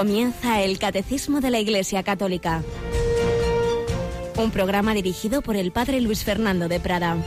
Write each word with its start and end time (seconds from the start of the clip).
Comienza 0.00 0.62
el 0.62 0.78
Catecismo 0.78 1.42
de 1.42 1.50
la 1.50 1.58
Iglesia 1.58 2.02
Católica. 2.02 2.62
Un 4.38 4.50
programa 4.50 4.94
dirigido 4.94 5.42
por 5.42 5.56
el 5.56 5.72
Padre 5.72 6.00
Luis 6.00 6.24
Fernando 6.24 6.68
de 6.68 6.80
Prada. 6.80 7.18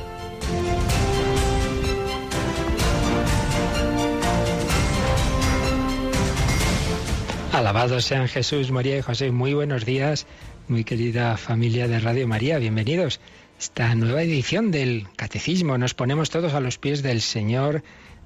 Alabados 7.51 8.05
sean 8.05 8.27
Jesús, 8.27 8.71
María 8.71 8.97
y 8.97 9.01
José. 9.03 9.29
Muy 9.29 9.53
buenos 9.53 9.85
días, 9.85 10.25
muy 10.67 10.83
querida 10.83 11.37
familia 11.37 11.87
de 11.87 11.99
Radio 11.99 12.27
María. 12.27 12.57
Bienvenidos 12.57 13.19
a 13.59 13.59
esta 13.61 13.93
nueva 13.93 14.23
edición 14.23 14.71
del 14.71 15.05
Catecismo. 15.15 15.77
Nos 15.77 15.93
ponemos 15.93 16.31
todos 16.31 16.55
a 16.55 16.59
los 16.59 16.79
pies 16.79 17.03
del 17.03 17.21
Señor 17.21 17.83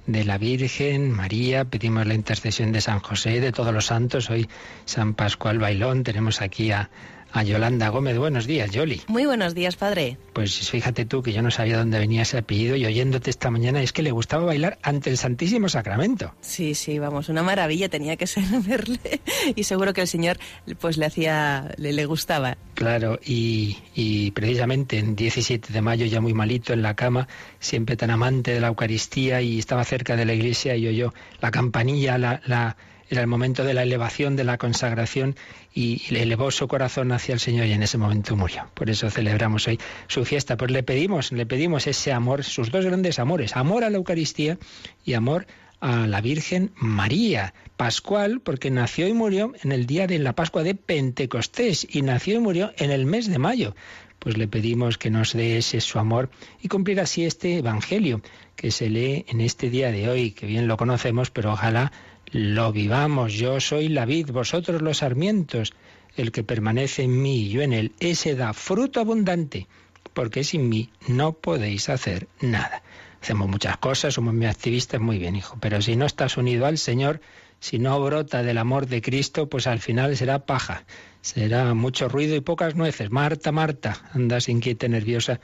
de 0.07 0.23
la 0.23 0.37
Virgen 0.37 1.11
María, 1.11 1.65
pedimos 1.65 2.07
la 2.07 2.13
intercesión 2.13 2.71
de 2.71 2.81
San 2.81 2.99
José, 2.99 3.41
de 3.41 3.51
todos 3.51 3.73
los 3.73 3.85
santos. 3.85 4.29
Hoy 4.29 4.49
San 4.85 5.13
Pascual 5.13 5.59
Bailón, 5.59 6.03
tenemos 6.03 6.41
aquí 6.41 6.71
a, 6.71 6.89
a 7.31 7.43
Yolanda 7.43 7.89
Gómez. 7.89 8.17
Buenos 8.17 8.47
días, 8.47 8.71
Yoli. 8.71 9.01
Muy 9.07 9.25
buenos 9.25 9.53
días, 9.53 9.75
padre. 9.75 10.17
Pues 10.33 10.69
fíjate 10.69 11.05
tú 11.05 11.21
que 11.21 11.33
yo 11.33 11.41
no 11.41 11.51
sabía 11.51 11.77
dónde 11.77 11.99
venía 11.99 12.21
ese 12.21 12.37
apellido 12.37 12.75
y 12.75 12.85
oyéndote 12.85 13.29
esta 13.29 13.49
mañana 13.49 13.81
es 13.81 13.93
que 13.93 14.03
le 14.03 14.11
gustaba 14.11 14.45
bailar 14.45 14.77
ante 14.83 15.09
el 15.09 15.17
Santísimo 15.17 15.69
Sacramento. 15.69 16.33
Sí, 16.41 16.75
sí, 16.75 16.99
vamos, 16.99 17.29
una 17.29 17.43
maravilla 17.43 17.89
tenía 17.89 18.15
que 18.15 18.27
ser 18.27 18.43
verle 18.67 19.21
y 19.55 19.63
seguro 19.63 19.93
que 19.93 20.01
el 20.01 20.07
Señor 20.07 20.37
pues 20.79 20.97
le 20.97 21.05
hacía, 21.05 21.73
le, 21.77 21.93
le 21.93 22.05
gustaba. 22.05 22.57
Claro, 22.75 23.19
y, 23.25 23.77
y 23.95 24.31
precisamente 24.31 24.99
en 24.99 25.15
17 25.15 25.73
de 25.73 25.81
mayo, 25.81 26.05
ya 26.05 26.21
muy 26.21 26.33
malito 26.33 26.73
en 26.73 26.81
la 26.81 26.95
cama, 26.95 27.27
siempre 27.59 27.97
tan 27.97 28.11
amante 28.11 28.51
de 28.51 28.59
la 28.59 28.67
Eucaristía 28.67 29.41
y 29.41 29.59
estaba 29.59 29.83
cerca 29.83 30.15
de 30.15 30.25
la 30.25 30.33
iglesia 30.33 30.75
y 30.75 30.87
oyó 30.87 31.13
la 31.41 31.51
campanilla, 31.51 32.17
la, 32.17 32.41
la 32.45 32.77
era 33.09 33.21
el 33.21 33.27
momento 33.27 33.63
de 33.63 33.73
la 33.73 33.83
elevación, 33.83 34.35
de 34.35 34.43
la 34.43 34.57
consagración 34.57 35.35
y 35.73 36.01
elevó 36.13 36.51
su 36.51 36.67
corazón 36.67 37.11
hacia 37.11 37.33
el 37.33 37.39
Señor 37.39 37.67
y 37.67 37.73
en 37.73 37.83
ese 37.83 37.97
momento 37.97 38.35
murió. 38.35 38.67
Por 38.73 38.89
eso 38.89 39.09
celebramos 39.09 39.67
hoy 39.67 39.79
su 40.07 40.25
fiesta. 40.25 40.57
Pues 40.57 40.71
le 40.71 40.83
pedimos, 40.83 41.31
le 41.31 41.45
pedimos 41.45 41.87
ese 41.87 42.11
amor, 42.11 42.43
sus 42.43 42.71
dos 42.71 42.85
grandes 42.85 43.19
amores, 43.19 43.55
amor 43.55 43.83
a 43.83 43.89
la 43.89 43.97
Eucaristía 43.97 44.57
y 45.05 45.13
amor 45.13 45.47
a 45.79 46.07
la 46.07 46.21
Virgen 46.21 46.71
María. 46.75 47.53
Pascual, 47.77 48.41
porque 48.41 48.71
nació 48.71 49.07
y 49.07 49.13
murió 49.13 49.53
en 49.63 49.71
el 49.71 49.85
día 49.85 50.07
de 50.07 50.17
la 50.17 50.33
Pascua 50.33 50.63
de 50.63 50.73
Pentecostés 50.73 51.87
y 51.89 52.01
nació 52.01 52.35
y 52.35 52.39
murió 52.39 52.73
en 52.77 52.89
el 52.89 53.05
mes 53.05 53.29
de 53.29 53.37
mayo. 53.37 53.75
Pues 54.17 54.35
le 54.35 54.47
pedimos 54.47 54.97
que 54.97 55.11
nos 55.11 55.33
dé 55.33 55.59
ese 55.59 55.79
su 55.79 55.99
amor 55.99 56.31
y 56.59 56.69
cumplir 56.69 56.99
así 56.99 57.23
este 57.23 57.57
Evangelio 57.57 58.21
que 58.55 58.71
se 58.71 58.89
lee 58.89 59.25
en 59.27 59.41
este 59.41 59.69
día 59.69 59.91
de 59.91 60.09
hoy, 60.09 60.31
que 60.31 60.47
bien 60.47 60.67
lo 60.67 60.75
conocemos, 60.75 61.29
pero 61.29 61.53
ojalá 61.53 61.91
lo 62.31 62.71
vivamos. 62.71 63.33
Yo 63.33 63.59
soy 63.59 63.89
la 63.89 64.05
vid, 64.05 64.31
vosotros 64.31 64.81
los 64.81 64.97
sarmientos. 64.97 65.73
El 66.15 66.31
que 66.31 66.43
permanece 66.43 67.03
en 67.03 67.21
mí 67.21 67.43
y 67.43 67.49
yo 67.49 67.61
en 67.61 67.73
él, 67.73 67.91
ese 67.99 68.35
da 68.35 68.53
fruto 68.53 68.99
abundante, 68.99 69.67
porque 70.13 70.43
sin 70.43 70.67
mí 70.67 70.89
no 71.07 71.33
podéis 71.33 71.89
hacer 71.89 72.27
nada. 72.41 72.81
Hacemos 73.21 73.47
muchas 73.47 73.77
cosas, 73.77 74.15
somos 74.15 74.33
muy 74.33 74.47
activistas, 74.47 74.99
muy 74.99 75.19
bien, 75.19 75.35
hijo, 75.35 75.57
pero 75.59 75.81
si 75.81 75.95
no 75.95 76.05
estás 76.05 76.37
unido 76.37 76.65
al 76.65 76.77
Señor, 76.79 77.21
si 77.59 77.77
no 77.77 77.99
brota 77.99 78.43
del 78.43 78.57
amor 78.57 78.87
de 78.87 79.01
Cristo, 79.01 79.47
pues 79.47 79.67
al 79.67 79.79
final 79.79 80.15
será 80.17 80.45
paja, 80.45 80.85
será 81.21 81.73
mucho 81.73 82.09
ruido 82.09 82.35
y 82.35 82.41
pocas 82.41 82.75
nueces. 82.75 83.11
Marta, 83.11 83.51
Marta, 83.51 84.01
andas 84.13 84.49
inquieta, 84.49 84.87
nerviosa, 84.87 85.39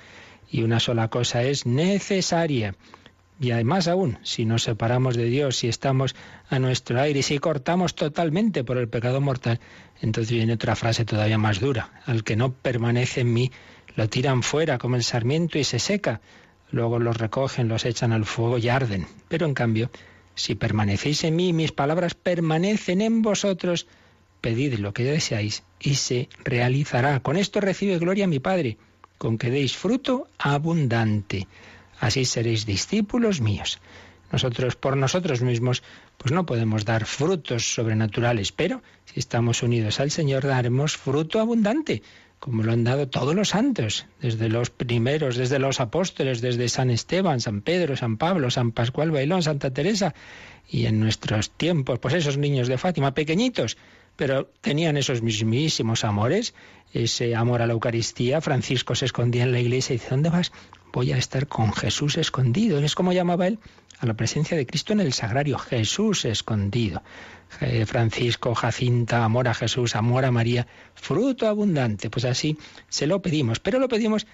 y 0.49 0.63
una 0.63 0.79
sola 0.79 1.09
cosa 1.09 1.43
es 1.43 1.65
necesaria. 1.65 2.75
Y 3.39 3.51
además 3.51 3.87
aún, 3.87 4.19
si 4.23 4.45
nos 4.45 4.63
separamos 4.63 5.17
de 5.17 5.25
Dios, 5.25 5.57
si 5.57 5.67
estamos 5.67 6.15
a 6.49 6.59
nuestro 6.59 7.01
aire, 7.01 7.23
si 7.23 7.39
cortamos 7.39 7.95
totalmente 7.95 8.63
por 8.63 8.77
el 8.77 8.87
pecado 8.87 9.21
mortal, 9.21 9.59
entonces 10.01 10.31
viene 10.31 10.53
otra 10.53 10.75
frase 10.75 11.05
todavía 11.05 11.37
más 11.37 11.59
dura. 11.59 12.01
Al 12.05 12.23
que 12.23 12.35
no 12.35 12.53
permanece 12.53 13.21
en 13.21 13.33
mí, 13.33 13.51
lo 13.95 14.07
tiran 14.07 14.43
fuera 14.43 14.77
como 14.77 14.95
el 14.95 15.03
sarmiento 15.03 15.57
y 15.57 15.63
se 15.63 15.79
seca. 15.79 16.21
Luego 16.71 16.99
los 16.99 17.17
recogen, 17.17 17.67
los 17.67 17.85
echan 17.85 18.11
al 18.11 18.25
fuego 18.25 18.57
y 18.57 18.69
arden. 18.69 19.07
Pero 19.27 19.45
en 19.45 19.53
cambio, 19.53 19.91
si 20.35 20.55
permanecéis 20.55 21.23
en 21.23 21.35
mí 21.35 21.53
mis 21.53 21.71
palabras 21.71 22.15
permanecen 22.15 23.01
en 23.01 23.21
vosotros, 23.21 23.87
pedid 24.41 24.79
lo 24.79 24.93
que 24.93 25.03
deseáis 25.03 25.63
y 25.79 25.95
se 25.95 26.29
realizará. 26.43 27.19
Con 27.21 27.37
esto 27.37 27.61
recibe 27.61 27.99
gloria 27.99 28.27
mi 28.27 28.39
Padre, 28.39 28.77
con 29.17 29.37
que 29.37 29.51
deis 29.51 29.77
fruto 29.77 30.27
abundante 30.37 31.47
así 31.99 32.25
seréis 32.25 32.65
discípulos 32.65 33.41
míos. 33.41 33.79
Nosotros 34.31 34.75
por 34.75 34.97
nosotros 34.97 35.41
mismos 35.41 35.83
pues 36.17 36.31
no 36.31 36.45
podemos 36.45 36.85
dar 36.85 37.05
frutos 37.05 37.73
sobrenaturales, 37.73 38.51
pero 38.51 38.81
si 39.05 39.19
estamos 39.19 39.61
unidos 39.61 39.99
al 39.99 40.09
Señor 40.09 40.43
daremos 40.47 40.97
fruto 40.97 41.39
abundante, 41.39 42.01
como 42.39 42.63
lo 42.63 42.73
han 42.73 42.83
dado 42.83 43.07
todos 43.07 43.35
los 43.35 43.49
santos, 43.49 44.05
desde 44.19 44.49
los 44.49 44.69
primeros, 44.69 45.37
desde 45.37 45.59
los 45.59 45.79
apóstoles, 45.79 46.41
desde 46.41 46.67
San 46.67 46.89
Esteban, 46.89 47.39
San 47.39 47.61
Pedro, 47.61 47.95
San 47.95 48.17
Pablo, 48.17 48.49
San 48.51 48.71
Pascual 48.71 49.11
Bailón, 49.11 49.43
Santa 49.43 49.71
Teresa, 49.71 50.13
y 50.67 50.87
en 50.87 50.99
nuestros 50.99 51.51
tiempos, 51.51 51.99
pues 51.99 52.15
esos 52.15 52.37
niños 52.37 52.67
de 52.67 52.77
Fátima, 52.77 53.13
pequeñitos, 53.13 53.77
pero 54.15 54.49
tenían 54.61 54.97
esos 54.97 55.21
mismísimos 55.21 56.03
amores, 56.03 56.53
ese 56.91 57.35
amor 57.35 57.61
a 57.61 57.67
la 57.67 57.73
Eucaristía. 57.73 58.41
Francisco 58.41 58.95
se 58.95 59.05
escondía 59.05 59.43
en 59.43 59.51
la 59.51 59.59
iglesia 59.59 59.93
y 59.93 59.97
dice, 59.97 60.09
¿dónde 60.09 60.29
vas? 60.29 60.51
Voy 60.93 61.11
a 61.11 61.17
estar 61.17 61.47
con 61.47 61.73
Jesús 61.73 62.17
escondido. 62.17 62.77
Es 62.77 62.93
como 62.93 63.13
llamaba 63.13 63.47
él 63.47 63.59
a 63.97 64.05
la 64.05 64.13
presencia 64.13 64.55
de 64.55 64.67
Cristo 64.67 64.93
en 64.93 64.99
el 64.99 65.11
sagrario, 65.11 65.57
Jesús 65.57 66.23
escondido. 66.23 67.01
Francisco, 67.85 68.53
Jacinta, 68.53 69.23
amor 69.23 69.47
a 69.47 69.55
Jesús, 69.55 69.95
amor 69.95 70.23
a 70.23 70.31
María, 70.31 70.67
fruto 70.93 71.47
abundante. 71.47 72.09
Pues 72.09 72.25
así 72.25 72.57
se 72.89 73.07
lo 73.07 73.21
pedimos, 73.21 73.59
pero 73.59 73.79
lo 73.79 73.87
pedimos 73.87 74.27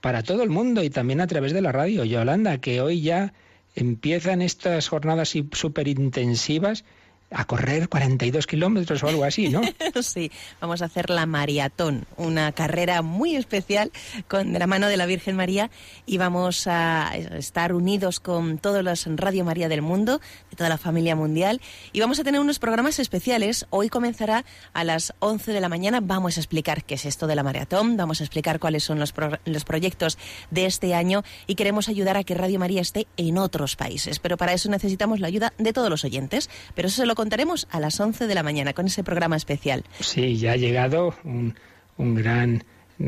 para 0.00 0.22
todo 0.22 0.42
el 0.42 0.50
mundo 0.50 0.82
y 0.82 0.90
también 0.90 1.20
a 1.20 1.26
través 1.26 1.52
de 1.52 1.60
la 1.60 1.72
radio. 1.72 2.04
Yolanda, 2.04 2.58
que 2.58 2.80
hoy 2.80 3.02
ya 3.02 3.34
empiezan 3.74 4.40
estas 4.40 4.88
jornadas 4.88 5.34
súper 5.52 5.86
intensivas 5.86 6.84
a 7.30 7.44
correr 7.44 7.88
42 7.88 8.46
kilómetros 8.46 9.02
o 9.02 9.08
algo 9.08 9.24
así, 9.24 9.48
¿no? 9.48 9.60
sí, 10.02 10.30
vamos 10.60 10.82
a 10.82 10.84
hacer 10.84 11.10
la 11.10 11.26
maratón, 11.26 12.06
una 12.16 12.52
carrera 12.52 13.02
muy 13.02 13.34
especial 13.34 13.90
con 14.28 14.52
la 14.52 14.66
mano 14.66 14.86
de 14.86 14.96
la 14.96 15.06
Virgen 15.06 15.34
María 15.34 15.70
y 16.06 16.18
vamos 16.18 16.66
a 16.66 17.12
estar 17.16 17.72
unidos 17.72 18.20
con 18.20 18.58
todos 18.58 18.84
los 18.84 19.06
Radio 19.16 19.44
María 19.44 19.68
del 19.68 19.82
mundo, 19.82 20.20
de 20.50 20.56
toda 20.56 20.68
la 20.68 20.78
familia 20.78 21.16
mundial 21.16 21.60
y 21.92 22.00
vamos 22.00 22.20
a 22.20 22.24
tener 22.24 22.40
unos 22.40 22.60
programas 22.60 23.00
especiales. 23.00 23.66
Hoy 23.70 23.88
comenzará 23.88 24.44
a 24.72 24.84
las 24.84 25.12
11 25.18 25.52
de 25.52 25.60
la 25.60 25.68
mañana, 25.68 26.00
vamos 26.00 26.36
a 26.36 26.40
explicar 26.40 26.84
qué 26.84 26.94
es 26.94 27.06
esto 27.06 27.26
de 27.26 27.34
la 27.34 27.42
maratón, 27.42 27.96
vamos 27.96 28.20
a 28.20 28.24
explicar 28.24 28.60
cuáles 28.60 28.84
son 28.84 29.00
los, 29.00 29.12
los 29.44 29.64
proyectos 29.64 30.16
de 30.52 30.66
este 30.66 30.94
año 30.94 31.24
y 31.48 31.56
queremos 31.56 31.88
ayudar 31.88 32.16
a 32.16 32.22
que 32.22 32.34
Radio 32.34 32.60
María 32.60 32.82
esté 32.82 33.08
en 33.16 33.36
otros 33.36 33.74
países, 33.74 34.20
pero 34.20 34.36
para 34.36 34.52
eso 34.52 34.70
necesitamos 34.70 35.18
la 35.18 35.26
ayuda 35.26 35.52
de 35.58 35.72
todos 35.72 35.90
los 35.90 36.04
oyentes, 36.04 36.48
pero 36.74 36.86
eso 36.86 37.02
se 37.02 37.06
lo 37.06 37.15
contaremos 37.16 37.66
a 37.72 37.80
las 37.80 37.98
11 37.98 38.28
de 38.28 38.34
la 38.36 38.44
mañana 38.44 38.72
con 38.72 38.86
ese 38.86 39.02
programa 39.02 39.34
especial. 39.34 39.82
Sí, 39.98 40.36
ya 40.36 40.52
ha 40.52 40.56
llegado 40.56 41.14
un, 41.24 41.56
un 41.96 42.14
gran 42.14 42.62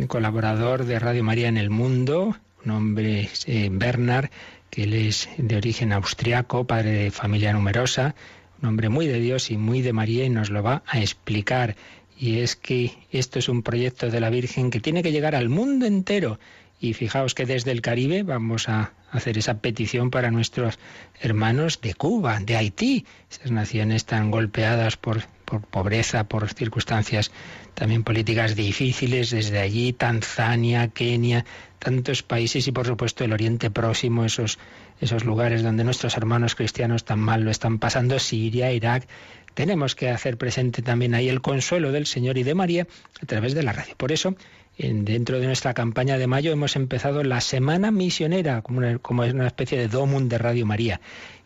colaborador 0.09 0.85
de 0.85 0.99
Radio 0.99 1.23
María 1.23 1.49
en 1.49 1.57
el 1.57 1.71
mundo, 1.71 2.37
un 2.65 2.71
hombre, 2.71 3.29
eh, 3.47 3.69
Bernard, 3.71 4.31
que 4.71 4.85
él 4.85 4.95
es 4.95 5.29
de 5.39 5.57
origen 5.57 5.93
austriaco, 5.93 6.67
padre 6.67 6.91
de 6.91 7.11
familia 7.11 7.53
numerosa, 7.53 8.15
un 8.61 8.69
hombre 8.69 8.89
muy 8.89 9.07
de 9.07 9.21
Dios 9.21 9.51
y 9.51 9.57
muy 9.57 9.83
de 9.83 9.93
María 9.93 10.25
y 10.25 10.31
nos 10.31 10.51
lo 10.51 10.63
va 10.63 10.83
a 10.87 11.01
explicar. 11.01 11.77
Y 12.19 12.39
es 12.41 12.57
que 12.57 12.93
esto 13.13 13.39
es 13.39 13.49
un 13.49 13.63
proyecto 13.63 14.11
de 14.11 14.21
la 14.21 14.31
Virgen 14.31 14.71
que 14.71 14.81
tiene 14.81 15.03
que 15.03 15.13
llegar 15.13 15.37
al 15.37 15.49
mundo 15.49 15.87
entero. 15.87 16.39
Y 16.81 16.95
fijaos 16.95 17.35
que 17.35 17.47
desde 17.47 17.73
el 17.73 17.81
Caribe 17.81 18.23
vamos 18.23 18.69
a 18.69 18.93
hacer 19.11 19.39
esa 19.39 19.59
petición 19.59 20.11
para 20.11 20.31
nuestros 20.31 20.79
hermanos 21.21 21.81
de 21.81 21.95
Cuba, 21.95 22.41
de 22.41 22.57
Haití, 22.57 23.07
esas 23.31 23.51
naciones 23.51 24.05
tan 24.05 24.31
golpeadas 24.31 24.97
por, 24.97 25.25
por 25.45 25.63
pobreza, 25.63 26.25
por 26.25 26.49
circunstancias 26.53 27.33
también 27.75 28.05
políticas 28.05 28.57
difíciles, 28.57 29.31
desde 29.31 29.61
allí 29.61 29.93
Tanzania, 29.93 30.89
Kenia, 30.89 31.45
tantos 31.79 32.23
países 32.23 32.67
y 32.67 32.73
por 32.73 32.87
supuesto 32.87 33.25
el 33.25 33.33
Oriente 33.33 33.71
Próximo, 33.71 34.25
esos, 34.25 34.59
esos 35.01 35.25
lugares 35.25 35.63
donde 35.63 35.85
nuestros 35.85 36.17
hermanos 36.17 36.55
cristianos 36.55 37.05
tan 37.05 37.21
mal 37.21 37.43
lo 37.43 37.51
están 37.51 37.79
pasando, 37.79 38.19
Siria, 38.19 38.73
Irak. 38.73 39.07
Tenemos 39.55 39.95
que 39.95 40.11
hacer 40.11 40.37
presente 40.37 40.83
también 40.83 41.15
ahí 41.15 41.29
el 41.29 41.41
consuelo 41.41 41.91
del 41.93 42.07
Señor 42.07 42.37
y 42.39 42.43
de 42.43 42.55
María 42.55 42.87
a 43.23 43.27
través 43.27 43.55
de 43.55 43.63
la 43.63 43.73
radio. 43.73 43.95
Por 43.97 44.13
eso, 44.13 44.37
dentro 44.79 45.41
de 45.41 45.47
nuestra 45.47 45.75
campaña 45.75 46.19
de 46.19 46.29
mayo 46.29 46.53
hemos 46.53 46.77
empezado 46.77 47.25
la 47.25 47.41
Semana 47.41 47.91
Misionera, 47.91 48.63
como, 48.63 49.25
es 49.25 49.35
una 49.35 49.47
especie 49.49 49.77
de 49.77 49.89
domum 49.89 50.29
de 50.29 50.39
Radio 50.39 50.67
María. 50.67 51.01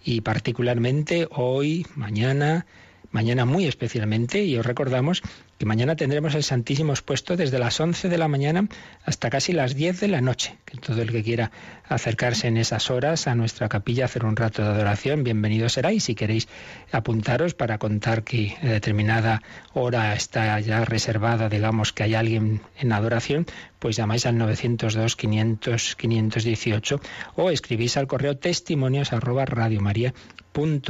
Y 0.05 0.21
particularmente 0.21 1.29
hoy, 1.31 1.87
mañana, 1.95 2.67
mañana 3.13 3.45
muy 3.45 3.67
especialmente 3.67 4.43
y 4.43 4.57
os 4.57 4.67
recordamos 4.67 5.23
que 5.59 5.67
mañana 5.67 5.95
tendremos 5.95 6.35
el 6.35 6.43
Santísimo 6.43 6.93
expuesto 6.93 7.37
desde 7.37 7.59
las 7.59 7.79
11 7.79 8.09
de 8.09 8.19
la 8.19 8.27
mañana 8.27 8.67
hasta 9.05 9.31
casi 9.31 9.53
las 9.53 9.77
10 9.77 10.01
de 10.01 10.09
la 10.09 10.21
noche. 10.21 10.59
Que 10.65 10.79
todo 10.79 11.01
el 11.01 11.13
que 11.13 11.23
quiera 11.23 11.53
acercarse 11.89 12.49
en 12.49 12.57
esas 12.57 12.91
horas 12.91 13.29
a 13.29 13.35
nuestra 13.35 13.69
capilla, 13.69 14.07
hacer 14.07 14.25
un 14.25 14.35
rato 14.35 14.63
de 14.63 14.69
adoración, 14.69 15.23
bienvenido 15.23 15.69
será. 15.69 15.93
Y 15.93 16.01
si 16.01 16.17
queréis 16.17 16.49
apuntaros 16.91 17.55
para 17.55 17.79
contar 17.79 18.25
que 18.25 18.57
en 18.61 18.71
determinada 18.71 19.43
hora 19.73 20.15
está 20.15 20.59
ya 20.59 20.85
reservada, 20.85 21.49
digamos 21.49 21.93
que 21.93 22.03
hay 22.03 22.15
alguien 22.15 22.61
en 22.79 22.93
adoración, 22.93 23.47
pues 23.79 23.97
llamáis 23.97 24.27
al 24.27 24.39
902 24.39 25.17
500 25.17 25.97
518 25.97 27.01
o 27.37 27.51
escribís 27.51 27.97
al 27.97 28.07
correo 28.07 28.37
testimonios 28.37 29.13
arroba 29.13 29.45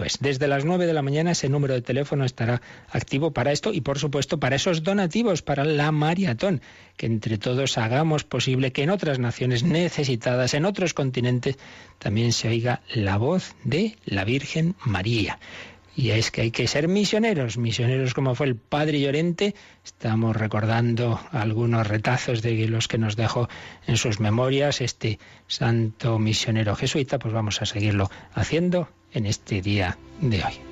es. 0.04 0.18
Desde 0.20 0.48
las 0.48 0.64
9 0.64 0.86
de 0.86 0.92
la 0.92 1.02
mañana 1.02 1.32
ese 1.32 1.48
número 1.48 1.74
de 1.74 1.82
teléfono 1.82 2.24
estará 2.24 2.60
activo 2.90 3.30
para 3.30 3.52
esto 3.52 3.72
y 3.72 3.80
por 3.80 3.98
supuesto 3.98 4.40
para 4.40 4.56
esos 4.56 4.82
donativos 4.82 5.42
para 5.42 5.64
la 5.64 5.92
maratón, 5.92 6.60
que 6.96 7.06
entre 7.06 7.38
todos 7.38 7.78
hagamos 7.78 8.24
posible 8.24 8.72
que 8.72 8.82
en 8.82 8.90
otras 8.90 9.18
naciones 9.18 9.62
necesitadas, 9.62 10.54
en 10.54 10.64
otros 10.64 10.94
continentes, 10.94 11.58
también 11.98 12.32
se 12.32 12.48
oiga 12.48 12.80
la 12.92 13.18
voz 13.18 13.54
de 13.62 13.96
la 14.04 14.24
Virgen 14.24 14.74
María. 14.84 15.38
Y 15.94 16.10
es 16.10 16.30
que 16.30 16.40
hay 16.40 16.50
que 16.50 16.66
ser 16.66 16.88
misioneros, 16.88 17.58
misioneros 17.58 18.14
como 18.14 18.34
fue 18.34 18.46
el 18.46 18.56
padre 18.56 18.98
Llorente. 19.00 19.54
Estamos 19.84 20.34
recordando 20.34 21.20
algunos 21.30 21.86
retazos 21.86 22.40
de 22.40 22.66
los 22.66 22.88
que 22.88 22.96
nos 22.96 23.14
dejó 23.14 23.48
en 23.86 23.98
sus 23.98 24.18
memorias 24.18 24.80
este 24.80 25.18
santo 25.46 26.18
misionero 26.18 26.74
jesuita, 26.74 27.18
pues 27.18 27.34
vamos 27.34 27.60
a 27.60 27.66
seguirlo 27.66 28.10
haciendo 28.34 28.88
en 29.14 29.26
este 29.26 29.62
día 29.62 29.98
de 30.20 30.44
hoy. 30.44 30.71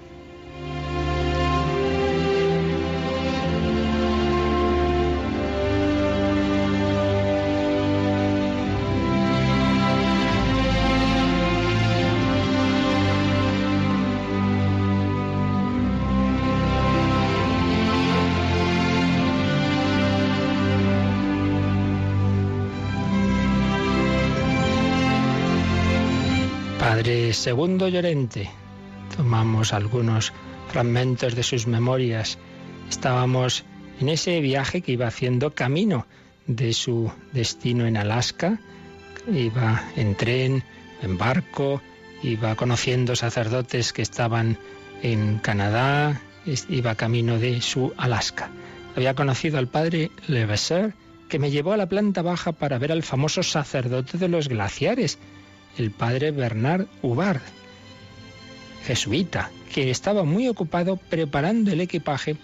Segundo 27.40 27.88
Llorente. 27.88 28.50
Tomamos 29.16 29.72
algunos 29.72 30.30
fragmentos 30.68 31.34
de 31.34 31.42
sus 31.42 31.66
memorias. 31.66 32.36
Estábamos 32.90 33.64
en 33.98 34.10
ese 34.10 34.42
viaje 34.42 34.82
que 34.82 34.92
iba 34.92 35.06
haciendo 35.06 35.54
camino 35.54 36.06
de 36.46 36.74
su 36.74 37.10
destino 37.32 37.86
en 37.86 37.96
Alaska. 37.96 38.60
Iba 39.26 39.82
en 39.96 40.16
tren, 40.16 40.62
en 41.00 41.16
barco, 41.16 41.80
iba 42.22 42.56
conociendo 42.56 43.16
sacerdotes 43.16 43.94
que 43.94 44.02
estaban 44.02 44.58
en 45.02 45.38
Canadá, 45.38 46.20
iba 46.68 46.94
camino 46.94 47.38
de 47.38 47.62
su 47.62 47.94
Alaska. 47.96 48.50
Había 48.96 49.14
conocido 49.14 49.56
al 49.56 49.68
padre 49.68 50.10
Levasseur, 50.26 50.92
que 51.30 51.38
me 51.38 51.50
llevó 51.50 51.72
a 51.72 51.78
la 51.78 51.88
planta 51.88 52.20
baja 52.20 52.52
para 52.52 52.76
ver 52.76 52.92
al 52.92 53.02
famoso 53.02 53.42
sacerdote 53.42 54.18
de 54.18 54.28
los 54.28 54.46
glaciares, 54.48 55.18
el 55.78 55.90
padre 55.90 56.30
Bernard 56.30 56.86
Hubard, 57.02 57.40
jesuita, 58.84 59.50
que 59.72 59.90
estaba 59.90 60.24
muy 60.24 60.48
ocupado 60.48 60.96
preparando 60.96 61.72
el 61.72 61.80
equipaje 61.80 62.36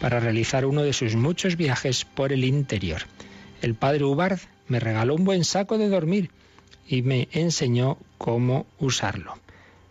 para 0.00 0.20
realizar 0.20 0.64
uno 0.64 0.82
de 0.82 0.92
sus 0.92 1.16
muchos 1.16 1.56
viajes 1.56 2.04
por 2.04 2.32
el 2.32 2.44
interior. 2.44 3.02
El 3.62 3.74
padre 3.74 4.04
Hubard 4.04 4.38
me 4.68 4.80
regaló 4.80 5.14
un 5.14 5.24
buen 5.24 5.44
saco 5.44 5.78
de 5.78 5.88
dormir 5.88 6.30
y 6.86 7.02
me 7.02 7.28
enseñó 7.32 7.98
cómo 8.16 8.66
usarlo. 8.78 9.34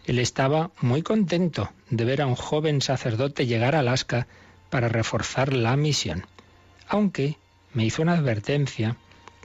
Él 0.06 0.20
estaba 0.20 0.72
muy 0.82 1.02
contento 1.02 1.72
de 1.90 2.06
ver 2.06 2.22
a 2.22 2.28
un 2.28 2.36
joven 2.36 2.82
sacerdote 2.82 3.46
llegar 3.46 3.76
a 3.76 3.80
Alaska 3.80 4.28
para 4.70 4.88
reforzar 4.88 5.52
la 5.54 5.76
misión, 5.76 6.26
aunque 6.88 7.38
me 7.74 7.86
hizo 7.86 8.02
una 8.02 8.14
advertencia 8.14 8.96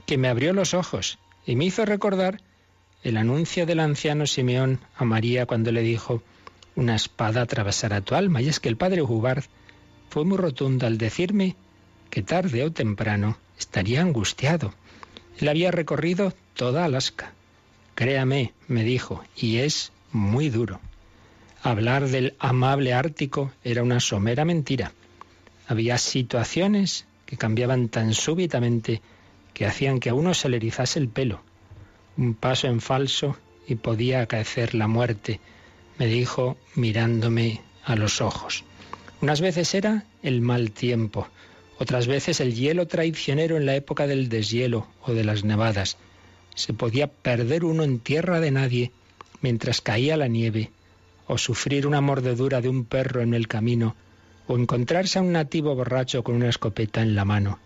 que 0.05 0.17
me 0.17 0.29
abrió 0.29 0.53
los 0.53 0.73
ojos 0.73 1.19
y 1.45 1.55
me 1.55 1.65
hizo 1.65 1.85
recordar 1.85 2.41
el 3.03 3.17
anuncio 3.17 3.65
del 3.65 3.81
anciano 3.81 4.25
Simeón 4.25 4.79
a 4.95 5.03
María 5.03 5.45
cuando 5.45 5.71
le 5.71 5.81
dijo, 5.81 6.23
una 6.75 6.95
espada 6.95 7.41
atravesará 7.41 7.99
tu 8.01 8.15
alma. 8.15 8.41
Y 8.41 8.47
es 8.47 8.59
que 8.59 8.69
el 8.69 8.77
padre 8.77 9.01
Hubbard 9.01 9.43
fue 10.09 10.23
muy 10.23 10.37
rotundo 10.37 10.87
al 10.87 10.97
decirme 10.97 11.55
que 12.09 12.23
tarde 12.23 12.63
o 12.63 12.71
temprano 12.71 13.37
estaría 13.59 14.01
angustiado. 14.01 14.73
Él 15.37 15.49
había 15.49 15.71
recorrido 15.71 16.33
toda 16.53 16.85
Alaska. 16.85 17.33
Créame, 17.95 18.53
me 18.67 18.83
dijo, 18.83 19.23
y 19.35 19.57
es 19.57 19.91
muy 20.11 20.49
duro. 20.49 20.79
Hablar 21.61 22.07
del 22.07 22.35
amable 22.39 22.93
Ártico 22.93 23.51
era 23.63 23.83
una 23.83 23.99
somera 23.99 24.45
mentira. 24.45 24.93
Había 25.67 25.97
situaciones 25.97 27.05
que 27.25 27.37
cambiaban 27.37 27.89
tan 27.89 28.13
súbitamente 28.13 29.01
que 29.53 29.65
hacían 29.65 29.99
que 29.99 30.09
a 30.09 30.13
uno 30.13 30.33
se 30.33 30.49
le 30.49 30.57
erizase 30.57 30.99
el 30.99 31.09
pelo 31.09 31.41
un 32.17 32.33
paso 32.33 32.67
en 32.67 32.81
falso 32.81 33.37
y 33.67 33.75
podía 33.75 34.21
acaecer 34.21 34.75
la 34.75 34.87
muerte, 34.87 35.39
me 35.97 36.07
dijo 36.07 36.57
mirándome 36.75 37.61
a 37.83 37.95
los 37.95 38.21
ojos. 38.21 38.63
Unas 39.21 39.41
veces 39.41 39.73
era 39.73 40.05
el 40.21 40.41
mal 40.41 40.71
tiempo, 40.71 41.27
otras 41.79 42.07
veces 42.07 42.39
el 42.39 42.53
hielo 42.53 42.87
traicionero 42.87 43.57
en 43.57 43.65
la 43.65 43.75
época 43.75 44.07
del 44.07 44.29
deshielo 44.29 44.87
o 45.01 45.13
de 45.13 45.23
las 45.23 45.43
nevadas. 45.43 45.97
Se 46.55 46.73
podía 46.73 47.07
perder 47.07 47.65
uno 47.65 47.83
en 47.83 47.99
tierra 47.99 48.39
de 48.39 48.51
nadie 48.51 48.91
mientras 49.41 49.81
caía 49.81 50.17
la 50.17 50.27
nieve, 50.27 50.71
o 51.27 51.37
sufrir 51.37 51.87
una 51.87 52.01
mordedura 52.01 52.61
de 52.61 52.69
un 52.69 52.85
perro 52.85 53.21
en 53.21 53.33
el 53.33 53.47
camino, 53.47 53.95
o 54.47 54.57
encontrarse 54.57 55.19
a 55.19 55.21
un 55.21 55.31
nativo 55.31 55.75
borracho 55.75 56.23
con 56.23 56.35
una 56.35 56.49
escopeta 56.49 57.01
en 57.01 57.15
la 57.15 57.25
mano. 57.25 57.59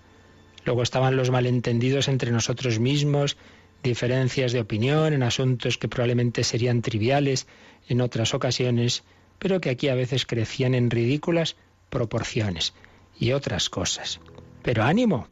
Luego 0.66 0.84
estaban 0.84 1.16
los 1.16 1.32
malentendidos 1.32 2.08
entre 2.08 2.32
nosotros 2.32 2.80
mismos 2.80 3.38
diferencias 3.84 4.52
de 4.52 4.60
opinión 4.60 5.14
en 5.14 5.24
asuntos 5.24 5.78
que 5.78 5.88
probablemente 5.88 6.44
serían 6.44 6.82
triviales 6.82 7.48
en 7.88 8.02
otras 8.02 8.34
ocasiones, 8.34 9.04
pero 9.40 9.62
que 9.62 9.70
aquí 9.70 9.88
a 9.88 9.96
veces 9.96 10.26
crecían 10.26 10.74
en 10.74 10.90
ridículas 10.90 11.56
proporciones 11.90 12.74
y 13.20 13.32
otras 13.32 13.70
cosas. 13.70 14.20
Pero 14.62 14.84
ánimo, 14.84 15.28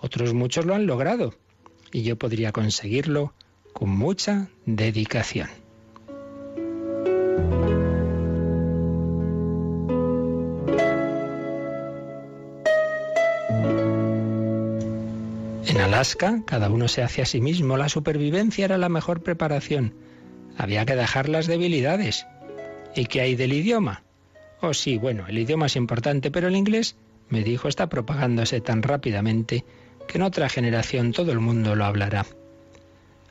otros 0.00 0.34
muchos 0.34 0.66
lo 0.66 0.74
han 0.74 0.86
logrado 0.86 1.34
y 1.92 2.02
yo 2.02 2.16
podría 2.16 2.52
conseguirlo 2.52 3.32
con 3.72 3.90
mucha 3.90 4.48
dedicación. 4.64 5.65
Alaska, 15.96 16.42
cada 16.44 16.68
uno 16.68 16.88
se 16.88 17.02
hace 17.02 17.22
a 17.22 17.24
sí 17.24 17.40
mismo. 17.40 17.78
La 17.78 17.88
supervivencia 17.88 18.66
era 18.66 18.76
la 18.76 18.90
mejor 18.90 19.22
preparación. 19.22 19.94
Había 20.58 20.84
que 20.84 20.94
dejar 20.94 21.30
las 21.30 21.46
debilidades. 21.46 22.26
¿Y 22.94 23.06
qué 23.06 23.22
hay 23.22 23.34
del 23.34 23.54
idioma? 23.54 24.02
Oh 24.60 24.74
sí, 24.74 24.98
bueno, 24.98 25.24
el 25.26 25.38
idioma 25.38 25.64
es 25.64 25.76
importante, 25.76 26.30
pero 26.30 26.48
el 26.48 26.56
inglés, 26.56 26.96
me 27.30 27.42
dijo, 27.42 27.66
está 27.66 27.88
propagándose 27.88 28.60
tan 28.60 28.82
rápidamente 28.82 29.64
que 30.06 30.18
en 30.18 30.24
otra 30.24 30.50
generación 30.50 31.12
todo 31.12 31.32
el 31.32 31.40
mundo 31.40 31.74
lo 31.74 31.86
hablará. 31.86 32.26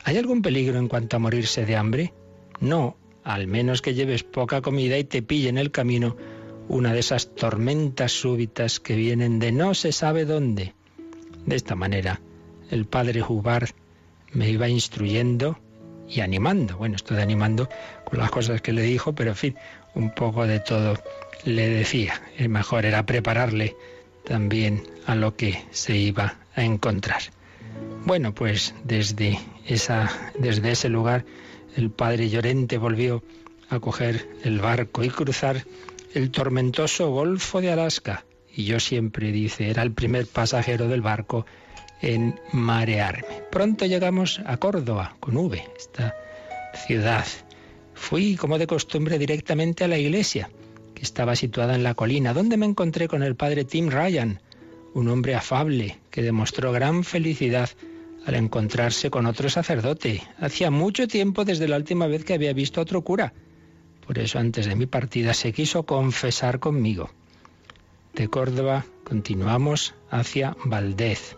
¿Hay 0.02 0.16
algún 0.16 0.42
peligro 0.42 0.80
en 0.80 0.88
cuanto 0.88 1.14
a 1.14 1.20
morirse 1.20 1.66
de 1.66 1.76
hambre? 1.76 2.14
No, 2.58 2.96
al 3.22 3.46
menos 3.46 3.80
que 3.80 3.94
lleves 3.94 4.24
poca 4.24 4.60
comida 4.60 4.98
y 4.98 5.04
te 5.04 5.22
pille 5.22 5.50
en 5.50 5.58
el 5.58 5.70
camino 5.70 6.16
una 6.66 6.92
de 6.92 6.98
esas 6.98 7.32
tormentas 7.32 8.10
súbitas 8.10 8.80
que 8.80 8.96
vienen 8.96 9.38
de 9.38 9.52
no 9.52 9.72
se 9.74 9.92
sabe 9.92 10.24
dónde. 10.24 10.74
De 11.44 11.54
esta 11.54 11.76
manera, 11.76 12.20
el 12.70 12.86
padre 12.86 13.22
Hubbard 13.22 13.68
me 14.32 14.50
iba 14.50 14.68
instruyendo 14.68 15.58
y 16.08 16.20
animando. 16.20 16.76
Bueno, 16.76 16.96
estoy 16.96 17.18
animando 17.18 17.68
con 18.04 18.18
las 18.18 18.30
cosas 18.30 18.60
que 18.60 18.72
le 18.72 18.82
dijo, 18.82 19.14
pero 19.14 19.30
en 19.30 19.36
fin, 19.36 19.56
un 19.94 20.10
poco 20.10 20.46
de 20.46 20.60
todo 20.60 20.94
le 21.44 21.68
decía. 21.68 22.20
El 22.38 22.48
mejor 22.48 22.84
era 22.84 23.06
prepararle 23.06 23.76
también 24.24 24.82
a 25.06 25.14
lo 25.14 25.36
que 25.36 25.64
se 25.70 25.96
iba 25.96 26.36
a 26.54 26.64
encontrar. 26.64 27.22
Bueno, 28.04 28.34
pues 28.34 28.74
desde, 28.84 29.38
esa, 29.66 30.10
desde 30.38 30.72
ese 30.72 30.88
lugar 30.88 31.24
el 31.76 31.90
padre 31.90 32.30
Llorente 32.30 32.78
volvió 32.78 33.22
a 33.68 33.80
coger 33.80 34.28
el 34.44 34.60
barco 34.60 35.02
y 35.04 35.10
cruzar 35.10 35.64
el 36.14 36.30
tormentoso 36.30 37.10
Golfo 37.10 37.60
de 37.60 37.72
Alaska. 37.72 38.24
Y 38.54 38.64
yo 38.64 38.80
siempre, 38.80 39.32
dice, 39.32 39.70
era 39.70 39.82
el 39.82 39.92
primer 39.92 40.26
pasajero 40.26 40.88
del 40.88 41.02
barco 41.02 41.44
en 42.02 42.38
marearme. 42.52 43.42
Pronto 43.50 43.86
llegamos 43.86 44.40
a 44.44 44.56
Córdoba, 44.56 45.16
con 45.20 45.36
V, 45.36 45.62
esta 45.76 46.14
ciudad. 46.86 47.26
Fui, 47.94 48.36
como 48.36 48.58
de 48.58 48.66
costumbre, 48.66 49.18
directamente 49.18 49.84
a 49.84 49.88
la 49.88 49.98
iglesia 49.98 50.50
que 50.94 51.02
estaba 51.02 51.36
situada 51.36 51.74
en 51.74 51.82
la 51.82 51.94
colina, 51.94 52.32
donde 52.32 52.56
me 52.56 52.66
encontré 52.66 53.08
con 53.08 53.22
el 53.22 53.36
padre 53.36 53.64
Tim 53.64 53.88
Ryan, 53.90 54.40
un 54.94 55.08
hombre 55.08 55.34
afable 55.34 55.98
que 56.10 56.22
demostró 56.22 56.72
gran 56.72 57.04
felicidad 57.04 57.70
al 58.24 58.34
encontrarse 58.34 59.10
con 59.10 59.26
otro 59.26 59.48
sacerdote. 59.48 60.22
Hacía 60.38 60.70
mucho 60.70 61.06
tiempo 61.06 61.44
desde 61.44 61.68
la 61.68 61.76
última 61.76 62.06
vez 62.06 62.24
que 62.24 62.34
había 62.34 62.52
visto 62.52 62.80
a 62.80 62.82
otro 62.82 63.02
cura. 63.02 63.32
Por 64.06 64.18
eso 64.18 64.38
antes 64.38 64.66
de 64.66 64.74
mi 64.74 64.86
partida 64.86 65.34
se 65.34 65.52
quiso 65.52 65.84
confesar 65.84 66.60
conmigo. 66.60 67.10
De 68.14 68.28
Córdoba 68.28 68.86
continuamos 69.04 69.94
hacia 70.10 70.56
Valdez. 70.64 71.36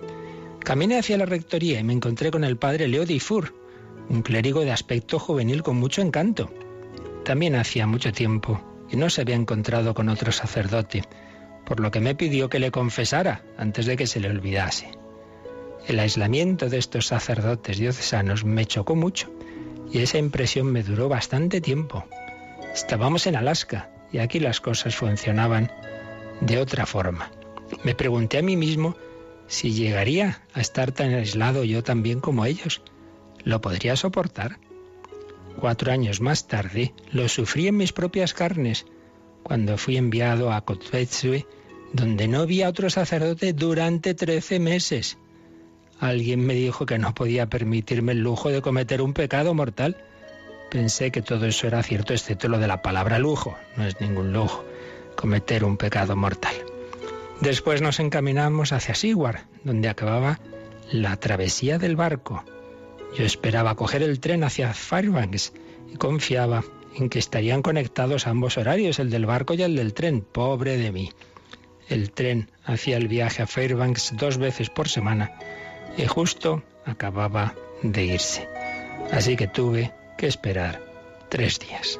Caminé 0.60 0.98
hacia 0.98 1.18
la 1.18 1.26
rectoría 1.26 1.80
y 1.80 1.84
me 1.84 1.92
encontré 1.92 2.30
con 2.30 2.44
el 2.44 2.56
padre 2.56 2.88
Leo 2.88 3.04
Difur, 3.04 3.54
un 4.08 4.22
clérigo 4.22 4.60
de 4.60 4.72
aspecto 4.72 5.18
juvenil 5.18 5.62
con 5.62 5.76
mucho 5.76 6.02
encanto. 6.02 6.50
También 7.24 7.54
hacía 7.54 7.86
mucho 7.86 8.12
tiempo 8.12 8.62
que 8.88 8.96
no 8.96 9.10
se 9.10 9.22
había 9.22 9.36
encontrado 9.36 9.94
con 9.94 10.08
otro 10.08 10.32
sacerdote 10.32 11.02
por 11.68 11.80
lo 11.80 11.90
que 11.90 12.00
me 12.00 12.14
pidió 12.14 12.48
que 12.48 12.58
le 12.58 12.70
confesara 12.70 13.42
antes 13.58 13.84
de 13.84 13.98
que 13.98 14.06
se 14.06 14.20
le 14.20 14.30
olvidase. 14.30 14.90
El 15.86 16.00
aislamiento 16.00 16.70
de 16.70 16.78
estos 16.78 17.08
sacerdotes 17.08 17.76
diocesanos 17.76 18.42
me 18.42 18.64
chocó 18.64 18.96
mucho 18.96 19.30
y 19.92 19.98
esa 19.98 20.16
impresión 20.16 20.72
me 20.72 20.82
duró 20.82 21.10
bastante 21.10 21.60
tiempo. 21.60 22.06
Estábamos 22.72 23.26
en 23.26 23.36
Alaska 23.36 23.90
y 24.10 24.18
aquí 24.18 24.40
las 24.40 24.62
cosas 24.62 24.96
funcionaban 24.96 25.70
de 26.40 26.58
otra 26.58 26.86
forma. 26.86 27.30
Me 27.84 27.94
pregunté 27.94 28.38
a 28.38 28.42
mí 28.42 28.56
mismo 28.56 28.96
si 29.48 29.72
llegaría 29.72 30.42
a 30.52 30.60
estar 30.60 30.92
tan 30.92 31.12
aislado 31.14 31.64
yo 31.64 31.82
también 31.82 32.20
como 32.20 32.46
ellos. 32.46 32.82
¿Lo 33.42 33.60
podría 33.60 33.96
soportar? 33.96 34.58
Cuatro 35.58 35.90
años 35.90 36.20
más 36.20 36.46
tarde 36.46 36.94
lo 37.10 37.28
sufrí 37.28 37.66
en 37.66 37.76
mis 37.76 37.92
propias 37.92 38.32
carnes 38.32 38.86
cuando 39.42 39.76
fui 39.76 39.96
enviado 39.96 40.52
a 40.52 40.60
Kotvetsue 40.60 41.46
donde 41.92 42.28
no 42.28 42.40
había 42.40 42.68
otro 42.68 42.90
sacerdote 42.90 43.52
durante 43.52 44.14
trece 44.14 44.60
meses. 44.60 45.18
Alguien 46.00 46.46
me 46.46 46.54
dijo 46.54 46.86
que 46.86 46.98
no 46.98 47.14
podía 47.14 47.48
permitirme 47.48 48.12
el 48.12 48.20
lujo 48.20 48.50
de 48.50 48.62
cometer 48.62 49.02
un 49.02 49.14
pecado 49.14 49.54
mortal. 49.54 49.96
Pensé 50.70 51.10
que 51.10 51.22
todo 51.22 51.46
eso 51.46 51.66
era 51.66 51.82
cierto, 51.82 52.12
excepto 52.12 52.48
lo 52.48 52.58
de 52.58 52.68
la 52.68 52.82
palabra 52.82 53.18
lujo. 53.18 53.56
No 53.76 53.84
es 53.84 54.00
ningún 54.00 54.32
lujo 54.32 54.64
cometer 55.16 55.64
un 55.64 55.76
pecado 55.76 56.14
mortal. 56.14 56.54
Después 57.40 57.82
nos 57.82 58.00
encaminamos 58.00 58.72
hacia 58.72 58.94
Seward, 58.94 59.40
donde 59.62 59.88
acababa 59.88 60.40
la 60.90 61.16
travesía 61.16 61.78
del 61.78 61.96
barco. 61.96 62.44
Yo 63.16 63.24
esperaba 63.24 63.74
coger 63.74 64.02
el 64.02 64.20
tren 64.20 64.44
hacia 64.44 64.74
Fairbanks 64.74 65.52
y 65.92 65.96
confiaba 65.96 66.64
en 66.96 67.08
que 67.08 67.18
estarían 67.18 67.62
conectados 67.62 68.26
ambos 68.26 68.58
horarios, 68.58 68.98
el 68.98 69.10
del 69.10 69.26
barco 69.26 69.54
y 69.54 69.62
el 69.62 69.76
del 69.76 69.94
tren. 69.94 70.20
Pobre 70.20 70.76
de 70.76 70.90
mí. 70.90 71.12
El 71.88 72.10
tren 72.10 72.50
hacía 72.64 72.96
el 72.96 73.08
viaje 73.08 73.42
a 73.42 73.46
Fairbanks 73.46 74.14
dos 74.16 74.38
veces 74.38 74.68
por 74.68 74.88
semana 74.88 75.32
y 75.96 76.06
justo 76.06 76.62
acababa 76.84 77.54
de 77.82 78.04
irse. 78.04 78.48
Así 79.12 79.36
que 79.36 79.46
tuve 79.46 79.92
que 80.18 80.26
esperar 80.26 80.82
tres 81.28 81.58
días. 81.60 81.98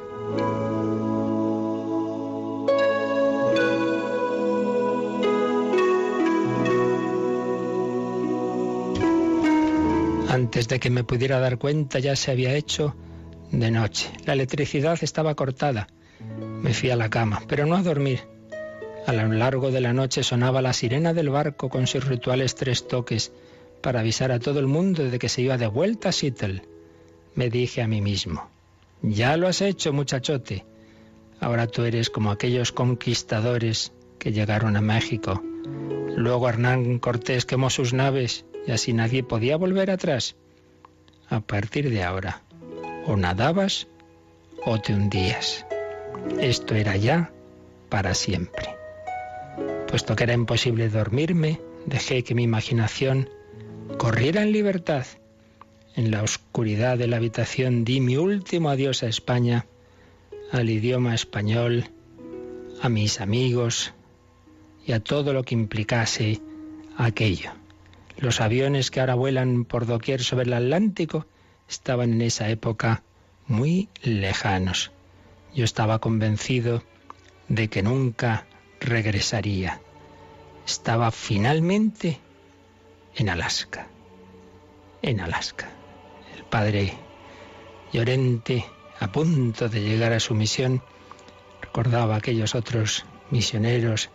Antes 10.29 10.67
de 10.67 10.79
que 10.79 10.89
me 10.91 11.03
pudiera 11.03 11.39
dar 11.39 11.57
cuenta 11.57 11.99
ya 11.99 12.15
se 12.15 12.31
había 12.31 12.53
hecho 12.53 12.95
de 13.51 13.71
noche. 13.71 14.11
La 14.25 14.33
electricidad 14.33 14.97
estaba 15.01 15.33
cortada. 15.35 15.87
Me 16.61 16.73
fui 16.73 16.91
a 16.91 16.95
la 16.95 17.09
cama, 17.09 17.41
pero 17.47 17.65
no 17.65 17.75
a 17.75 17.81
dormir, 17.81 18.19
a 19.07 19.13
lo 19.13 19.27
largo 19.33 19.71
de 19.71 19.81
la 19.81 19.91
noche 19.91 20.21
sonaba 20.21 20.61
la 20.61 20.71
sirena 20.71 21.15
del 21.15 21.31
barco 21.31 21.67
con 21.69 21.87
sus 21.87 22.05
rituales 22.05 22.53
tres 22.53 22.87
toques 22.87 23.31
para 23.81 24.01
avisar 24.01 24.31
a 24.31 24.39
todo 24.39 24.59
el 24.59 24.67
mundo 24.67 25.09
de 25.09 25.17
que 25.17 25.29
se 25.29 25.41
iba 25.41 25.57
de 25.57 25.65
vuelta 25.65 26.09
a 26.09 26.11
Seattle. 26.11 26.61
Me 27.33 27.49
dije 27.49 27.81
a 27.81 27.87
mí 27.87 28.01
mismo, 28.01 28.51
ya 29.01 29.35
lo 29.35 29.47
has 29.47 29.61
hecho, 29.61 29.93
muchachote. 29.93 30.63
Ahora 31.39 31.65
tú 31.65 31.85
eres 31.85 32.11
como 32.11 32.29
aquellos 32.29 32.71
conquistadores 32.71 33.93
que 34.19 34.31
llegaron 34.31 34.75
a 34.75 34.81
México. 34.81 35.41
Luego 36.15 36.47
Hernán 36.47 36.99
Cortés 36.99 37.45
quemó 37.45 37.71
sus 37.71 37.93
naves 37.93 38.45
y 38.67 38.71
así 38.71 38.93
nadie 38.93 39.23
podía 39.23 39.57
volver 39.57 39.91
atrás. 39.91 40.35
A 41.29 41.41
partir 41.41 41.89
de 41.89 42.03
ahora, 42.03 42.41
o 43.05 43.15
nadabas 43.15 43.87
o 44.65 44.79
te 44.79 44.93
hundías. 44.93 45.65
Esto 46.39 46.75
era 46.75 46.95
ya 46.97 47.31
para 47.89 48.13
siempre. 48.13 48.75
Puesto 49.87 50.15
que 50.15 50.23
era 50.23 50.33
imposible 50.33 50.89
dormirme, 50.89 51.59
dejé 51.85 52.23
que 52.23 52.35
mi 52.35 52.43
imaginación 52.43 53.29
corriera 53.97 54.43
en 54.43 54.51
libertad. 54.51 55.05
En 55.95 56.11
la 56.11 56.23
oscuridad 56.23 56.97
de 56.97 57.07
la 57.07 57.17
habitación 57.17 57.83
di 57.83 57.99
mi 57.99 58.15
último 58.15 58.69
adiós 58.69 59.03
a 59.03 59.07
España, 59.07 59.65
al 60.51 60.69
idioma 60.69 61.15
español, 61.15 61.85
a 62.81 62.89
mis 62.89 63.19
amigos 63.19 63.93
y 64.85 64.93
a 64.93 64.99
todo 64.99 65.33
lo 65.33 65.43
que 65.43 65.55
implicase 65.55 66.39
aquello. 66.97 67.58
Los 68.19 68.41
aviones 68.41 68.91
que 68.91 68.99
ahora 68.99 69.15
vuelan 69.15 69.63
por 69.63 69.85
doquier 69.85 70.21
sobre 70.21 70.45
el 70.45 70.53
Atlántico 70.53 71.25
estaban 71.69 72.11
en 72.11 72.21
esa 72.21 72.49
época 72.49 73.01
muy 73.47 73.87
lejanos. 74.03 74.91
Yo 75.55 75.63
estaba 75.63 75.99
convencido 75.99 76.83
de 77.47 77.69
que 77.69 77.81
nunca 77.81 78.45
regresaría. 78.81 79.79
Estaba 80.67 81.11
finalmente 81.11 82.19
en 83.15 83.29
Alaska. 83.29 83.87
En 85.01 85.21
Alaska. 85.21 85.69
El 86.35 86.43
padre 86.43 86.97
Llorente, 87.93 88.65
a 88.99 89.13
punto 89.13 89.69
de 89.69 89.81
llegar 89.81 90.11
a 90.11 90.19
su 90.19 90.35
misión, 90.35 90.83
recordaba 91.61 92.15
a 92.15 92.17
aquellos 92.17 92.53
otros 92.53 93.05
misioneros 93.31 94.09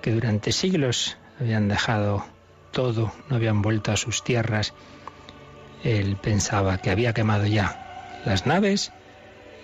que 0.00 0.12
durante 0.12 0.52
siglos 0.52 1.18
habían 1.40 1.66
dejado 1.66 2.24
todo, 2.70 3.12
no 3.28 3.36
habían 3.36 3.62
vuelto 3.62 3.92
a 3.92 3.96
sus 3.96 4.22
tierras. 4.22 4.74
Él 5.82 6.16
pensaba 6.16 6.78
que 6.78 6.90
había 6.90 7.12
quemado 7.12 7.46
ya 7.46 8.20
las 8.24 8.46
naves, 8.46 8.92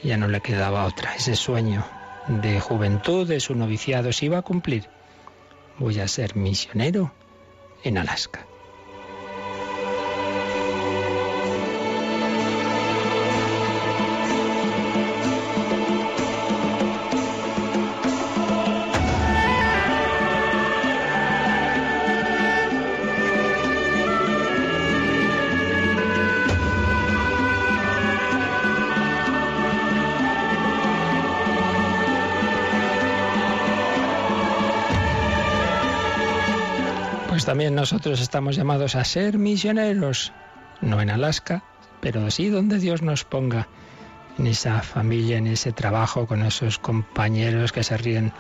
ya 0.02 0.16
no 0.16 0.28
le 0.28 0.40
quedaba 0.40 0.84
otra. 0.84 1.14
Ese 1.14 1.36
sueño 1.36 1.84
de 2.28 2.60
juventud, 2.60 3.26
de 3.26 3.40
su 3.40 3.54
noviciado, 3.54 4.12
se 4.12 4.26
iba 4.26 4.38
a 4.38 4.42
cumplir. 4.42 4.88
Voy 5.78 6.00
a 6.00 6.08
ser 6.08 6.36
misionero 6.36 7.12
en 7.84 7.98
Alaska. 7.98 8.46
También 37.56 37.75
nosotros 37.75 38.20
estamos 38.20 38.54
llamados 38.54 38.96
a 38.96 39.04
ser 39.04 39.38
misioneros, 39.38 40.30
no 40.82 41.00
en 41.00 41.08
Alaska, 41.08 41.64
pero 42.02 42.30
sí 42.30 42.50
donde 42.50 42.78
Dios 42.78 43.00
nos 43.00 43.25
ponga, 43.25 43.66
en 44.38 44.46
esa 44.46 44.82
familia, 44.82 45.38
en 45.38 45.46
ese 45.46 45.72
trabajo, 45.72 46.26
con 46.26 46.42
esos 46.42 46.78
compañeros 46.78 47.72
que 47.72 47.82
se 47.82 47.96
ríen 47.96 48.34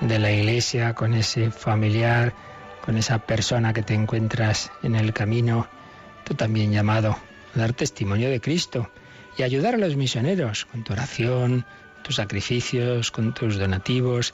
de 0.00 0.20
la 0.20 0.30
iglesia, 0.30 0.94
con 0.94 1.14
ese 1.14 1.50
familiar, 1.50 2.32
con 2.84 2.96
esa 2.96 3.18
persona 3.18 3.72
que 3.72 3.82
te 3.82 3.94
encuentras 3.94 4.70
en 4.84 4.94
el 4.94 5.12
camino, 5.12 5.66
tú 6.22 6.34
también 6.34 6.70
llamado 6.70 7.16
a 7.56 7.58
dar 7.58 7.72
testimonio 7.72 8.30
de 8.30 8.40
Cristo 8.40 8.88
y 9.36 9.42
ayudar 9.42 9.74
a 9.74 9.78
los 9.78 9.96
misioneros 9.96 10.66
con 10.66 10.84
tu 10.84 10.92
oración, 10.92 11.66
tus 12.04 12.14
sacrificios, 12.14 13.10
con 13.10 13.34
tus 13.34 13.58
donativos, 13.58 14.32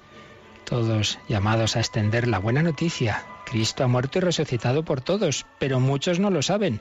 todos 0.66 1.18
llamados 1.26 1.74
a 1.76 1.80
extender 1.80 2.28
la 2.28 2.38
buena 2.38 2.60
noticia. 2.60 3.24
Cristo 3.46 3.84
ha 3.84 3.86
muerto 3.86 4.18
y 4.18 4.22
resucitado 4.22 4.84
por 4.84 5.00
todos, 5.00 5.46
pero 5.58 5.80
muchos 5.80 6.18
no 6.18 6.30
lo 6.30 6.42
saben. 6.42 6.80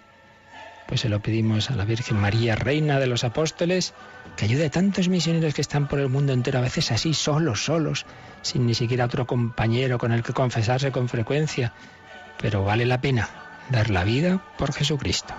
Pues 0.88 1.02
se 1.02 1.10
lo 1.10 1.20
pedimos 1.20 1.72
a 1.72 1.76
la 1.76 1.86
Virgen 1.86 2.18
María, 2.18 2.56
Reina 2.56 3.00
de 3.00 3.08
los 3.08 3.24
Apóstoles, 3.24 3.94
que 4.36 4.46
ayude 4.46 4.66
a 4.66 4.72
tantos 4.72 5.08
misioneros 5.08 5.54
que 5.54 5.62
están 5.62 5.88
por 5.88 6.00
el 6.00 6.10
mundo 6.10 6.34
entero, 6.34 6.60
a 6.60 6.64
veces 6.64 6.92
así, 6.92 7.14
solos, 7.14 7.66
solos, 7.66 8.06
sin 8.42 8.66
ni 8.66 8.74
siquiera 8.74 9.06
otro 9.06 9.26
compañero 9.26 9.98
con 9.98 10.12
el 10.12 10.24
que 10.24 10.34
confesarse 10.34 10.92
con 10.92 11.08
frecuencia. 11.08 11.74
Pero 12.40 12.64
vale 12.64 12.86
la 12.86 13.00
pena 13.00 13.30
dar 13.70 13.90
la 13.90 14.04
vida 14.04 14.44
por 14.58 14.74
Jesucristo. 14.74 15.34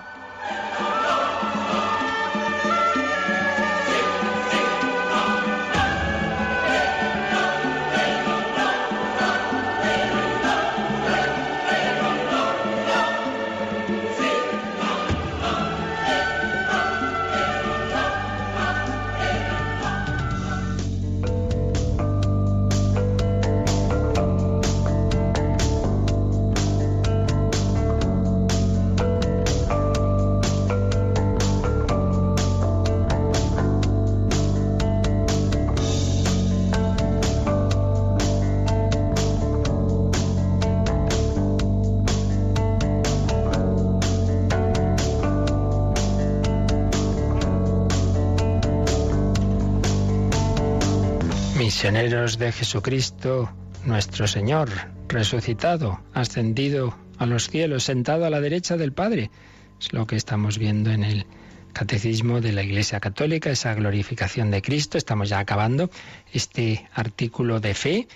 De 52.07 52.53
Jesucristo, 52.53 53.51
nuestro 53.83 54.27
Señor, 54.27 54.69
resucitado, 55.09 55.99
ascendido 56.13 56.97
a 57.17 57.25
los 57.25 57.49
cielos, 57.49 57.83
sentado 57.83 58.23
a 58.23 58.29
la 58.29 58.39
derecha 58.39 58.77
del 58.77 58.93
Padre. 58.93 59.29
Es 59.77 59.91
lo 59.91 60.07
que 60.07 60.15
estamos 60.15 60.57
viendo 60.57 60.89
en 60.89 61.03
el 61.03 61.25
Catecismo 61.73 62.39
de 62.39 62.53
la 62.53 62.63
Iglesia 62.63 63.01
Católica, 63.01 63.49
esa 63.49 63.73
glorificación 63.73 64.51
de 64.51 64.61
Cristo. 64.61 64.97
Estamos 64.97 65.27
ya 65.27 65.39
acabando 65.39 65.89
este 66.31 66.87
artículo 66.93 67.59
de 67.59 67.73
fe 67.73 68.07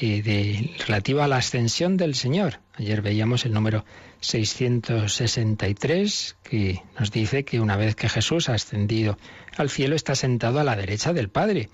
eh, 0.00 0.22
de, 0.22 0.74
relativo 0.84 1.22
a 1.22 1.28
la 1.28 1.36
ascensión 1.36 1.96
del 1.96 2.16
Señor. 2.16 2.58
Ayer 2.74 3.00
veíamos 3.00 3.44
el 3.44 3.52
número 3.52 3.84
663 4.22 6.36
que 6.42 6.82
nos 6.98 7.12
dice 7.12 7.44
que 7.44 7.60
una 7.60 7.76
vez 7.76 7.94
que 7.94 8.08
Jesús 8.08 8.48
ha 8.48 8.54
ascendido 8.54 9.18
al 9.56 9.70
cielo 9.70 9.94
está 9.94 10.16
sentado 10.16 10.58
a 10.58 10.64
la 10.64 10.74
derecha 10.74 11.12
del 11.12 11.28
Padre. 11.28 11.70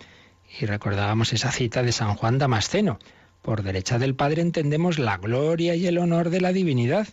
Y 0.61 0.66
recordábamos 0.66 1.32
esa 1.32 1.50
cita 1.50 1.82
de 1.82 1.92
San 1.92 2.14
Juan 2.14 2.38
Damasceno. 2.38 2.99
Por 3.40 3.62
derecha 3.62 3.99
del 3.99 4.14
Padre 4.14 4.42
entendemos 4.42 4.99
la 4.99 5.16
gloria 5.16 5.75
y 5.75 5.87
el 5.87 5.99
honor 5.99 6.30
de 6.30 6.40
la 6.40 6.52
divinidad 6.52 7.09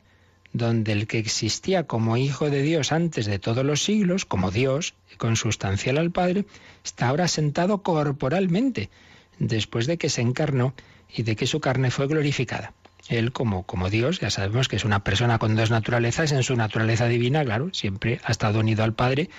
donde 0.54 0.92
el 0.94 1.08
que 1.08 1.20
existía 1.20 1.86
como 1.86 2.18
Hijo 2.18 2.50
de 2.50 2.62
Dios 2.62 2.92
antes 2.92 3.26
de 3.26 3.40
todos 3.40 3.64
los 3.64 3.84
siglos, 3.84 4.26
como 4.26 4.52
Dios, 4.52 4.96
y 5.14 5.18
consustancial 5.18 5.98
al 5.98 6.12
Padre, 6.12 6.46
está 6.84 7.10
ahora 7.10 7.28
sentado 7.28 7.84
corporalmente, 7.84 8.90
después 9.38 9.86
de 9.86 9.98
que 9.98 10.10
se 10.10 10.22
encarnó 10.22 10.74
y 11.14 11.24
de 11.24 11.36
que 11.36 11.48
su 11.48 11.60
carne 11.60 11.92
fue 11.92 12.08
glorificada. 12.08 12.74
Él, 13.08 13.32
como, 13.32 13.64
como 13.64 13.90
Dios, 13.90 14.20
ya 14.20 14.30
sabemos 14.30 14.68
que 14.68 14.76
es 14.76 14.86
una 14.86 15.04
persona 15.04 15.40
con 15.40 15.56
dos 15.56 15.72
naturalezas, 15.72 16.32
en 16.32 16.44
su 16.44 16.56
naturaleza 16.56 17.08
divina, 17.08 17.44
claro, 17.44 17.70
siempre 17.74 18.20
ha 18.24 18.32
estado 18.32 18.60
unido 18.60 18.84
al 18.84 18.94
Padre 18.94 19.30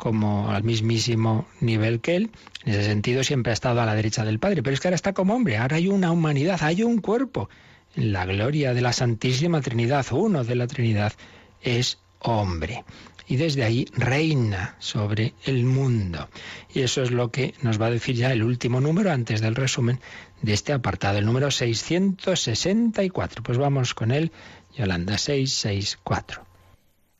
como 0.00 0.50
al 0.50 0.64
mismísimo 0.64 1.46
nivel 1.60 2.00
que 2.00 2.16
Él. 2.16 2.30
En 2.64 2.72
ese 2.72 2.84
sentido 2.84 3.22
siempre 3.22 3.50
ha 3.50 3.52
estado 3.52 3.82
a 3.82 3.86
la 3.86 3.94
derecha 3.94 4.24
del 4.24 4.38
Padre, 4.38 4.62
pero 4.62 4.72
es 4.72 4.80
que 4.80 4.88
ahora 4.88 4.94
está 4.94 5.12
como 5.12 5.34
hombre, 5.34 5.58
ahora 5.58 5.76
hay 5.76 5.88
una 5.88 6.10
humanidad, 6.10 6.58
hay 6.62 6.82
un 6.82 7.02
cuerpo 7.02 7.50
la 7.94 8.24
gloria 8.24 8.72
de 8.72 8.80
la 8.80 8.94
Santísima 8.94 9.60
Trinidad, 9.60 10.06
uno 10.12 10.42
de 10.42 10.54
la 10.54 10.66
Trinidad, 10.66 11.12
es 11.60 11.98
hombre. 12.20 12.84
Y 13.26 13.36
desde 13.36 13.62
ahí 13.62 13.86
reina 13.92 14.76
sobre 14.78 15.34
el 15.44 15.64
mundo. 15.64 16.30
Y 16.72 16.80
eso 16.80 17.02
es 17.02 17.10
lo 17.10 17.30
que 17.30 17.54
nos 17.60 17.78
va 17.80 17.86
a 17.86 17.90
decir 17.90 18.16
ya 18.16 18.32
el 18.32 18.42
último 18.42 18.80
número 18.80 19.12
antes 19.12 19.42
del 19.42 19.54
resumen 19.54 20.00
de 20.40 20.54
este 20.54 20.72
apartado, 20.72 21.18
el 21.18 21.26
número 21.26 21.50
664. 21.50 23.42
Pues 23.42 23.58
vamos 23.58 23.92
con 23.92 24.12
él, 24.12 24.32
Yolanda 24.74 25.18
664. 25.18 26.42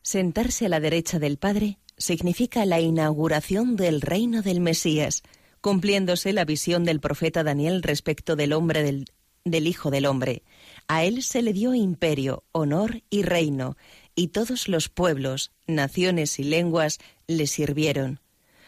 Sentarse 0.01 0.65
a 0.65 0.69
la 0.69 0.79
derecha 0.79 1.19
del 1.19 1.37
Padre 1.37 1.77
significa 2.01 2.65
la 2.65 2.79
inauguración 2.81 3.75
del 3.75 4.01
reino 4.01 4.41
del 4.41 4.59
Mesías, 4.59 5.23
cumpliéndose 5.61 6.33
la 6.33 6.43
visión 6.43 6.83
del 6.83 6.99
profeta 6.99 7.43
Daniel 7.43 7.83
respecto 7.83 8.35
del 8.35 8.53
hombre 8.53 8.83
del, 8.83 9.05
del 9.45 9.67
Hijo 9.67 9.91
del 9.91 10.05
Hombre. 10.05 10.43
A 10.87 11.05
él 11.05 11.23
se 11.23 11.41
le 11.41 11.53
dio 11.53 11.73
imperio, 11.73 12.43
honor 12.51 13.03
y 13.09 13.21
reino, 13.21 13.77
y 14.15 14.29
todos 14.29 14.67
los 14.67 14.89
pueblos, 14.89 15.51
naciones 15.67 16.39
y 16.39 16.43
lenguas 16.43 16.99
le 17.27 17.47
sirvieron. 17.47 18.19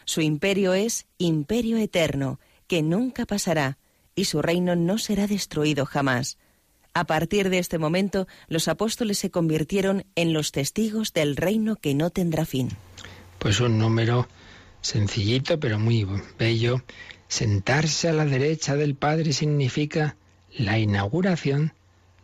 Su 0.04 0.20
imperio 0.20 0.74
es 0.74 1.06
imperio 1.18 1.76
eterno, 1.76 2.40
que 2.66 2.82
nunca 2.82 3.26
pasará, 3.26 3.78
y 4.14 4.24
su 4.26 4.42
reino 4.42 4.76
no 4.76 4.98
será 4.98 5.26
destruido 5.26 5.86
jamás. 5.86 6.38
A 6.94 7.04
partir 7.04 7.50
de 7.50 7.58
este 7.58 7.78
momento, 7.78 8.28
los 8.46 8.68
apóstoles 8.68 9.18
se 9.18 9.30
convirtieron 9.30 10.04
en 10.14 10.32
los 10.32 10.52
testigos 10.52 11.12
del 11.12 11.36
reino 11.36 11.76
que 11.76 11.94
no 11.94 12.10
tendrá 12.10 12.44
fin. 12.44 12.68
Pues 13.44 13.60
un 13.60 13.76
número 13.76 14.26
sencillito, 14.80 15.60
pero 15.60 15.78
muy 15.78 16.06
bello. 16.38 16.82
Sentarse 17.28 18.08
a 18.08 18.14
la 18.14 18.24
derecha 18.24 18.74
del 18.74 18.94
Padre 18.94 19.34
significa 19.34 20.16
la 20.56 20.78
inauguración 20.78 21.74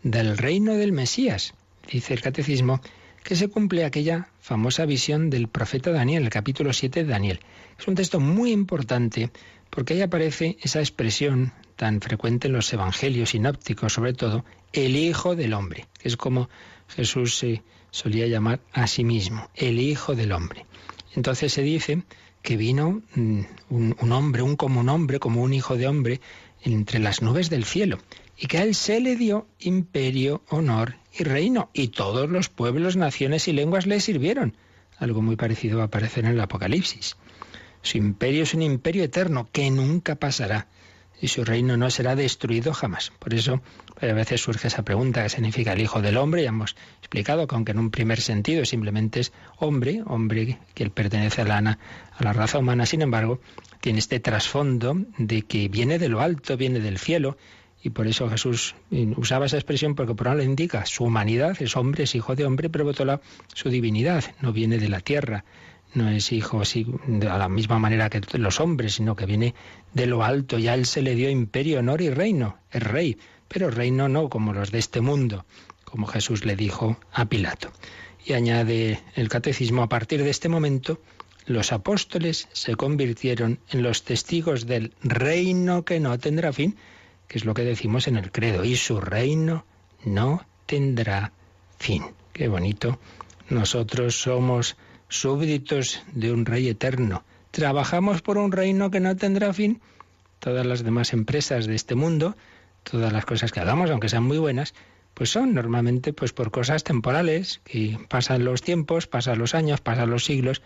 del 0.03 0.39
reino 0.39 0.77
del 0.77 0.93
Mesías. 0.93 1.53
Dice 1.93 2.15
el 2.15 2.23
catecismo 2.23 2.81
que 3.23 3.37
se 3.37 3.49
cumple 3.49 3.85
aquella 3.85 4.31
famosa 4.41 4.87
visión 4.87 5.29
del 5.29 5.49
profeta 5.49 5.93
Daniel, 5.93 6.23
el 6.23 6.31
capítulo 6.31 6.73
7 6.73 7.05
de 7.05 7.11
Daniel. 7.11 7.41
Es 7.79 7.87
un 7.87 7.97
texto 7.97 8.19
muy 8.19 8.51
importante 8.51 9.31
porque 9.69 9.93
ahí 9.93 10.01
aparece 10.01 10.57
esa 10.63 10.81
expresión 10.81 11.53
tan 11.77 12.01
frecuente 12.01 12.49
en 12.49 12.55
los 12.55 12.73
evangelios 12.73 13.29
sinópticos, 13.29 13.93
sobre 13.93 14.15
todo, 14.15 14.47
el 14.73 14.97
Hijo 14.97 15.37
del 15.37 15.53
Hombre, 15.53 15.87
que 15.99 16.09
es 16.09 16.17
como 16.17 16.49
Jesús 16.89 17.37
se 17.37 17.63
solía 17.91 18.27
llamar 18.27 18.61
a 18.73 18.87
sí 18.87 19.05
mismo, 19.05 19.51
el 19.55 19.81
Hijo 19.81 20.15
del 20.15 20.33
Hombre. 20.33 20.65
Entonces 21.15 21.53
se 21.53 21.63
dice 21.63 22.03
que 22.43 22.57
vino 22.57 23.03
mm, 23.15 23.41
un, 23.71 23.97
un 24.01 24.13
hombre, 24.13 24.43
un 24.43 24.57
como 24.57 24.81
un 24.81 24.89
hombre, 24.89 25.19
como 25.19 25.43
un 25.43 25.53
hijo 25.53 25.77
de 25.77 25.87
hombre, 25.87 26.21
entre 26.63 26.99
las 26.99 27.23
nubes 27.23 27.51
del 27.51 27.65
cielo, 27.65 27.99
y 28.37 28.47
que 28.47 28.59
a 28.59 28.63
él 28.63 28.75
se 28.75 29.01
le 29.01 29.17
dio 29.17 29.47
imperio, 29.59 30.43
honor 30.49 30.97
y 31.19 31.25
reino, 31.25 31.71
y 31.73 31.89
todos 31.89 32.29
los 32.29 32.49
pueblos, 32.49 32.97
naciones 32.97 33.49
y 33.49 33.53
lenguas 33.53 33.87
le 33.87 34.01
sirvieron. 34.01 34.57
Algo 34.99 35.23
muy 35.23 35.37
parecido 35.37 35.79
va 35.79 35.85
a 35.85 35.87
aparecer 35.87 36.25
en 36.25 36.33
el 36.33 36.41
Apocalipsis. 36.41 37.17
Su 37.83 37.97
imperio 37.97 38.43
es 38.43 38.53
un 38.53 38.63
imperio 38.63 39.03
eterno 39.03 39.49
que 39.51 39.71
nunca 39.71 40.15
pasará 40.15 40.69
y 41.21 41.29
su 41.29 41.45
reino 41.45 41.77
no 41.77 41.91
será 41.91 42.17
destruido 42.17 42.73
jamás. 42.73 43.13
Por 43.19 43.35
eso 43.35 43.61
a 44.01 44.07
veces 44.07 44.41
surge 44.41 44.69
esa 44.69 44.83
pregunta, 44.83 45.23
¿qué 45.23 45.29
significa 45.29 45.73
el 45.73 45.81
Hijo 45.81 46.01
del 46.01 46.17
Hombre? 46.17 46.43
Ya 46.43 46.49
hemos 46.49 46.77
explicado 46.99 47.47
que 47.47 47.55
aunque 47.55 47.73
en 47.73 47.79
un 47.79 47.91
primer 47.91 48.21
sentido 48.21 48.65
simplemente 48.65 49.21
es 49.21 49.33
hombre, 49.59 50.03
hombre 50.07 50.59
que 50.75 50.89
pertenece 50.91 51.43
a 51.43 51.45
la, 51.45 51.59
a 51.59 52.25
la 52.25 52.33
raza 52.33 52.59
humana, 52.59 52.87
sin 52.87 53.03
embargo, 53.03 53.41
tiene 53.81 53.99
este 53.99 54.21
trasfondo 54.21 54.97
de 55.19 55.43
que 55.43 55.69
viene 55.69 55.99
de 55.99 56.09
lo 56.09 56.21
alto, 56.21 56.57
viene 56.57 56.81
del 56.81 56.99
cielo, 56.99 57.37
y 57.83 57.91
por 57.91 58.07
eso 58.07 58.29
Jesús 58.29 58.75
usaba 59.17 59.47
esa 59.47 59.57
expresión 59.57 59.95
porque 59.95 60.15
por 60.15 60.29
un 60.29 60.37
lado 60.37 60.43
indica 60.43 60.85
su 60.85 61.05
humanidad, 61.05 61.57
es 61.61 61.77
hombre, 61.77 62.05
es 62.05 62.15
hijo 62.15 62.37
de 62.37 62.45
hombre, 62.45 62.69
pero 62.69 62.85
por 62.85 63.23
su 63.55 63.71
divinidad, 63.71 64.25
no 64.43 64.53
viene 64.53 64.77
de 64.77 64.89
la 64.91 65.01
tierra, 65.01 65.45
no 65.95 66.09
es 66.11 66.33
hijo 66.33 66.61
así 66.61 66.87
de 67.07 67.27
la 67.27 67.49
misma 67.49 67.79
manera 67.79 68.11
que 68.11 68.21
los 68.39 68.61
hombres, 68.61 68.95
sino 68.95 69.17
que 69.17 69.27
viene 69.27 69.55
de 69.93 70.07
lo 70.07 70.23
alto, 70.23 70.59
ya 70.59 70.75
él 70.75 70.87
se 70.87 71.03
le 71.03 71.15
dio 71.15 71.31
imperio, 71.31 71.81
honor 71.81 72.01
y 72.01 72.11
reino, 72.11 72.59
es 72.71 72.83
rey, 72.83 73.19
pero 73.49 73.71
reino 73.71 74.09
no 74.09 74.29
como 74.29 74.53
los 74.53 74.71
de 74.71 74.79
este 74.79 75.01
mundo, 75.01 75.45
como 75.85 76.07
Jesús 76.07 76.45
le 76.45 76.57
dijo 76.57 76.99
a 77.13 77.25
Pilato. 77.27 77.73
Y 78.25 78.35
añade 78.35 79.01
el 79.15 79.29
catecismo, 79.29 79.83
a 79.83 79.89
partir 79.89 80.23
de 80.23 80.31
este 80.31 80.49
momento, 80.49 81.01
los 81.47 81.73
apóstoles 81.73 82.49
se 82.53 82.77
convirtieron 82.77 83.59
en 83.71 83.83
los 83.83 84.05
testigos 84.05 84.67
del 84.67 84.93
reino 85.03 85.85
que 85.85 85.99
no 85.99 86.19
tendrá 86.19 86.53
fin, 86.53 86.77
que 87.27 87.39
es 87.39 87.45
lo 87.45 87.55
que 87.55 87.65
decimos 87.65 88.07
en 88.07 88.17
el 88.17 88.31
credo, 88.31 88.65
y 88.65 88.77
su 88.77 89.01
reino 89.01 89.65
no 90.05 90.47
tendrá 90.67 91.33
fin. 91.79 92.05
Qué 92.33 92.49
bonito. 92.49 92.99
Nosotros 93.49 94.21
somos 94.21 94.77
súbditos 95.11 96.03
de 96.13 96.33
un 96.33 96.47
rey 96.47 96.69
eterno. 96.69 97.23
Trabajamos 97.51 98.23
por 98.23 98.39
un 98.39 98.51
reino 98.51 98.91
que 98.91 99.01
no 99.01 99.15
tendrá 99.17 99.53
fin. 99.53 99.83
Todas 100.39 100.65
las 100.65 100.83
demás 100.83 101.13
empresas 101.13 101.67
de 101.67 101.75
este 101.75 101.95
mundo, 101.95 102.35
todas 102.83 103.13
las 103.13 103.27
cosas 103.27 103.53
que 103.53 103.61
hagamos, 103.61 103.91
aunque 103.91 104.09
sean 104.09 104.23
muy 104.23 104.39
buenas, 104.39 104.73
pues 105.13 105.29
son 105.29 105.53
normalmente 105.53 106.15
pues 106.15 106.33
por 106.33 106.51
cosas 106.51 106.83
temporales, 106.83 107.61
que 107.65 107.99
pasan 108.09 108.47
los 108.47 108.63
tiempos, 108.63 109.07
pasan 109.07 109.39
los 109.39 109.55
años, 109.55 109.83
pasan 109.83 110.09
los 110.09 110.25
siglos 110.25 110.63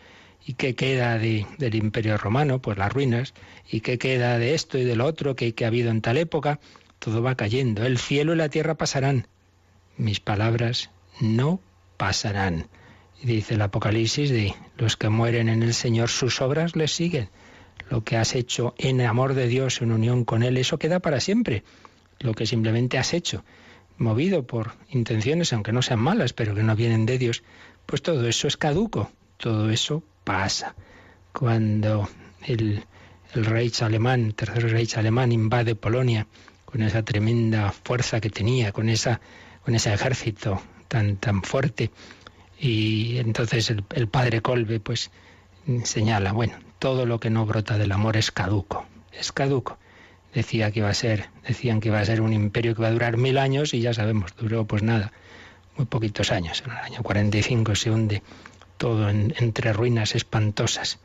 ¿Y 0.47 0.55
qué 0.55 0.75
queda 0.75 1.19
de, 1.19 1.47
del 1.59 1.75
imperio 1.75 2.19
romano? 2.19 2.61
Pues 2.61 2.77
las 2.77 2.93
ruinas. 2.93 3.33
¿Y 3.71 3.81
qué 3.81 3.99
queda 3.99 4.39
de 4.39 4.55
esto 4.55 4.77
y 4.77 4.85
de 4.85 4.95
lo 4.95 5.07
otro 5.07 5.37
que, 5.37 5.55
que 5.55 5.65
ha 5.65 5.69
habido 5.69 5.91
en 5.91 6.03
tal 6.03 6.19
época? 6.19 6.61
Todo 6.99 7.23
va 7.23 7.35
cayendo. 7.35 7.85
El 7.85 7.99
cielo 7.99 8.35
y 8.35 8.37
la 8.37 8.51
tierra 8.51 8.75
pasarán. 8.75 9.27
Mis 9.97 10.21
palabras 10.21 10.91
no 11.21 11.61
pasarán. 11.97 12.67
Dice 13.25 13.55
el 13.55 13.63
Apocalipsis 13.63 14.29
de 14.29 14.55
los 14.77 14.99
que 14.99 15.09
mueren 15.09 15.49
en 15.49 15.63
el 15.63 15.73
Señor, 15.73 16.11
sus 16.11 16.43
obras 16.43 16.77
les 16.77 16.93
siguen. 16.93 17.31
Lo 17.89 18.05
que 18.05 18.19
has 18.19 18.35
hecho 18.35 18.75
en 18.77 19.01
amor 19.01 19.33
de 19.33 19.49
Dios, 19.49 19.81
en 19.81 19.93
unión 19.93 20.27
con 20.27 20.43
Él, 20.43 20.59
eso 20.59 20.79
queda 20.79 21.01
para 21.01 21.21
siempre. 21.21 21.65
Lo 22.21 22.35
que 22.35 22.45
simplemente 22.45 22.99
has 22.99 23.15
hecho, 23.15 23.43
movido 23.97 24.47
por 24.47 24.75
intenciones, 24.91 25.55
aunque 25.55 25.73
no 25.73 25.81
sean 25.81 26.01
malas, 26.01 26.35
pero 26.35 26.55
que 26.55 26.63
no 26.63 26.77
vienen 26.77 27.07
de 27.07 27.17
Dios, 27.17 27.43
pues 27.87 28.03
todo 28.03 28.29
eso 28.29 28.47
es 28.47 28.59
caduco, 28.59 29.11
todo 29.39 29.71
eso 29.71 30.03
pasa. 30.25 30.75
Cuando 31.33 32.07
el, 32.45 32.85
el 33.33 33.45
Reich 33.47 33.81
alemán, 33.81 34.27
el 34.27 34.35
tercer 34.35 34.71
Reich 34.71 34.99
alemán 34.99 35.33
invade 35.33 35.75
Polonia 35.75 36.27
con 36.67 36.83
esa 36.83 37.03
tremenda 37.03 37.73
fuerza 37.73 38.21
que 38.21 38.29
tenía, 38.29 38.73
con 38.73 38.91
esa 38.91 39.23
con 39.65 39.75
ese 39.75 39.95
ejército 39.95 40.61
tan 40.89 41.17
tan 41.17 41.43
fuerte 41.43 41.91
y 42.59 43.19
entonces 43.19 43.71
el, 43.71 43.85
el 43.95 44.09
padre 44.09 44.41
Colbe 44.41 44.81
pues 44.81 45.11
señala, 45.85 46.33
bueno, 46.33 46.55
todo 46.79 47.07
lo 47.07 47.21
que 47.21 47.31
no 47.31 47.47
brota 47.47 47.79
del 47.79 47.93
amor 47.93 48.17
es 48.17 48.31
caduco, 48.31 48.87
es 49.13 49.33
caduco. 49.33 49.79
Decía 50.35 50.71
que 50.73 50.81
iba 50.81 50.89
a 50.89 50.95
ser, 50.95 51.31
decían 51.47 51.81
que 51.81 51.89
iba 51.89 52.01
a 52.01 52.05
ser 52.05 52.21
un 52.21 52.33
imperio 52.33 52.75
que 52.75 52.83
iba 52.83 52.89
a 52.89 52.93
durar 52.93 53.17
mil 53.17 53.39
años 53.39 53.73
y 53.73 53.81
ya 53.81 53.95
sabemos, 53.95 54.35
duró 54.37 54.67
pues 54.67 54.83
nada, 54.83 55.13
muy 55.77 55.87
poquitos 55.87 56.33
años. 56.33 56.63
En 56.67 56.73
el 56.73 56.79
año 56.79 57.03
45 57.03 57.75
se 57.77 57.91
hunde 57.91 58.23
todo 58.77 59.09
entre 59.09 59.73
ruinas 59.73 60.15
espantosas. 60.15 60.99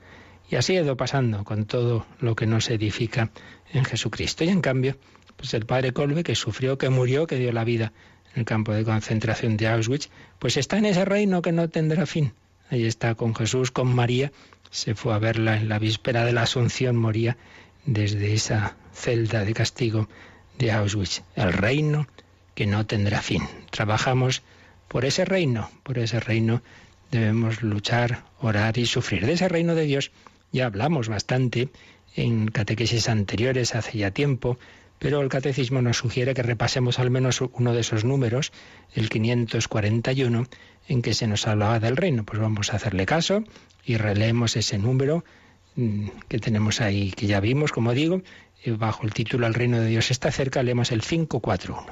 Y 0.49 0.55
así 0.55 0.75
ha 0.75 0.81
ido 0.81 0.97
pasando 0.97 1.43
con 1.43 1.65
todo 1.65 2.07
lo 2.19 2.35
que 2.35 2.47
nos 2.47 2.69
edifica 2.71 3.29
en 3.71 3.85
Jesucristo. 3.85 4.43
Y 4.43 4.49
en 4.49 4.61
cambio, 4.61 4.97
pues 5.37 5.53
el 5.53 5.67
padre 5.67 5.93
Colbe, 5.93 6.23
que 6.23 6.33
sufrió, 6.33 6.79
que 6.79 6.89
murió, 6.89 7.27
que 7.27 7.35
dio 7.35 7.51
la 7.51 7.63
vida 7.63 7.93
el 8.35 8.45
campo 8.45 8.73
de 8.73 8.83
concentración 8.83 9.57
de 9.57 9.67
Auschwitz, 9.67 10.09
pues 10.39 10.57
está 10.57 10.77
en 10.77 10.85
ese 10.85 11.05
reino 11.05 11.41
que 11.41 11.51
no 11.51 11.69
tendrá 11.69 12.05
fin. 12.05 12.33
Ahí 12.69 12.85
está 12.85 13.15
con 13.15 13.35
Jesús, 13.35 13.71
con 13.71 13.93
María, 13.93 14.31
se 14.69 14.93
fue 14.95 15.13
a 15.13 15.19
verla 15.19 15.57
en 15.57 15.69
la 15.69 15.79
víspera 15.79 16.25
de 16.25 16.33
la 16.33 16.43
Asunción, 16.43 16.95
moría 16.95 17.37
desde 17.85 18.33
esa 18.33 18.75
celda 18.93 19.43
de 19.43 19.53
castigo 19.53 20.07
de 20.57 20.71
Auschwitz. 20.71 21.23
El 21.35 21.53
reino 21.53 22.07
que 22.53 22.67
no 22.67 22.85
tendrá 22.85 23.21
fin. 23.21 23.43
Trabajamos 23.71 24.43
por 24.87 25.05
ese 25.05 25.25
reino, 25.25 25.69
por 25.83 25.97
ese 25.97 26.19
reino 26.19 26.61
debemos 27.11 27.63
luchar, 27.63 28.23
orar 28.39 28.77
y 28.77 28.85
sufrir. 28.85 29.25
De 29.25 29.33
ese 29.33 29.47
reino 29.47 29.75
de 29.75 29.83
Dios 29.83 30.11
ya 30.51 30.65
hablamos 30.65 31.07
bastante 31.07 31.69
en 32.15 32.49
catequesis 32.49 33.09
anteriores 33.09 33.75
hace 33.75 33.97
ya 33.97 34.11
tiempo, 34.11 34.59
pero 34.99 35.21
el 35.21 35.29
catecismo 35.29 35.81
nos 35.81 35.97
sugiere 35.97 36.33
que 36.33 36.43
repasemos 36.43 36.99
al 36.99 37.09
menos 37.09 37.41
uno 37.41 37.73
de 37.73 37.81
esos 37.81 38.03
números, 38.03 38.51
el 38.93 39.09
541, 39.09 40.47
en 40.87 41.01
que 41.01 41.13
se 41.13 41.27
nos 41.27 41.47
hablaba 41.47 41.79
del 41.79 41.97
reino. 41.97 42.25
Pues 42.25 42.39
vamos 42.39 42.71
a 42.73 42.75
hacerle 42.75 43.05
caso 43.05 43.43
y 43.85 43.97
releemos 43.97 44.55
ese 44.57 44.77
número 44.77 45.23
mm, 45.75 46.09
que 46.27 46.39
tenemos 46.39 46.81
ahí, 46.81 47.11
que 47.11 47.27
ya 47.27 47.39
vimos, 47.39 47.71
como 47.71 47.93
digo, 47.93 48.21
bajo 48.65 49.03
el 49.05 49.13
título 49.13 49.47
El 49.47 49.53
reino 49.53 49.79
de 49.79 49.87
Dios 49.87 50.11
está 50.11 50.31
cerca, 50.31 50.63
leemos 50.63 50.91
el 50.91 51.01
541. 51.01 51.85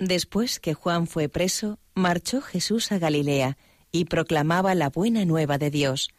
Después 0.00 0.58
que 0.58 0.74
Juan 0.74 1.06
fue 1.06 1.28
preso, 1.28 1.78
marchó 1.94 2.40
Jesús 2.42 2.90
a 2.90 2.98
Galilea 2.98 3.56
y 3.92 4.06
proclamaba 4.06 4.74
la 4.74 4.90
buena 4.90 5.24
nueva 5.24 5.56
de 5.56 5.70
Dios. 5.70 6.10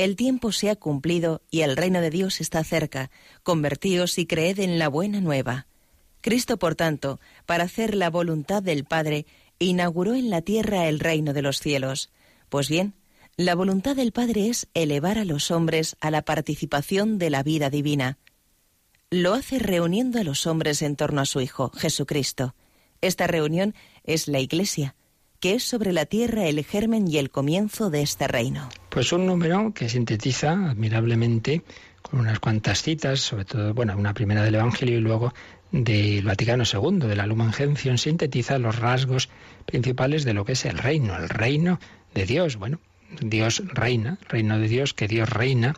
El 0.00 0.16
tiempo 0.16 0.50
se 0.50 0.70
ha 0.70 0.76
cumplido 0.76 1.42
y 1.50 1.60
el 1.60 1.76
reino 1.76 2.00
de 2.00 2.08
Dios 2.08 2.40
está 2.40 2.64
cerca. 2.64 3.10
Convertíos 3.42 4.16
y 4.16 4.24
creed 4.24 4.58
en 4.60 4.78
la 4.78 4.88
buena 4.88 5.20
nueva. 5.20 5.66
Cristo, 6.22 6.58
por 6.58 6.74
tanto, 6.74 7.20
para 7.44 7.64
hacer 7.64 7.94
la 7.94 8.08
voluntad 8.08 8.62
del 8.62 8.84
Padre, 8.84 9.26
inauguró 9.58 10.14
en 10.14 10.30
la 10.30 10.40
tierra 10.40 10.88
el 10.88 11.00
reino 11.00 11.34
de 11.34 11.42
los 11.42 11.60
cielos. 11.60 12.08
Pues 12.48 12.70
bien, 12.70 12.94
la 13.36 13.54
voluntad 13.54 13.94
del 13.94 14.12
Padre 14.12 14.48
es 14.48 14.68
elevar 14.72 15.18
a 15.18 15.26
los 15.26 15.50
hombres 15.50 15.96
a 16.00 16.10
la 16.10 16.22
participación 16.22 17.18
de 17.18 17.28
la 17.28 17.42
vida 17.42 17.68
divina. 17.68 18.16
Lo 19.10 19.34
hace 19.34 19.58
reuniendo 19.58 20.18
a 20.18 20.24
los 20.24 20.46
hombres 20.46 20.80
en 20.80 20.96
torno 20.96 21.20
a 21.20 21.26
su 21.26 21.42
Hijo, 21.42 21.72
Jesucristo. 21.76 22.54
Esta 23.02 23.26
reunión 23.26 23.74
es 24.04 24.28
la 24.28 24.40
Iglesia, 24.40 24.94
que 25.40 25.56
es 25.56 25.64
sobre 25.64 25.92
la 25.92 26.06
tierra 26.06 26.46
el 26.46 26.64
germen 26.64 27.06
y 27.06 27.18
el 27.18 27.30
comienzo 27.30 27.90
de 27.90 28.00
este 28.00 28.28
reino. 28.28 28.70
Pues 28.90 29.12
un 29.12 29.24
número 29.24 29.72
que 29.72 29.88
sintetiza 29.88 30.70
admirablemente 30.70 31.62
con 32.02 32.18
unas 32.18 32.40
cuantas 32.40 32.82
citas, 32.82 33.20
sobre 33.20 33.44
todo, 33.44 33.72
bueno, 33.72 33.96
una 33.96 34.14
primera 34.14 34.42
del 34.42 34.56
Evangelio 34.56 34.98
y 34.98 35.00
luego 35.00 35.32
del 35.70 36.24
Vaticano 36.24 36.64
II, 36.64 37.06
de 37.06 37.14
la 37.14 37.26
Lumen 37.26 37.52
Gentium, 37.52 37.98
sintetiza 37.98 38.58
los 38.58 38.80
rasgos 38.80 39.28
principales 39.64 40.24
de 40.24 40.34
lo 40.34 40.44
que 40.44 40.52
es 40.52 40.64
el 40.64 40.76
reino, 40.76 41.16
el 41.16 41.28
reino 41.28 41.78
de 42.14 42.26
Dios. 42.26 42.56
Bueno, 42.56 42.80
Dios 43.20 43.62
reina, 43.72 44.18
reino 44.28 44.58
de 44.58 44.66
Dios, 44.66 44.92
que 44.92 45.06
Dios 45.06 45.30
reina 45.30 45.76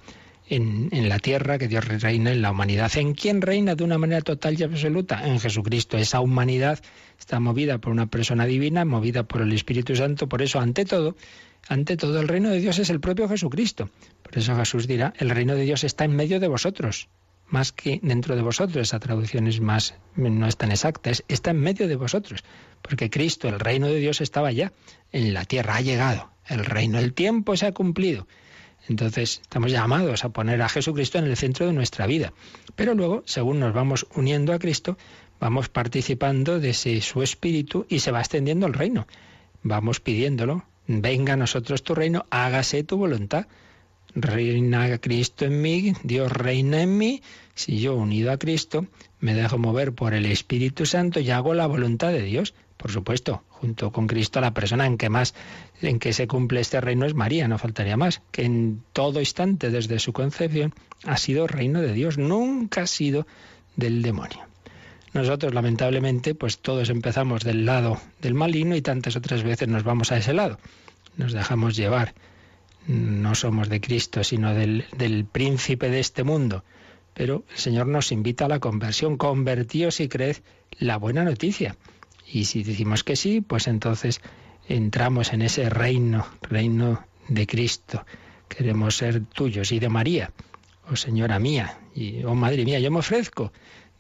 en, 0.48 0.88
en, 0.90 1.11
la 1.11 1.18
tierra, 1.18 1.59
que 1.59 1.68
Dios 1.68 1.87
reina 1.87 2.33
en 2.33 2.40
la 2.40 2.51
humanidad. 2.51 2.90
¿En 2.96 3.12
quién 3.12 3.42
reina 3.42 3.75
de 3.75 3.85
una 3.85 3.98
manera 3.98 4.22
total 4.22 4.59
y 4.59 4.62
absoluta? 4.62 5.29
En 5.29 5.38
Jesucristo. 5.38 5.98
Esa 5.98 6.20
humanidad 6.20 6.81
está 7.18 7.40
movida 7.40 7.77
por 7.77 7.92
una 7.92 8.07
persona 8.07 8.46
divina, 8.46 8.87
movida 8.87 9.25
por 9.25 9.42
el 9.42 9.53
Espíritu 9.53 9.94
Santo. 9.96 10.31
Por 10.31 10.40
eso, 10.40 10.61
ante 10.61 10.87
todo, 10.87 11.14
ante 11.68 11.96
todo, 11.96 12.20
el 12.20 12.29
reino 12.29 12.51
de 12.51 12.61
Dios 12.61 12.79
es 12.79 12.90
el 12.90 13.01
propio 13.01 13.29
Jesucristo. 13.29 13.90
Por 14.22 14.38
eso 14.38 14.57
Jesús 14.57 14.87
dirá, 14.87 15.12
el 15.18 15.31
reino 15.31 15.55
de 15.55 15.62
Dios 15.62 15.85
está 15.85 16.05
en 16.05 16.16
medio 16.16 16.40
de 16.40 16.48
vosotros, 16.48 17.09
más 17.46 17.72
que 17.72 18.01
dentro 18.03 18.35
de 18.37 18.42
vosotros. 18.42 18.88
Esa 18.88 18.98
traducción 18.98 19.46
es 19.46 19.61
más, 19.61 19.94
no 20.16 20.46
es 20.46 20.57
tan 20.57 20.70
exacta, 20.70 21.11
es, 21.11 21.25
está 21.29 21.51
en 21.51 21.61
medio 21.61 21.88
de 21.88 21.96
vosotros. 21.96 22.42
Porque 22.83 23.11
Cristo, 23.11 23.48
el 23.48 23.61
reino 23.61 23.87
de 23.87 24.01
Dios, 24.01 24.20
estaba 24.20 24.51
ya 24.53 24.72
en 25.12 25.35
la 25.35 25.44
tierra, 25.44 25.77
ha 25.77 25.81
llegado. 25.81 26.31
El 26.46 26.64
reino, 26.64 26.98
el 26.98 27.14
tiempo 27.14 27.57
se 27.57 27.66
ha 27.66 27.72
cumplido. 27.72 28.27
Entonces 28.88 29.40
estamos 29.42 29.70
llamados 29.70 30.25
a 30.25 30.31
poner 30.31 30.61
a 30.61 30.68
Jesucristo 30.68 31.18
en 31.18 31.27
el 31.27 31.37
centro 31.37 31.66
de 31.66 31.72
nuestra 31.72 32.07
vida. 32.07 32.33
Pero 32.75 32.94
luego, 32.94 33.22
según 33.27 33.61
nos 33.61 33.72
vamos 33.72 34.07
uniendo 34.14 34.53
a 34.53 34.59
Cristo, 34.59 34.98
vamos 35.38 35.68
participando 35.68 36.59
de 36.59 36.75
su 36.75 37.22
espíritu 37.22 37.87
y 37.88 38.01
se 38.01 38.11
va 38.11 38.20
extendiendo 38.20 38.66
el 38.66 38.75
reino. 38.75 39.07
Vamos 39.62 40.01
pidiéndolo. 40.01 40.64
Venga 41.01 41.33
a 41.33 41.37
nosotros 41.37 41.83
tu 41.83 41.95
reino, 41.95 42.27
hágase 42.31 42.85
tu 42.85 42.97
voluntad. 42.97 43.47
Reina 44.15 44.99
Cristo 44.99 45.47
en 45.47 45.63
mí, 45.63 45.95
Dios 46.03 46.31
reina 46.31 46.83
en 46.83 46.99
mí. 46.99 47.23
Si 47.55 47.81
yo 47.81 47.95
unido 47.95 48.31
a 48.31 48.37
Cristo 48.37 48.87
me 49.21 49.35
dejo 49.35 49.57
mover 49.57 49.93
por 49.93 50.13
el 50.13 50.27
Espíritu 50.27 50.85
Santo 50.85 51.21
y 51.21 51.31
hago 51.31 51.55
la 51.55 51.67
voluntad 51.67 52.09
de 52.09 52.23
Dios, 52.23 52.55
por 52.77 52.91
supuesto, 52.91 53.45
junto 53.49 53.93
con 53.93 54.07
Cristo, 54.07 54.41
la 54.41 54.53
persona 54.53 54.87
en 54.87 54.99
que 54.99 55.09
más, 55.09 55.35
en 55.81 55.99
que 55.99 56.13
se 56.13 56.27
cumple 56.27 56.61
este 56.61 56.81
reino 56.81 57.07
es 57.07 57.15
María, 57.15 57.47
no 57.47 57.57
faltaría 57.57 57.97
más, 57.97 58.21
que 58.33 58.43
en 58.43 58.83
todo 58.93 59.21
instante 59.21 59.71
desde 59.71 59.99
su 60.01 60.13
concepción 60.13 60.75
ha 61.05 61.17
sido 61.17 61.47
reino 61.47 61.81
de 61.81 61.93
Dios, 61.93 62.19
nunca 62.19 62.83
ha 62.83 62.87
sido 62.87 63.27
del 63.77 64.03
demonio. 64.03 64.41
Nosotros, 65.13 65.55
lamentablemente, 65.55 66.35
pues 66.35 66.59
todos 66.59 66.89
empezamos 66.89 67.45
del 67.45 67.67
lado 67.67 68.01
del 68.21 68.35
maligno 68.35 68.75
y 68.75 68.83
tantas 68.83 69.15
otras 69.15 69.43
veces 69.43 69.69
nos 69.69 69.85
vamos 69.85 70.11
a 70.11 70.17
ese 70.17 70.33
lado. 70.33 70.59
Nos 71.16 71.33
dejamos 71.33 71.77
llevar. 71.77 72.14
No 72.87 73.35
somos 73.35 73.68
de 73.68 73.81
Cristo, 73.81 74.25
sino 74.25 74.55
del, 74.55 74.87
del 74.96 75.25
príncipe 75.25 75.88
de 75.90 76.01
este 76.01 76.25
mundo. 76.25 76.64
Pero 77.14 77.44
el 77.51 77.59
Señor 77.59 77.87
nos 77.87 78.12
invita 78.12 78.46
a 78.46 78.48
la 78.48 78.61
conversión. 78.61 79.16
Convertíos 79.16 80.01
y 80.01 80.09
creed 80.09 80.38
la 80.79 80.96
buena 80.96 81.25
noticia. 81.25 81.77
Y 82.27 82.44
si 82.44 82.62
decimos 82.62 83.05
que 83.05 83.16
sí, 83.16 83.40
pues 83.40 83.68
entonces 83.68 84.20
entramos 84.68 85.33
en 85.33 85.42
ese 85.42 85.68
reino, 85.68 86.27
reino 86.42 87.05
de 87.29 87.46
Cristo. 87.46 88.05
Queremos 88.48 88.96
ser 88.96 89.25
tuyos 89.27 89.72
y 89.72 89.79
de 89.79 89.88
María. 89.88 90.33
Oh 90.90 90.96
Señora 90.96 91.38
mía, 91.38 91.79
y 91.94 92.25
oh 92.25 92.35
Madre 92.35 92.64
mía, 92.64 92.81
yo 92.81 92.90
me 92.90 92.98
ofrezco 92.98 93.53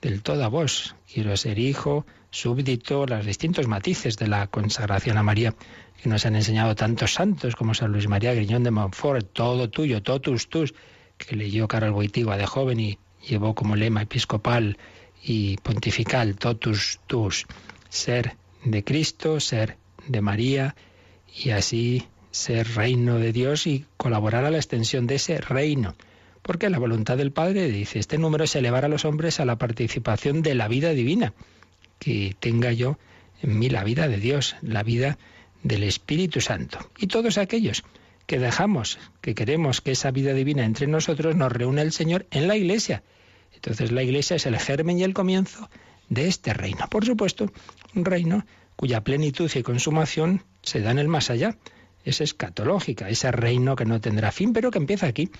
del 0.02 0.22
todo 0.22 0.44
a 0.44 0.48
vos. 0.48 0.94
Quiero 1.10 1.36
ser 1.36 1.58
hijo, 1.58 2.04
súbdito, 2.30 3.06
los 3.06 3.24
distintos 3.24 3.68
matices 3.68 4.18
de 4.18 4.26
la 4.26 4.48
consagración 4.48 5.16
a 5.16 5.22
María 5.22 5.54
que 6.02 6.08
nos 6.08 6.26
han 6.26 6.34
enseñado 6.34 6.74
tantos 6.74 7.14
santos 7.14 7.54
como 7.54 7.74
San 7.74 7.92
Luis 7.92 8.08
María 8.08 8.34
Griñón 8.34 8.64
de 8.64 8.72
Montfort, 8.72 9.32
todo 9.32 9.70
tuyo, 9.70 10.02
totus 10.02 10.48
tus, 10.48 10.74
que 11.16 11.36
leyó 11.36 11.68
Carol 11.68 11.92
Boitigua 11.92 12.36
de 12.36 12.46
joven 12.46 12.80
y 12.80 12.98
llevó 13.26 13.54
como 13.54 13.76
lema 13.76 14.02
episcopal 14.02 14.76
y 15.22 15.56
pontifical 15.58 16.34
totus 16.34 16.98
tus 17.06 17.46
ser 17.88 18.36
de 18.64 18.82
Cristo, 18.82 19.38
ser 19.38 19.76
de 20.08 20.20
María 20.20 20.74
y 21.32 21.50
así 21.50 22.08
ser 22.32 22.74
reino 22.74 23.18
de 23.18 23.32
Dios 23.32 23.68
y 23.68 23.84
colaborar 23.96 24.44
a 24.44 24.50
la 24.50 24.56
extensión 24.56 25.06
de 25.06 25.16
ese 25.16 25.38
reino. 25.38 25.94
Porque 26.42 26.70
la 26.70 26.78
voluntad 26.78 27.16
del 27.16 27.32
Padre 27.32 27.68
dice, 27.68 27.98
este 27.98 28.18
número 28.18 28.44
es 28.44 28.56
elevar 28.56 28.84
a 28.84 28.88
los 28.88 29.04
hombres 29.04 29.40
a 29.40 29.44
la 29.44 29.56
participación 29.56 30.42
de 30.42 30.54
la 30.54 30.68
vida 30.68 30.90
divina, 30.90 31.32
que 31.98 32.34
tenga 32.38 32.72
yo 32.72 32.98
en 33.42 33.58
mí 33.58 33.68
la 33.68 33.84
vida 33.84 34.08
de 34.08 34.18
Dios, 34.18 34.56
la 34.60 34.82
vida 34.82 35.18
del 35.62 35.84
Espíritu 35.84 36.40
Santo. 36.40 36.78
Y 36.98 37.06
todos 37.06 37.38
aquellos 37.38 37.84
que 38.26 38.38
dejamos, 38.38 38.98
que 39.20 39.34
queremos 39.34 39.80
que 39.80 39.92
esa 39.92 40.10
vida 40.10 40.32
divina 40.34 40.64
entre 40.64 40.86
nosotros, 40.86 41.36
nos 41.36 41.52
reúne 41.52 41.82
el 41.82 41.92
Señor 41.92 42.26
en 42.30 42.48
la 42.48 42.56
Iglesia. 42.56 43.02
Entonces 43.54 43.92
la 43.92 44.02
Iglesia 44.02 44.36
es 44.36 44.46
el 44.46 44.58
germen 44.58 44.98
y 44.98 45.04
el 45.04 45.14
comienzo 45.14 45.68
de 46.08 46.28
este 46.28 46.52
reino. 46.52 46.86
Por 46.88 47.04
supuesto, 47.04 47.52
un 47.94 48.04
reino 48.04 48.44
cuya 48.76 49.02
plenitud 49.04 49.50
y 49.54 49.62
consumación 49.62 50.42
se 50.62 50.80
da 50.80 50.90
en 50.90 50.98
el 50.98 51.08
más 51.08 51.30
allá. 51.30 51.56
Es 52.04 52.20
escatológica, 52.20 53.08
ese 53.08 53.30
reino 53.30 53.76
que 53.76 53.84
no 53.84 54.00
tendrá 54.00 54.32
fin, 54.32 54.52
pero 54.52 54.72
que 54.72 54.78
empieza 54.78 55.06
aquí, 55.06 55.30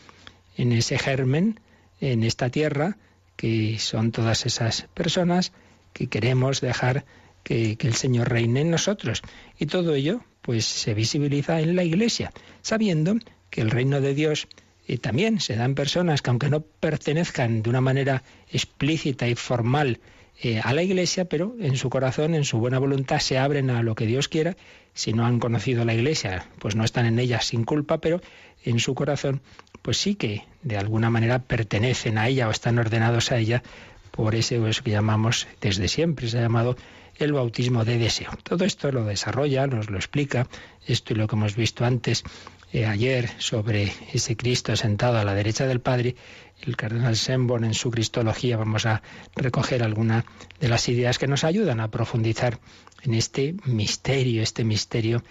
en 0.57 0.73
ese 0.73 0.99
germen, 0.99 1.61
en 2.01 2.23
esta 2.25 2.51
tierra, 2.51 2.97
que 3.37 3.79
son 3.79 4.13
todas 4.13 4.47
esas 4.47 4.89
personas 4.95 5.53
que 5.93 6.09
queremos 6.09 6.61
dejar 6.61 7.05
que, 7.43 7.77
el 7.81 7.95
Señor 7.95 8.31
reine 8.31 8.61
en 8.61 8.71
nosotros. 8.71 9.23
Y 9.59 9.67
todo 9.67 9.95
ello, 9.95 10.21
pues, 10.43 10.65
se 10.65 10.95
visibiliza 10.95 11.61
en 11.61 11.77
la 11.77 11.85
Iglesia, 11.85 12.33
sabiendo 12.63 13.17
que 13.51 13.61
el 13.61 13.71
reino 13.71 14.01
de 14.01 14.15
Dios 14.15 14.49
y 14.87 14.99
también 14.99 15.41
se 15.41 15.57
dan 15.57 15.75
personas 15.75 16.23
que 16.23 16.31
aunque 16.31 16.51
no 16.51 16.61
pertenezcan 16.61 17.63
de 17.63 17.71
una 17.71 17.81
manera 17.81 18.23
explícita 18.51 19.29
y 19.29 19.35
formal 19.35 20.01
eh, 20.45 20.61
a 20.61 20.75
la 20.75 20.83
Iglesia, 20.83 21.27
pero 21.27 21.55
en 21.61 21.77
su 21.77 21.89
corazón, 21.89 22.35
en 22.35 22.45
su 22.45 22.59
buena 22.59 22.81
voluntad, 22.81 23.21
se 23.21 23.39
abren 23.39 23.71
a 23.71 23.85
lo 23.85 23.95
que 23.95 24.07
Dios 24.07 24.27
quiera. 24.27 24.57
Si 24.93 25.13
no 25.13 25.25
han 25.25 25.39
conocido 25.39 25.85
la 25.85 25.95
Iglesia, 25.95 26.47
pues 26.59 26.75
no 26.75 26.83
están 26.83 27.07
en 27.07 27.21
ella 27.21 27.41
sin 27.41 27.65
culpa, 27.65 27.99
pero 27.99 28.21
en 28.65 28.81
su 28.81 28.97
corazón, 28.97 29.41
pues 29.83 29.99
sí 29.99 30.17
que 30.17 30.45
de 30.63 30.77
alguna 30.77 31.11
manera 31.11 31.39
pertenecen 31.39 32.19
a 32.19 32.27
ella 32.27 32.49
o 32.49 32.51
están 32.51 32.79
ordenados 32.81 33.31
a 33.31 33.39
ella 33.39 33.63
por 34.11 34.35
ese 34.35 34.61
que 34.85 34.91
llamamos 34.91 35.47
desde 35.61 35.87
siempre, 35.87 36.29
se 36.29 36.39
ha 36.39 36.43
llamado 36.43 36.77
el 37.19 37.33
bautismo 37.33 37.85
de 37.85 37.99
deseo. 37.99 38.31
Todo 38.43 38.65
esto 38.65 38.91
lo 38.91 39.05
desarrolla, 39.05 39.69
nos 39.69 39.91
lo 39.91 39.97
explica, 39.97 40.49
esto 40.87 41.13
y 41.13 41.17
lo 41.17 41.29
que 41.29 41.37
hemos 41.37 41.55
visto 41.55 41.85
antes 41.85 42.25
eh, 42.73 42.87
ayer 42.87 43.29
sobre 43.39 43.93
ese 44.13 44.37
Cristo 44.37 44.75
sentado 44.77 45.19
a 45.19 45.25
la 45.25 45.35
derecha 45.35 45.67
del 45.67 45.81
Padre, 45.81 46.17
el 46.63 46.77
cardenal 46.77 47.17
Semborn 47.17 47.65
en 47.65 47.75
su 47.75 47.91
Cristología 47.91 48.57
vamos 48.57 48.87
a 48.87 49.03
recoger 49.37 49.83
algunas 49.83 50.25
de 50.59 50.69
las 50.69 50.89
ideas 50.89 51.19
que 51.19 51.27
nos 51.27 51.45
ayudan 51.45 51.81
a 51.81 51.91
profundizar 51.91 52.61
en 53.03 53.15
este 53.15 53.55
misterio, 53.67 54.43
este 54.43 54.65
misterio 54.65 55.23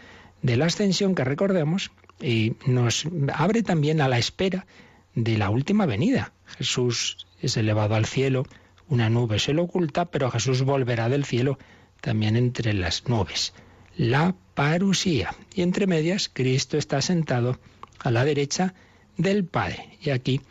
de 0.41 0.57
la 0.57 0.65
ascensión 0.65 1.15
que 1.15 1.23
recordemos 1.23 1.91
y 2.19 2.53
nos 2.65 3.07
abre 3.33 3.63
también 3.63 4.01
a 4.01 4.07
la 4.07 4.19
espera 4.19 4.67
de 5.15 5.37
la 5.37 5.49
última 5.49 5.85
venida. 5.85 6.33
Jesús 6.45 7.27
es 7.41 7.57
elevado 7.57 7.95
al 7.95 8.05
cielo, 8.05 8.45
una 8.87 9.09
nube 9.09 9.39
se 9.39 9.53
lo 9.53 9.63
oculta, 9.63 10.05
pero 10.05 10.29
Jesús 10.29 10.61
volverá 10.63 11.09
del 11.09 11.25
cielo 11.25 11.57
también 12.01 12.35
entre 12.35 12.73
las 12.73 13.07
nubes. 13.07 13.53
La 14.01 14.33
parusía. 14.55 15.35
Y 15.53 15.61
entre 15.61 15.85
medias, 15.85 16.27
Cristo 16.33 16.75
está 16.79 17.03
sentado 17.03 17.59
a 17.99 18.09
la 18.09 18.25
derecha 18.25 18.73
del 19.15 19.45
Padre. 19.45 19.95
Y 20.01 20.09
aquí, 20.09 20.41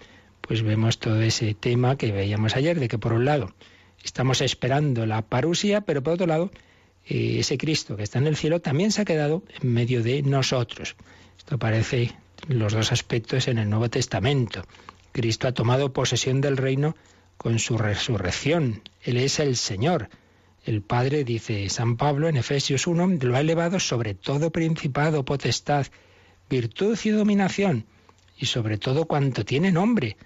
pues 0.41 0.63
vemos 0.63 1.01
todo 1.01 1.21
ese 1.21 1.55
tema 1.55 1.97
que 1.97 2.13
veíamos 2.13 2.55
ayer, 2.55 2.79
de 2.79 2.87
que 2.87 2.97
por 2.97 3.13
un 3.13 3.25
lado 3.25 3.53
estamos 4.05 4.41
esperando 4.41 5.05
la 5.05 5.23
parusía, 5.23 5.81
pero 5.81 6.01
por 6.01 6.13
otro 6.13 6.29
lado, 6.29 6.53
eh, 7.07 7.41
ese 7.41 7.59
Cristo 7.59 7.97
que 7.97 8.05
está 8.05 8.21
en 8.21 8.29
el 8.29 8.37
cielo 8.37 8.61
también 8.61 8.93
se 8.93 9.03
ha 9.03 9.05
quedado 9.05 9.43
en 9.61 9.73
medio 9.73 10.05
de 10.05 10.23
nosotros. 10.23 10.95
Esto 11.37 11.57
aparece 11.57 12.13
los 12.47 12.73
dos 12.73 12.93
aspectos 12.93 13.49
en 13.49 13.59
el 13.59 13.69
Nuevo 13.69 13.91
Testamento. 13.91 14.63
Cristo 15.11 15.49
ha 15.49 15.53
tomado 15.53 15.93
posesión 15.93 16.41
del 16.41 16.57
reino 16.57 16.95
con 17.37 17.59
su 17.59 17.79
resurrección. 17.79 18.83
Él 19.03 19.17
es 19.17 19.41
el 19.41 19.57
Señor. 19.57 20.09
El 20.65 20.83
Padre, 20.83 21.25
dice 21.25 21.69
San 21.71 21.97
Pablo 21.97 22.29
en 22.29 22.37
Efesios 22.37 22.87
1, 22.87 23.19
lo 23.23 23.37
ha 23.37 23.41
elevado 23.41 23.81
sobre 23.81 24.15
todo 24.15 24.51
principado, 24.51 25.25
potestad, 25.25 25.87
virtud 26.51 26.99
y 27.03 27.11
dominación, 27.11 27.87
y 28.37 28.47
sobre 28.47 28.77
todo 28.77 29.07
cuanto 29.07 29.45
tiene 29.45 29.73
nombre, 29.73 30.19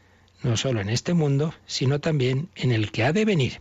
no 0.42 0.56
solo 0.56 0.80
en 0.80 0.88
este 0.88 1.14
mundo, 1.14 1.54
sino 1.66 2.00
también 2.00 2.48
en 2.56 2.72
el 2.72 2.90
que 2.90 3.04
ha 3.04 3.12
de 3.12 3.24
venir. 3.24 3.60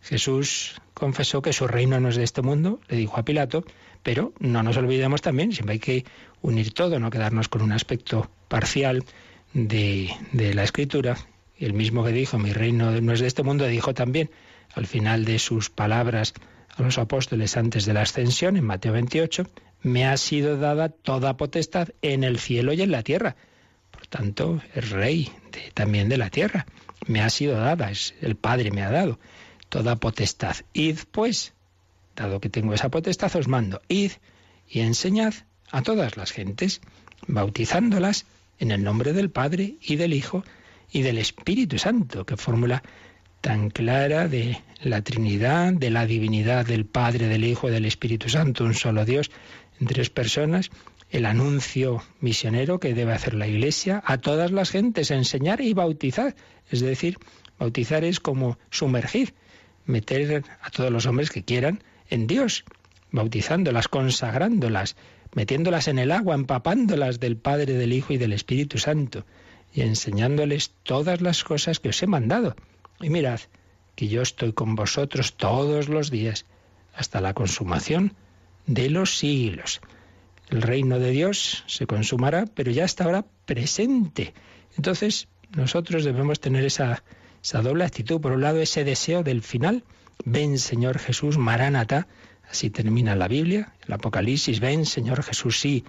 Jesús 0.00 0.80
confesó 0.94 1.42
que 1.42 1.52
su 1.52 1.66
reino 1.66 2.00
no 2.00 2.08
es 2.08 2.16
de 2.16 2.24
este 2.24 2.40
mundo, 2.40 2.80
le 2.88 2.96
dijo 2.96 3.18
a 3.18 3.24
Pilato, 3.24 3.64
pero 4.02 4.32
no 4.40 4.62
nos 4.62 4.78
olvidemos 4.78 5.20
también, 5.20 5.52
siempre 5.52 5.74
hay 5.74 5.78
que 5.78 6.04
unir 6.40 6.72
todo, 6.72 6.98
no 6.98 7.10
quedarnos 7.10 7.48
con 7.48 7.60
un 7.60 7.72
aspecto 7.72 8.30
parcial 8.48 9.04
de, 9.52 10.10
de 10.32 10.54
la 10.54 10.64
escritura. 10.64 11.18
El 11.58 11.74
mismo 11.74 12.02
que 12.02 12.12
dijo, 12.12 12.38
mi 12.38 12.52
reino 12.52 13.00
no 13.00 13.12
es 13.12 13.20
de 13.20 13.26
este 13.26 13.42
mundo, 13.42 13.66
dijo 13.66 13.94
también 13.94 14.30
al 14.74 14.86
final 14.86 15.24
de 15.24 15.38
sus 15.38 15.70
palabras 15.70 16.34
a 16.76 16.82
los 16.82 16.98
apóstoles 16.98 17.56
antes 17.56 17.84
de 17.84 17.92
la 17.92 18.02
ascensión, 18.02 18.56
en 18.56 18.64
Mateo 18.64 18.92
28, 18.92 19.46
me 19.82 20.06
ha 20.06 20.16
sido 20.16 20.56
dada 20.56 20.88
toda 20.88 21.36
potestad 21.36 21.88
en 22.02 22.24
el 22.24 22.38
cielo 22.38 22.72
y 22.72 22.82
en 22.82 22.90
la 22.90 23.02
tierra. 23.02 23.36
Por 23.90 24.06
tanto, 24.06 24.62
es 24.74 24.90
rey 24.90 25.30
también 25.74 26.08
de 26.08 26.16
la 26.16 26.30
tierra. 26.30 26.66
Me 27.06 27.20
ha 27.20 27.30
sido 27.30 27.54
dada, 27.54 27.90
es 27.90 28.14
el 28.20 28.36
Padre 28.36 28.70
me 28.70 28.82
ha 28.82 28.90
dado 28.90 29.18
toda 29.68 29.96
potestad. 29.96 30.56
Id, 30.72 30.98
pues, 31.10 31.54
dado 32.14 32.40
que 32.40 32.48
tengo 32.48 32.74
esa 32.74 32.90
potestad, 32.90 33.34
os 33.36 33.48
mando, 33.48 33.80
id 33.88 34.12
y 34.68 34.80
enseñad 34.80 35.34
a 35.70 35.82
todas 35.82 36.16
las 36.16 36.30
gentes, 36.30 36.80
bautizándolas 37.26 38.26
en 38.58 38.70
el 38.70 38.84
nombre 38.84 39.12
del 39.12 39.30
Padre 39.30 39.76
y 39.80 39.96
del 39.96 40.12
Hijo 40.12 40.44
y 40.90 41.02
del 41.02 41.18
Espíritu 41.18 41.78
Santo, 41.78 42.26
que 42.26 42.36
fórmula 42.36 42.82
tan 43.42 43.70
clara 43.70 44.28
de 44.28 44.62
la 44.82 45.02
Trinidad, 45.02 45.72
de 45.72 45.90
la 45.90 46.06
divinidad 46.06 46.64
del 46.64 46.86
Padre, 46.86 47.26
del 47.26 47.44
Hijo 47.44 47.70
del 47.70 47.84
Espíritu 47.84 48.28
Santo, 48.28 48.64
un 48.64 48.74
solo 48.74 49.04
Dios 49.04 49.32
en 49.80 49.88
tres 49.88 50.10
personas, 50.10 50.70
el 51.10 51.26
anuncio 51.26 52.04
misionero 52.20 52.78
que 52.78 52.94
debe 52.94 53.12
hacer 53.12 53.34
la 53.34 53.48
Iglesia 53.48 54.00
a 54.06 54.18
todas 54.18 54.52
las 54.52 54.70
gentes, 54.70 55.10
enseñar 55.10 55.60
y 55.60 55.74
bautizar. 55.74 56.36
Es 56.70 56.80
decir, 56.80 57.18
bautizar 57.58 58.04
es 58.04 58.20
como 58.20 58.58
sumergir, 58.70 59.34
meter 59.86 60.44
a 60.62 60.70
todos 60.70 60.92
los 60.92 61.06
hombres 61.06 61.30
que 61.30 61.42
quieran 61.42 61.82
en 62.10 62.28
Dios, 62.28 62.64
bautizándolas, 63.10 63.88
consagrándolas, 63.88 64.94
metiéndolas 65.34 65.88
en 65.88 65.98
el 65.98 66.12
agua, 66.12 66.36
empapándolas 66.36 67.18
del 67.18 67.36
Padre, 67.36 67.72
del 67.72 67.92
Hijo 67.92 68.12
y 68.12 68.18
del 68.18 68.34
Espíritu 68.34 68.78
Santo, 68.78 69.26
y 69.74 69.80
enseñándoles 69.80 70.70
todas 70.84 71.20
las 71.20 71.42
cosas 71.42 71.80
que 71.80 71.88
os 71.88 72.00
he 72.04 72.06
mandado. 72.06 72.54
Y 73.02 73.10
mirad, 73.10 73.40
que 73.94 74.08
yo 74.08 74.22
estoy 74.22 74.52
con 74.52 74.74
vosotros 74.74 75.36
todos 75.36 75.88
los 75.88 76.10
días, 76.10 76.46
hasta 76.94 77.20
la 77.20 77.34
consumación 77.34 78.14
de 78.66 78.90
los 78.90 79.18
siglos. 79.18 79.80
El 80.48 80.62
reino 80.62 80.98
de 80.98 81.10
Dios 81.10 81.64
se 81.66 81.86
consumará, 81.86 82.46
pero 82.46 82.70
ya 82.70 82.84
está 82.84 83.04
ahora 83.04 83.24
presente. 83.44 84.34
Entonces, 84.76 85.28
nosotros 85.54 86.04
debemos 86.04 86.40
tener 86.40 86.64
esa 86.64 87.02
esa 87.42 87.60
doble 87.60 87.84
actitud. 87.84 88.20
Por 88.20 88.32
un 88.32 88.40
lado, 88.40 88.60
ese 88.60 88.84
deseo 88.84 89.22
del 89.22 89.42
final. 89.42 89.84
Ven, 90.24 90.58
Señor 90.58 90.98
Jesús, 90.98 91.38
Maránata. 91.38 92.06
Así 92.48 92.70
termina 92.70 93.16
la 93.16 93.28
Biblia, 93.28 93.74
el 93.86 93.94
Apocalipsis. 93.94 94.60
Ven, 94.60 94.86
Señor 94.86 95.22
Jesús, 95.22 95.58
sí, 95.58 95.84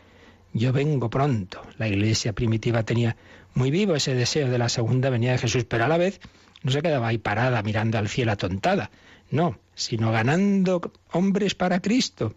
yo 0.54 0.73
vengo 0.73 1.10
pronto. 1.10 1.62
La 1.78 1.88
iglesia 1.88 2.34
primitiva 2.34 2.84
tenía 2.84 3.15
muy 3.54 3.69
vivo 3.69 3.95
ese 3.95 4.15
deseo 4.15 4.49
de 4.49 4.58
la 4.58 4.69
segunda 4.69 5.10
venida 5.10 5.34
de 5.34 5.38
Jesús, 5.38 5.65
pero 5.65 5.86
a 5.86 5.88
la 5.88 5.97
vez 5.97 6.19
no 6.63 6.71
se 6.71 6.82
quedaba 6.82 7.10
ahí 7.10 7.17
parada 7.17 7.62
mirando 7.62 7.97
al 7.97 8.10
cielo 8.10 8.32
atontada. 8.32 8.89
No, 9.30 9.58
sino 9.76 10.12
ganando 10.12 10.91
hombres 11.12 11.56
para 11.56 11.82
Cristo 11.82 12.36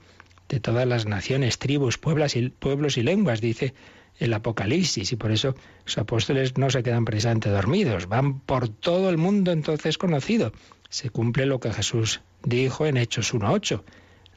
de 0.49 0.61
todas 0.61 0.87
las 0.87 1.07
naciones, 1.07 1.59
tribus, 1.59 1.99
pueblos 1.99 2.37
y, 2.37 2.49
pueblos 2.51 2.97
y 2.97 3.03
lenguas, 3.03 3.41
dice 3.41 3.75
el 4.19 4.33
Apocalipsis 4.33 5.13
y 5.13 5.17
por 5.17 5.31
eso 5.31 5.55
los 5.85 5.99
apóstoles 5.99 6.57
no 6.57 6.71
se 6.71 6.83
quedan 6.83 7.05
precisamente 7.05 7.51
dormidos, 7.51 8.09
van 8.09 8.41
por 8.41 8.69
todo 8.69 9.11
el 9.11 9.19
mundo 9.19 9.53
entonces 9.53 9.99
conocido. 9.99 10.53
Se 10.89 11.11
cumple 11.11 11.47
lo 11.47 11.61
que 11.61 11.73
Jesús 11.73 12.21
dijo 12.45 12.87
en 12.87 12.97
Hechos 12.97 13.35
1.8. 13.35 13.83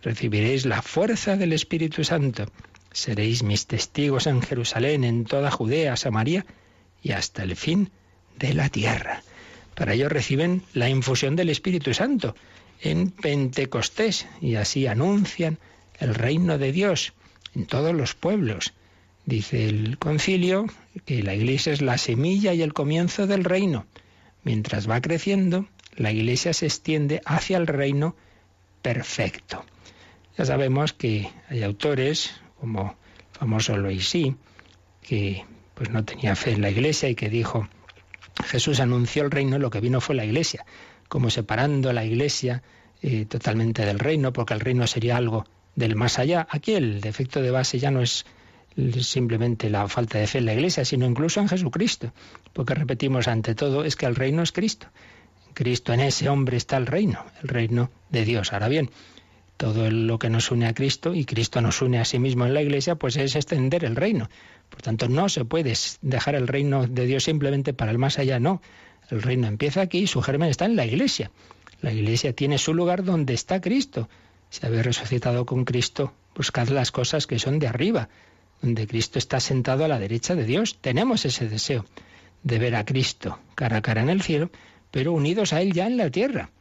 Recibiréis 0.02 0.66
la 0.66 0.82
fuerza 0.82 1.36
del 1.36 1.54
Espíritu 1.54 2.04
Santo. 2.04 2.46
Seréis 2.92 3.44
mis 3.44 3.68
testigos 3.68 4.28
en 4.28 4.42
Jerusalén, 4.42 5.04
en 5.04 5.26
toda 5.26 5.52
Judea, 5.52 5.96
Samaria 5.96 6.46
y 7.02 7.12
hasta 7.12 7.44
el 7.44 7.56
fin 7.56 7.92
de 8.38 8.54
la 8.54 8.70
tierra. 8.70 9.22
Para 9.80 9.96
ello 9.96 10.10
reciben 10.10 10.62
la 10.76 10.90
infusión 10.90 11.36
del 11.36 11.50
Espíritu 11.50 11.96
Santo 11.96 12.36
en 12.82 13.10
Pentecostés 13.10 14.28
y 14.40 14.56
así 14.56 14.86
anuncian 14.86 15.58
el 15.98 16.14
reino 16.14 16.60
de 16.60 16.72
Dios 16.72 17.14
en 17.56 17.66
todos 17.66 17.96
los 17.96 18.14
pueblos 18.14 18.74
Dice 19.30 19.70
el 19.70 20.00
concilio 20.00 20.66
que 21.06 21.22
la 21.22 21.36
iglesia 21.36 21.72
es 21.72 21.84
la 21.84 22.00
semilla 22.00 22.56
y 22.56 22.64
el 22.64 22.74
comienzo 22.74 23.28
del 23.28 23.44
reino. 23.44 23.86
Mientras 24.44 24.90
va 24.90 25.02
creciendo, 25.02 25.68
la 25.96 26.12
iglesia 26.12 26.52
se 26.52 26.66
extiende 26.66 27.22
hacia 27.26 27.58
el 27.58 27.68
reino 27.68 28.16
perfecto. 28.82 29.64
Ya 30.36 30.46
sabemos 30.46 30.94
que 30.94 31.30
hay 31.48 31.62
autores 31.62 32.32
como 32.60 32.96
el 33.34 33.40
famoso 33.40 33.78
Loisy, 33.78 34.36
que 35.04 35.46
pues 35.76 35.92
no 35.92 36.04
tenía 36.04 36.36
fe 36.36 36.54
en 36.54 36.62
la 36.62 36.72
iglesia 36.72 37.08
y 37.08 37.14
que 37.14 37.30
dijo, 37.30 37.70
Jesús 38.46 38.80
anunció 38.80 39.24
el 39.24 39.32
reino, 39.32 39.60
lo 39.60 39.70
que 39.70 39.82
vino 39.82 40.02
fue 40.02 40.16
la 40.16 40.26
iglesia, 40.26 40.66
como 41.08 41.30
separando 41.30 41.94
la 41.94 42.06
iglesia 42.06 42.64
eh, 43.02 43.26
totalmente 43.26 43.86
del 43.86 44.00
reino, 44.00 44.34
porque 44.34 44.54
el 44.54 44.60
reino 44.60 44.88
sería 44.88 45.18
algo 45.18 45.46
del 45.76 45.96
más 45.96 46.20
allá. 46.20 46.48
Aquí 46.50 46.74
el 46.74 47.02
defecto 47.02 47.42
de 47.42 47.52
base 47.52 47.80
ya 47.80 47.92
no 47.92 48.02
es 48.02 48.26
simplemente 49.02 49.70
la 49.70 49.88
falta 49.88 50.20
de 50.20 50.28
fe 50.28 50.40
en 50.40 50.46
la 50.46 50.54
Iglesia, 50.54 50.86
sino 50.86 51.06
incluso 51.06 51.40
en 51.40 51.48
Jesucristo. 51.48 52.14
Porque 52.54 52.74
repetimos 52.74 53.28
ante 53.28 53.56
todo, 53.56 53.84
es 53.84 53.96
que 53.96 54.06
el 54.06 54.16
reino 54.16 54.42
es 54.42 54.52
Cristo. 54.52 54.88
Cristo, 55.54 55.94
en 55.94 56.02
ese 56.02 56.30
hombre 56.30 56.58
está 56.58 56.78
el 56.78 56.86
reino, 56.86 57.26
el 57.42 57.50
reino 57.50 57.90
de 58.10 58.24
Dios. 58.26 58.54
Ahora 58.54 58.70
bien, 58.70 58.90
todo 59.58 59.90
lo 59.92 60.20
que 60.20 60.30
nos 60.30 60.52
une 60.52 60.68
a 60.68 60.74
Cristo 60.74 61.14
y 61.14 61.26
Cristo 61.26 61.62
nos 61.62 61.82
une 61.82 62.00
a 62.00 62.06
sí 62.06 62.20
mismo 62.20 62.46
en 62.46 62.54
la 62.54 62.62
Iglesia, 62.62 62.96
pues 62.96 63.18
es 63.18 63.36
extender 63.36 63.84
el 63.84 63.96
reino. 63.96 64.30
Por 64.70 64.82
tanto, 64.82 65.10
no 65.10 65.30
se 65.30 65.46
puede 65.46 65.74
dejar 66.02 66.36
el 66.36 66.48
reino 66.48 66.88
de 66.88 67.06
Dios 67.06 67.24
simplemente 67.24 67.74
para 67.74 67.92
el 67.92 67.98
más 67.98 68.20
allá, 68.20 68.40
no. 68.40 68.62
El 69.10 69.22
reino 69.22 69.48
empieza 69.48 69.82
aquí 69.82 70.00
y 70.00 70.08
su 70.08 70.22
germen 70.22 70.50
está 70.50 70.66
en 70.66 70.76
la 70.76 70.86
Iglesia. 70.86 71.32
La 71.82 71.92
Iglesia 71.92 72.34
tiene 72.34 72.58
su 72.58 72.74
lugar 72.74 73.04
donde 73.04 73.34
está 73.34 73.62
Cristo. 73.62 74.10
Si 74.50 74.66
habéis 74.66 74.86
resucitado 74.86 75.46
con 75.46 75.66
Cristo, 75.66 76.14
buscad 76.36 76.68
las 76.70 76.92
cosas 76.92 77.26
que 77.28 77.40
son 77.40 77.60
de 77.60 77.68
arriba, 77.68 78.10
donde 78.62 78.88
Cristo 78.88 79.20
está 79.20 79.40
sentado 79.40 79.86
a 79.86 79.88
la 79.88 80.00
derecha 80.00 80.36
de 80.36 80.46
Dios. 80.46 80.78
Tenemos 80.82 81.26
ese 81.26 81.48
deseo 81.48 81.86
de 82.44 82.60
ver 82.60 82.76
a 82.76 82.86
Cristo 82.86 83.40
cara 83.56 83.78
a 83.78 83.82
cara 83.82 84.02
en 84.02 84.10
el 84.10 84.22
cielo, 84.22 84.52
pero 84.92 85.14
unidos 85.14 85.54
a 85.54 85.62
Él 85.62 85.74
ya 85.74 85.88
en 85.88 85.98
la 85.98 86.10
tierra. 86.10 86.52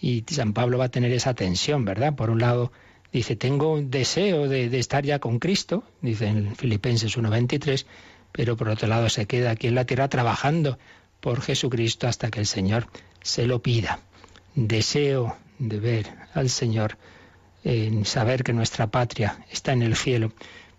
Y 0.00 0.24
San 0.28 0.52
Pablo 0.52 0.78
va 0.78 0.86
a 0.86 0.90
tener 0.90 1.12
esa 1.12 1.34
tensión, 1.34 1.84
¿verdad? 1.84 2.14
Por 2.14 2.30
un 2.30 2.40
lado, 2.40 2.72
dice, 3.12 3.36
tengo 3.36 3.72
un 3.72 3.90
deseo 3.90 4.48
de, 4.48 4.66
estar 4.78 5.04
ya 5.04 5.18
con 5.18 5.38
Cristo, 5.38 5.84
dice 6.00 6.26
en 6.26 6.56
Filipenses 6.56 7.16
1.23, 7.16 7.86
pero 8.32 8.56
por 8.56 8.68
otro 8.68 8.88
lado 8.88 9.08
se 9.08 9.26
queda 9.26 9.50
aquí 9.50 9.66
en 9.66 9.74
la 9.74 9.84
tierra 9.84 10.08
trabajando 10.08 10.78
por 11.20 11.40
Jesucristo 11.40 12.06
hasta 12.08 12.30
que 12.30 12.40
el 12.40 12.46
Señor 12.46 12.86
se 13.22 13.46
lo 13.46 13.60
pida. 13.60 14.00
Deseo 14.54 15.36
de 15.58 15.78
ver 15.78 16.06
al 16.34 16.48
Señor, 16.48 16.96
en 17.64 18.06
saber 18.06 18.42
que 18.42 18.52
nuestra 18.52 18.86
patria 18.86 19.44
está 19.50 19.72
en 19.72 19.82
el 19.82 19.96
cielo, 19.96 20.32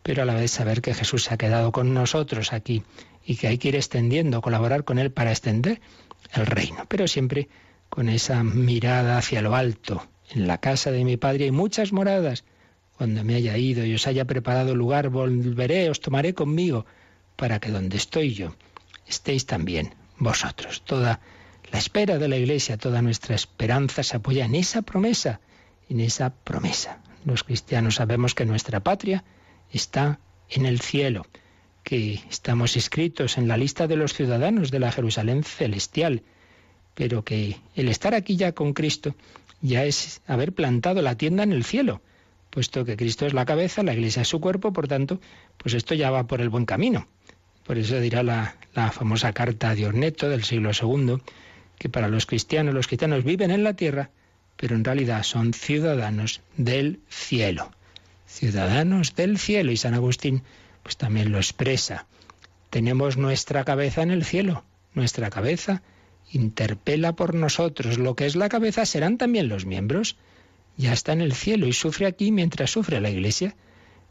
pero 0.04 0.24
a 0.24 0.26
la 0.26 0.34
vez 0.34 0.52
saber 0.52 0.82
que 0.82 0.94
Jesús 0.94 1.26
se 1.26 1.34
ha 1.34 1.38
quedado 1.38 1.72
con 1.72 1.94
nosotros 1.94 2.54
aquí 2.54 2.84
y 3.24 3.36
que 3.36 3.48
hay 3.48 3.58
que 3.58 3.70
ir 3.70 3.76
extendiendo, 3.76 4.41
colaborar 4.41 4.84
con 4.84 4.98
Él 4.98 5.12
para 5.12 5.32
extender 5.32 5.80
el 6.34 6.46
reino, 6.48 6.86
pero 6.88 7.08
siempre 7.08 7.50
con 7.89 8.10
esa 8.10 8.44
mirada 8.44 9.17
hacia 9.17 9.41
lo 9.41 9.56
alto. 9.56 10.08
En 10.34 10.48
la 10.48 10.60
casa 10.60 10.91
de 10.91 11.04
mi 11.04 11.17
Padre 11.17 11.46
hay 11.46 11.52
muchas 11.52 11.91
moradas. 11.91 12.44
Cuando 12.98 13.24
me 13.24 13.36
haya 13.36 13.58
ido 13.58 13.86
y 13.86 13.94
os 13.94 14.08
haya 14.08 14.26
preparado 14.26 14.76
lugar, 14.76 15.10
volveré, 15.10 15.89
os 15.89 16.00
tomaré 16.00 16.34
conmigo, 16.34 16.86
para 17.36 17.60
que 17.60 17.72
donde 17.72 17.98
estoy 17.98 18.34
yo 18.34 18.56
estéis 19.08 19.46
también 19.46 19.94
vosotros. 20.17 20.84
Toda 20.86 21.20
la 21.72 21.80
espera 21.80 22.17
de 22.17 22.28
la 22.28 22.38
Iglesia, 22.38 22.78
toda 22.78 23.02
nuestra 23.02 23.36
esperanza 23.36 24.04
se 24.04 24.17
apoya 24.17 24.46
en 24.46 24.56
esa 24.56 24.82
promesa, 24.82 25.41
en 25.89 26.00
esa 26.00 26.34
promesa. 26.34 27.02
Los 27.26 27.44
cristianos 27.44 27.96
sabemos 27.96 28.34
que 28.34 28.46
nuestra 28.46 28.80
patria 28.80 29.24
está 29.72 30.20
en 30.50 30.65
el 30.65 30.80
cielo, 30.80 31.26
que 31.84 32.22
estamos 32.30 32.76
inscritos 32.76 33.38
en 33.38 33.48
la 33.48 33.58
lista 33.58 33.88
de 33.88 33.98
los 33.98 34.13
ciudadanos 34.13 34.72
de 34.72 34.80
la 34.80 34.91
Jerusalén 34.91 35.44
celestial, 35.44 36.24
pero 36.95 37.23
que 37.23 37.58
el 37.75 37.89
estar 37.89 38.13
aquí 38.13 38.36
ya 38.36 38.51
con 38.51 38.73
Cristo 38.73 39.15
ya 39.62 39.86
es 39.86 40.21
haber 40.27 40.54
plantado 40.54 41.01
la 41.01 41.15
tienda 41.15 41.43
en 41.43 41.51
el 41.51 41.63
cielo, 41.63 42.01
puesto 42.49 42.86
que 42.86 42.97
Cristo 42.97 43.25
es 43.25 43.34
la 43.34 43.45
cabeza, 43.45 43.84
la 43.84 43.93
iglesia 43.93 44.23
es 44.23 44.27
su 44.27 44.41
cuerpo, 44.41 44.73
por 44.73 44.88
tanto, 44.88 45.19
pues 45.58 45.73
esto 45.73 45.95
ya 45.95 46.12
va 46.12 46.27
por 46.27 46.41
el 46.41 46.49
buen 46.49 46.65
camino. 46.65 47.08
Por 47.65 47.77
eso 47.77 47.99
dirá 47.99 48.23
la, 48.23 48.56
famosa 48.91 49.34
carta 49.34 49.75
de 49.75 49.86
Orneto 49.86 50.30
del 50.30 50.43
siglo 50.43 50.71
II, 50.71 51.21
que 51.77 51.89
para 51.89 52.10
los 52.10 52.25
cristianos, 52.25 52.73
los 52.73 52.88
cristianos 52.88 53.23
viven 53.23 53.51
en 53.51 53.63
la 53.63 53.75
tierra, 53.75 54.10
pero 54.58 54.75
en 54.75 54.84
realidad 54.84 55.23
son 55.23 55.54
ciudadanos 55.54 56.41
del 56.58 56.99
cielo. 57.10 57.71
Ciudadanos 58.27 59.15
del 59.15 59.38
cielo. 59.38 59.71
Y 59.71 59.77
San 59.77 59.93
Agustín 59.93 60.43
pues 60.84 60.97
también 60.97 61.32
lo 61.32 61.38
expresa. 61.38 62.06
Tenemos 62.69 63.17
nuestra 63.17 63.63
cabeza 63.63 64.04
en 64.04 64.12
el 64.12 64.23
cielo. 64.23 64.63
Nuestra 64.93 65.30
cabeza 65.30 65.82
interpela 66.32 67.13
por 67.13 67.34
nosotros. 67.36 67.98
Lo 67.98 68.15
que 68.15 68.26
es 68.26 68.36
la 68.36 68.50
cabeza 68.50 68.86
serán 68.86 69.17
también 69.17 69.50
los 69.50 69.65
miembros. 69.65 70.17
Ya 70.78 70.94
está 70.94 71.13
en 71.13 71.22
el 71.22 71.34
cielo 71.34 71.67
y 71.67 71.74
sufre 71.74 72.06
aquí 72.06 72.32
mientras 72.32 72.72
sufre 72.72 73.02
la 73.02 73.10
iglesia. 73.10 73.56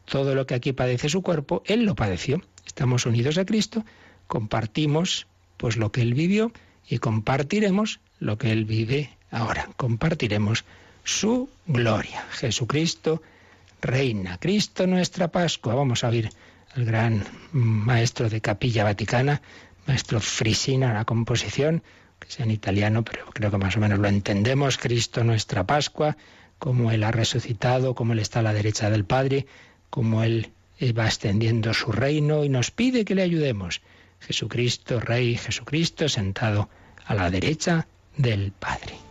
Todo 0.04 0.34
lo 0.34 0.46
que 0.46 0.54
aquí 0.54 0.72
padece 0.72 1.08
su 1.08 1.22
cuerpo, 1.22 1.62
Él 1.66 1.84
lo 1.84 1.94
padeció. 1.94 2.42
Estamos 2.66 3.06
unidos 3.06 3.38
a 3.38 3.44
Cristo, 3.44 3.84
compartimos 4.26 5.26
pues 5.56 5.76
lo 5.76 5.92
que 5.92 6.02
Él 6.02 6.14
vivió 6.14 6.52
y 6.88 6.98
compartiremos 6.98 8.00
lo 8.18 8.38
que 8.38 8.52
Él 8.52 8.64
vive 8.64 9.10
ahora. 9.30 9.68
Compartiremos 9.76 10.64
su 11.04 11.48
gloria. 11.66 12.24
Jesucristo 12.30 13.22
reina. 13.80 14.38
Cristo 14.38 14.86
nuestra 14.86 15.28
Pascua. 15.28 15.74
Vamos 15.74 16.04
a 16.04 16.08
oír 16.08 16.30
al 16.74 16.84
gran 16.84 17.24
maestro 17.52 18.28
de 18.28 18.40
Capilla 18.40 18.84
Vaticana, 18.84 19.42
maestro 19.86 20.20
Frisina, 20.20 20.92
la 20.92 21.04
composición, 21.04 21.82
sea 22.30 22.44
en 22.44 22.52
italiano, 22.52 23.04
pero 23.04 23.26
creo 23.26 23.50
que 23.50 23.58
más 23.58 23.76
o 23.76 23.80
menos 23.80 23.98
lo 23.98 24.08
entendemos. 24.08 24.78
Cristo 24.78 25.24
nuestra 25.24 25.66
Pascua, 25.66 26.16
como 26.58 26.92
Él 26.92 27.02
ha 27.02 27.10
resucitado, 27.10 27.94
como 27.94 28.12
Él 28.12 28.20
está 28.20 28.38
a 28.38 28.42
la 28.42 28.52
derecha 28.52 28.88
del 28.88 29.04
Padre, 29.04 29.46
como 29.90 30.22
Él 30.22 30.52
va 30.96 31.06
extendiendo 31.06 31.74
su 31.74 31.92
reino 31.92 32.44
y 32.44 32.48
nos 32.48 32.70
pide 32.70 33.04
que 33.04 33.14
le 33.14 33.22
ayudemos. 33.22 33.82
Jesucristo, 34.20 35.00
Rey, 35.00 35.36
Jesucristo, 35.36 36.08
sentado 36.08 36.68
a 37.04 37.14
la 37.14 37.30
derecha 37.30 37.88
del 38.16 38.52
Padre. 38.52 39.09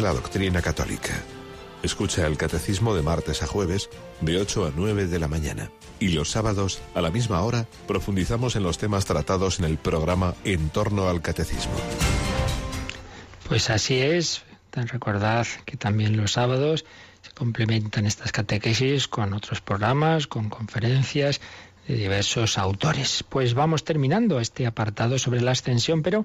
La 0.00 0.14
doctrina 0.14 0.62
católica. 0.62 1.12
Escucha 1.82 2.26
el 2.26 2.38
catecismo 2.38 2.94
de 2.94 3.02
martes 3.02 3.42
a 3.42 3.46
jueves 3.46 3.90
de 4.22 4.38
8 4.38 4.66
a 4.66 4.72
9 4.74 5.06
de 5.06 5.18
la 5.18 5.28
mañana. 5.28 5.70
Y 6.00 6.08
los 6.08 6.30
sábados, 6.30 6.80
a 6.94 7.02
la 7.02 7.10
misma 7.10 7.42
hora, 7.42 7.66
profundizamos 7.86 8.56
en 8.56 8.62
los 8.62 8.78
temas 8.78 9.04
tratados 9.04 9.58
en 9.58 9.66
el 9.66 9.76
programa 9.76 10.34
En 10.44 10.70
torno 10.70 11.08
al 11.08 11.20
catecismo. 11.20 11.74
Pues 13.48 13.68
así 13.68 14.00
es. 14.00 14.42
Recordad 14.72 15.46
que 15.66 15.76
también 15.76 16.16
los 16.16 16.32
sábados 16.32 16.86
se 17.20 17.30
complementan 17.32 18.06
estas 18.06 18.32
catequesis 18.32 19.08
con 19.08 19.34
otros 19.34 19.60
programas, 19.60 20.26
con 20.26 20.48
conferencias 20.48 21.42
de 21.86 21.96
diversos 21.96 22.56
autores. 22.56 23.24
Pues 23.28 23.52
vamos 23.52 23.84
terminando 23.84 24.40
este 24.40 24.66
apartado 24.66 25.18
sobre 25.18 25.42
la 25.42 25.50
ascensión, 25.50 26.02
pero 26.02 26.24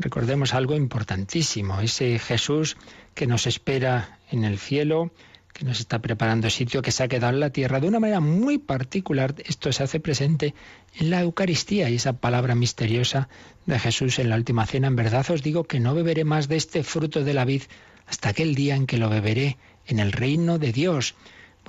recordemos 0.00 0.54
algo 0.54 0.74
importantísimo, 0.74 1.80
ese 1.80 2.18
Jesús 2.18 2.76
que 3.14 3.26
nos 3.26 3.46
espera 3.46 4.18
en 4.30 4.44
el 4.44 4.58
cielo, 4.58 5.12
que 5.52 5.64
nos 5.64 5.80
está 5.80 5.98
preparando 5.98 6.48
sitio, 6.48 6.82
que 6.82 6.92
se 6.92 7.02
ha 7.02 7.08
quedado 7.08 7.34
en 7.34 7.40
la 7.40 7.50
tierra. 7.50 7.80
De 7.80 7.88
una 7.88 8.00
manera 8.00 8.20
muy 8.20 8.58
particular, 8.58 9.34
esto 9.44 9.72
se 9.72 9.82
hace 9.82 10.00
presente 10.00 10.54
en 10.98 11.10
la 11.10 11.20
Eucaristía 11.20 11.90
y 11.90 11.96
esa 11.96 12.14
palabra 12.14 12.54
misteriosa 12.54 13.28
de 13.66 13.78
Jesús 13.78 14.18
en 14.18 14.30
la 14.30 14.36
última 14.36 14.66
cena. 14.66 14.88
En 14.88 14.96
verdad 14.96 15.30
os 15.30 15.42
digo 15.42 15.64
que 15.64 15.80
no 15.80 15.94
beberé 15.94 16.24
más 16.24 16.48
de 16.48 16.56
este 16.56 16.82
fruto 16.82 17.24
de 17.24 17.34
la 17.34 17.44
vid 17.44 17.62
hasta 18.06 18.30
aquel 18.30 18.54
día 18.54 18.74
en 18.74 18.86
que 18.86 18.98
lo 18.98 19.08
beberé 19.08 19.58
en 19.86 19.98
el 19.98 20.12
reino 20.12 20.58
de 20.58 20.72
Dios. 20.72 21.14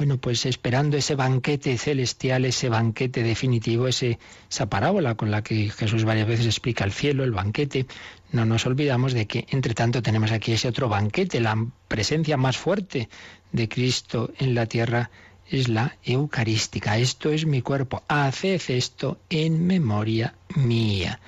Bueno, 0.01 0.17
pues 0.17 0.47
esperando 0.47 0.97
ese 0.97 1.13
banquete 1.13 1.77
celestial, 1.77 2.45
ese 2.45 2.69
banquete 2.69 3.21
definitivo, 3.21 3.87
ese, 3.87 4.17
esa 4.49 4.67
parábola 4.67 5.13
con 5.13 5.29
la 5.29 5.43
que 5.43 5.69
Jesús 5.69 6.05
varias 6.05 6.27
veces 6.27 6.47
explica 6.47 6.83
el 6.83 6.91
cielo, 6.91 7.23
el 7.23 7.29
banquete, 7.29 7.85
no 8.31 8.43
nos 8.43 8.65
olvidamos 8.65 9.13
de 9.13 9.27
que 9.27 9.45
entre 9.51 9.75
tanto 9.75 10.01
tenemos 10.01 10.31
aquí 10.31 10.53
ese 10.53 10.69
otro 10.69 10.89
banquete, 10.89 11.39
la 11.39 11.55
presencia 11.87 12.35
más 12.35 12.57
fuerte 12.57 13.09
de 13.51 13.69
Cristo 13.69 14.31
en 14.39 14.55
la 14.55 14.65
tierra 14.65 15.11
es 15.47 15.69
la 15.69 15.95
eucarística. 16.03 16.97
Esto 16.97 17.29
es 17.29 17.45
mi 17.45 17.61
cuerpo, 17.61 18.01
haced 18.07 18.59
esto 18.69 19.19
en 19.29 19.67
memoria 19.67 20.33
mía. 20.55 21.19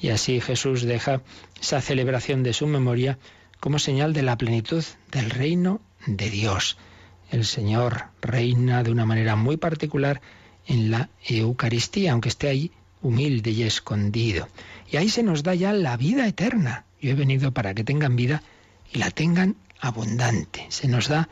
Y 0.00 0.10
así 0.10 0.40
Jesús 0.40 0.82
deja 0.82 1.20
esa 1.60 1.80
celebración 1.80 2.44
de 2.44 2.52
su 2.52 2.68
memoria 2.68 3.18
como 3.58 3.80
señal 3.80 4.12
de 4.12 4.22
la 4.22 4.38
plenitud 4.38 4.84
del 5.10 5.30
reino 5.30 5.80
de 6.06 6.30
Dios. 6.30 6.76
El 7.30 7.44
Señor 7.44 8.06
reina 8.20 8.82
de 8.82 8.90
una 8.90 9.06
manera 9.06 9.36
muy 9.36 9.56
particular 9.56 10.20
en 10.66 10.90
la 10.90 11.10
Eucaristía, 11.26 12.12
aunque 12.12 12.28
esté 12.28 12.48
ahí 12.48 12.72
humilde 13.02 13.50
y 13.50 13.62
escondido. 13.62 14.48
Y 14.90 14.96
ahí 14.96 15.08
se 15.08 15.22
nos 15.22 15.42
da 15.42 15.54
ya 15.54 15.72
la 15.72 15.96
vida 15.96 16.26
eterna. 16.26 16.84
Yo 17.00 17.10
he 17.10 17.14
venido 17.14 17.52
para 17.52 17.72
que 17.74 17.84
tengan 17.84 18.16
vida 18.16 18.42
y 18.92 18.98
la 18.98 19.10
tengan 19.10 19.56
abundante. 19.80 20.66
Se 20.68 20.88
nos 20.88 21.08
da 21.08 21.28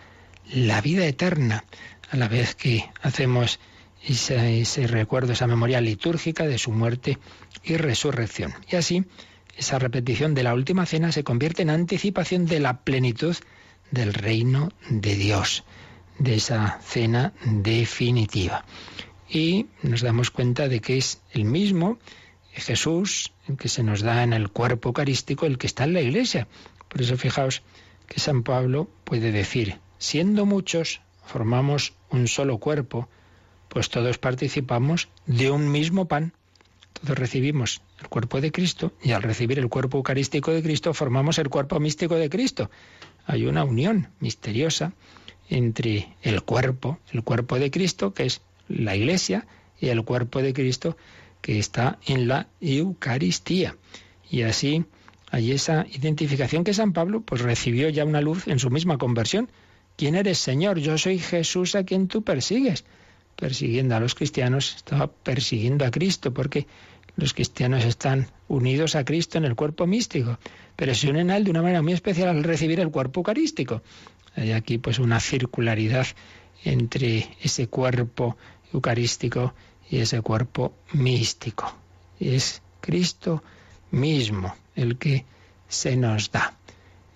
la 0.52 0.80
vida 0.80 1.04
eterna 1.04 1.64
a 2.10 2.16
la 2.16 2.28
vez 2.28 2.54
que 2.54 2.88
hacemos 3.02 3.58
ese, 4.06 4.86
recuerdo, 4.86 5.32
esa 5.32 5.46
memoria 5.46 5.80
litúrgica 5.80 6.46
de 6.46 6.58
su 6.58 6.70
muerte 6.70 7.18
y 7.64 7.76
resurrección. 7.76 8.54
Y 8.70 8.76
así, 8.76 9.04
esa 9.56 9.78
repetición 9.78 10.34
de 10.34 10.44
la 10.44 10.54
última 10.54 10.86
cena 10.86 11.12
se 11.12 11.24
convierte 11.24 11.62
en 11.62 11.70
anticipación 11.70 12.46
de 12.46 12.60
la 12.60 12.82
plenitud 12.82 13.36
del 13.90 14.14
reino 14.14 14.70
de 14.88 15.16
Dios 15.16 15.64
de 16.18 16.34
esa 16.34 16.80
cena 16.82 17.32
definitiva. 17.44 18.64
Y 19.28 19.66
nos 19.82 20.02
damos 20.02 20.30
cuenta 20.30 20.68
de 20.68 20.80
que 20.80 20.98
es 20.98 21.20
el 21.32 21.44
mismo 21.44 21.98
Jesús 22.52 23.32
el 23.46 23.56
que 23.56 23.68
se 23.68 23.82
nos 23.82 24.02
da 24.02 24.22
en 24.22 24.32
el 24.32 24.50
cuerpo 24.50 24.90
eucarístico, 24.90 25.46
el 25.46 25.58
que 25.58 25.66
está 25.66 25.84
en 25.84 25.94
la 25.94 26.00
iglesia. 26.00 26.48
Por 26.88 27.02
eso 27.02 27.16
fijaos 27.16 27.62
que 28.06 28.20
San 28.20 28.42
Pablo 28.42 28.88
puede 29.04 29.32
decir, 29.32 29.78
siendo 29.98 30.46
muchos, 30.46 31.00
formamos 31.24 31.92
un 32.10 32.26
solo 32.26 32.58
cuerpo, 32.58 33.08
pues 33.68 33.90
todos 33.90 34.18
participamos 34.18 35.08
de 35.26 35.50
un 35.50 35.70
mismo 35.70 36.08
pan. 36.08 36.32
Todos 36.94 37.18
recibimos 37.18 37.82
el 38.00 38.08
cuerpo 38.08 38.40
de 38.40 38.50
Cristo 38.50 38.92
y 39.02 39.12
al 39.12 39.22
recibir 39.22 39.58
el 39.58 39.68
cuerpo 39.68 39.98
eucarístico 39.98 40.52
de 40.52 40.62
Cristo 40.62 40.94
formamos 40.94 41.38
el 41.38 41.48
cuerpo 41.48 41.78
místico 41.78 42.16
de 42.16 42.28
Cristo. 42.28 42.70
Hay 43.26 43.46
una 43.46 43.64
unión 43.64 44.08
misteriosa 44.20 44.92
entre 45.48 46.08
el 46.22 46.42
cuerpo, 46.42 46.98
el 47.12 47.22
cuerpo 47.22 47.58
de 47.58 47.70
Cristo, 47.70 48.12
que 48.12 48.26
es 48.26 48.40
la 48.68 48.96
Iglesia, 48.96 49.46
y 49.80 49.88
el 49.88 50.04
cuerpo 50.04 50.42
de 50.42 50.52
Cristo 50.52 50.96
que 51.40 51.58
está 51.58 51.98
en 52.06 52.28
la 52.28 52.48
Eucaristía. 52.60 53.76
Y 54.30 54.42
así 54.42 54.84
hay 55.30 55.52
esa 55.52 55.86
identificación 55.90 56.64
que 56.64 56.74
San 56.74 56.92
Pablo 56.92 57.20
pues 57.20 57.40
recibió 57.40 57.88
ya 57.88 58.04
una 58.04 58.20
luz 58.20 58.48
en 58.48 58.58
su 58.58 58.70
misma 58.70 58.98
conversión. 58.98 59.50
¿Quién 59.96 60.14
eres, 60.14 60.38
Señor? 60.38 60.78
Yo 60.78 60.98
soy 60.98 61.18
Jesús 61.18 61.74
a 61.74 61.84
quien 61.84 62.08
tú 62.08 62.22
persigues. 62.22 62.84
Persiguiendo 63.36 63.94
a 63.94 64.00
los 64.00 64.14
cristianos, 64.14 64.74
estaba 64.76 65.08
persiguiendo 65.08 65.84
a 65.84 65.90
Cristo, 65.90 66.34
porque 66.34 66.66
los 67.16 67.34
cristianos 67.34 67.84
están 67.84 68.28
unidos 68.48 68.96
a 68.96 69.04
Cristo 69.04 69.38
en 69.38 69.44
el 69.44 69.54
cuerpo 69.54 69.86
místico, 69.86 70.38
pero 70.76 70.94
se 70.94 71.10
unen 71.10 71.30
a 71.30 71.36
Él 71.36 71.44
de 71.44 71.50
una 71.50 71.62
manera 71.62 71.82
muy 71.82 71.92
especial 71.92 72.28
al 72.28 72.44
recibir 72.44 72.80
el 72.80 72.90
cuerpo 72.90 73.20
eucarístico. 73.20 73.82
Hay 74.38 74.52
aquí 74.52 74.78
pues 74.78 75.00
una 75.00 75.18
circularidad 75.18 76.06
entre 76.64 77.28
ese 77.40 77.66
cuerpo 77.66 78.36
eucarístico 78.72 79.54
y 79.90 79.98
ese 79.98 80.22
cuerpo 80.22 80.74
místico. 80.92 81.74
Es 82.20 82.62
Cristo 82.80 83.42
mismo 83.90 84.54
el 84.76 84.96
que 84.96 85.24
se 85.68 85.96
nos 85.96 86.30
da. 86.30 86.56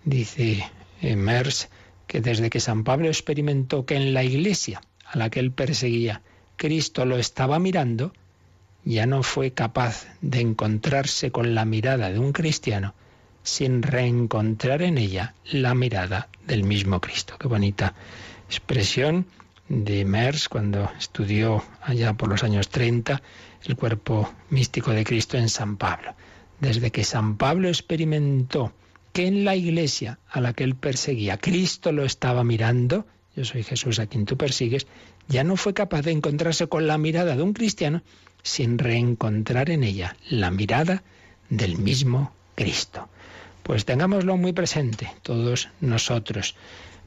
Dice 0.04 0.64
Mers 1.00 1.68
que 2.08 2.20
desde 2.20 2.50
que 2.50 2.58
San 2.58 2.82
Pablo 2.82 3.06
experimentó 3.06 3.86
que 3.86 3.94
en 3.94 4.14
la 4.14 4.24
iglesia 4.24 4.80
a 5.06 5.16
la 5.16 5.30
que 5.30 5.38
él 5.38 5.52
perseguía 5.52 6.22
Cristo 6.56 7.04
lo 7.04 7.18
estaba 7.18 7.58
mirando, 7.60 8.12
ya 8.84 9.06
no 9.06 9.22
fue 9.22 9.52
capaz 9.52 10.06
de 10.22 10.40
encontrarse 10.40 11.30
con 11.30 11.54
la 11.54 11.64
mirada 11.64 12.10
de 12.10 12.18
un 12.18 12.32
cristiano 12.32 12.94
sin 13.42 13.82
reencontrar 13.82 14.82
en 14.82 14.98
ella 14.98 15.34
la 15.50 15.74
mirada 15.74 16.28
del 16.46 16.64
mismo 16.64 17.00
Cristo. 17.00 17.36
Qué 17.38 17.48
bonita 17.48 17.94
expresión 18.46 19.26
de 19.68 20.04
Mers 20.04 20.48
cuando 20.48 20.90
estudió 20.98 21.64
allá 21.80 22.12
por 22.14 22.28
los 22.28 22.44
años 22.44 22.68
30 22.68 23.22
el 23.64 23.76
cuerpo 23.76 24.32
místico 24.50 24.90
de 24.90 25.04
Cristo 25.04 25.38
en 25.38 25.48
San 25.48 25.76
Pablo. 25.76 26.14
Desde 26.60 26.90
que 26.90 27.04
San 27.04 27.36
Pablo 27.36 27.68
experimentó 27.68 28.72
que 29.12 29.26
en 29.26 29.44
la 29.44 29.56
iglesia 29.56 30.18
a 30.28 30.40
la 30.40 30.52
que 30.52 30.64
él 30.64 30.74
perseguía 30.74 31.38
Cristo 31.38 31.92
lo 31.92 32.04
estaba 32.04 32.44
mirando, 32.44 33.06
yo 33.34 33.44
soy 33.44 33.62
Jesús 33.62 33.98
a 33.98 34.06
quien 34.06 34.26
tú 34.26 34.36
persigues, 34.36 34.86
ya 35.28 35.44
no 35.44 35.56
fue 35.56 35.74
capaz 35.74 36.02
de 36.02 36.12
encontrarse 36.12 36.66
con 36.66 36.86
la 36.86 36.98
mirada 36.98 37.36
de 37.36 37.42
un 37.42 37.52
cristiano 37.52 38.02
sin 38.42 38.78
reencontrar 38.78 39.70
en 39.70 39.84
ella 39.84 40.16
la 40.28 40.50
mirada 40.50 41.02
del 41.48 41.78
mismo 41.78 42.32
Cristo. 42.54 43.08
Pues 43.62 43.84
tengámoslo 43.84 44.36
muy 44.36 44.52
presente, 44.52 45.10
todos 45.22 45.68
nosotros. 45.80 46.56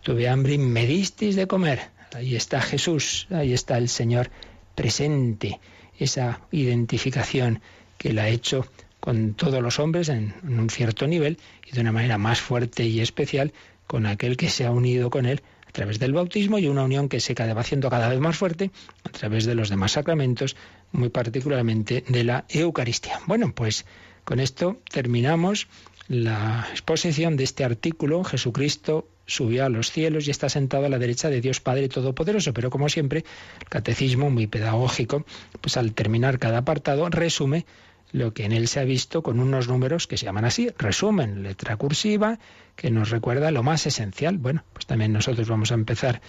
Tuve 0.01 0.29
hambre 0.29 0.53
y 0.53 0.57
me 0.57 0.85
disteis 0.85 1.35
de 1.35 1.47
comer. 1.47 1.89
Ahí 2.13 2.35
está 2.35 2.61
Jesús, 2.61 3.27
ahí 3.29 3.53
está 3.53 3.77
el 3.77 3.89
Señor 3.89 4.29
presente. 4.73 5.59
Esa 5.99 6.41
identificación 6.51 7.61
que 7.97 8.09
Él 8.09 8.19
ha 8.19 8.29
hecho 8.29 8.65
con 8.99 9.33
todos 9.33 9.61
los 9.61 9.79
hombres 9.79 10.09
en, 10.09 10.33
un 10.43 10.69
cierto 10.69 11.07
nivel 11.07 11.37
y 11.65 11.71
de 11.73 11.81
una 11.81 11.91
manera 11.91 12.17
más 12.17 12.39
fuerte 12.41 12.85
y 12.85 13.01
especial 13.01 13.53
con 13.85 14.05
aquel 14.05 14.37
que 14.37 14.49
se 14.49 14.65
ha 14.65 14.71
unido 14.71 15.09
con 15.09 15.25
Él 15.25 15.43
a 15.67 15.71
través 15.71 15.99
del 15.99 16.13
bautismo 16.13 16.57
y 16.57 16.67
una 16.67 16.83
unión 16.83 17.09
que 17.09 17.19
se 17.19 17.33
va 17.33 17.61
haciendo 17.61 17.89
cada 17.89 18.09
vez 18.09 18.19
más 18.19 18.37
fuerte 18.37 18.71
a 19.03 19.09
través 19.09 19.45
de 19.45 19.55
los 19.55 19.69
demás 19.69 19.91
sacramentos, 19.91 20.55
muy 20.91 21.09
particularmente 21.09 22.03
de 22.07 22.23
la 22.23 22.45
Eucaristía. 22.49 23.19
Bueno, 23.27 23.53
pues 23.53 23.85
con 24.23 24.39
esto 24.39 24.81
terminamos 24.89 25.67
la 26.07 26.67
exposición 26.69 27.35
de 27.35 27.43
este 27.43 27.63
artículo, 27.63 28.23
Jesucristo 28.23 29.07
subió 29.25 29.65
a 29.65 29.69
los 29.69 29.91
cielos 29.91 30.27
y 30.27 30.31
está 30.31 30.49
sentado 30.49 30.85
a 30.85 30.89
la 30.89 30.99
derecha 30.99 31.29
de 31.29 31.41
Dios 31.41 31.61
Padre 31.61 31.89
Todopoderoso. 31.89 32.53
Pero 32.53 32.69
como 32.69 32.89
siempre, 32.89 33.25
el 33.59 33.69
catecismo, 33.69 34.29
muy 34.29 34.45
pedagógico, 34.45 35.25
pues 35.61 35.77
al 35.77 35.93
terminar 35.93 36.37
cada 36.37 36.59
apartado, 36.59 37.09
resume 37.09 37.65
lo 38.11 38.33
que 38.33 38.45
en 38.45 38.51
él 38.51 38.67
se 38.67 38.79
ha 38.79 38.83
visto 38.83 39.23
con 39.23 39.39
unos 39.39 39.67
números 39.67 40.05
que 40.05 40.17
se 40.17 40.25
llaman 40.25 40.45
así, 40.45 40.69
resumen, 40.77 41.41
letra 41.41 41.75
cursiva, 41.75 42.39
que 42.75 42.91
nos 42.91 43.09
recuerda 43.09 43.49
lo 43.49 43.63
más 43.63 43.87
esencial. 43.87 44.37
Bueno, 44.37 44.63
pues 44.73 44.85
también 44.85 45.11
nosotros 45.11 45.49
vamos 45.49 45.71
a 45.71 45.75
empezar 45.75 46.21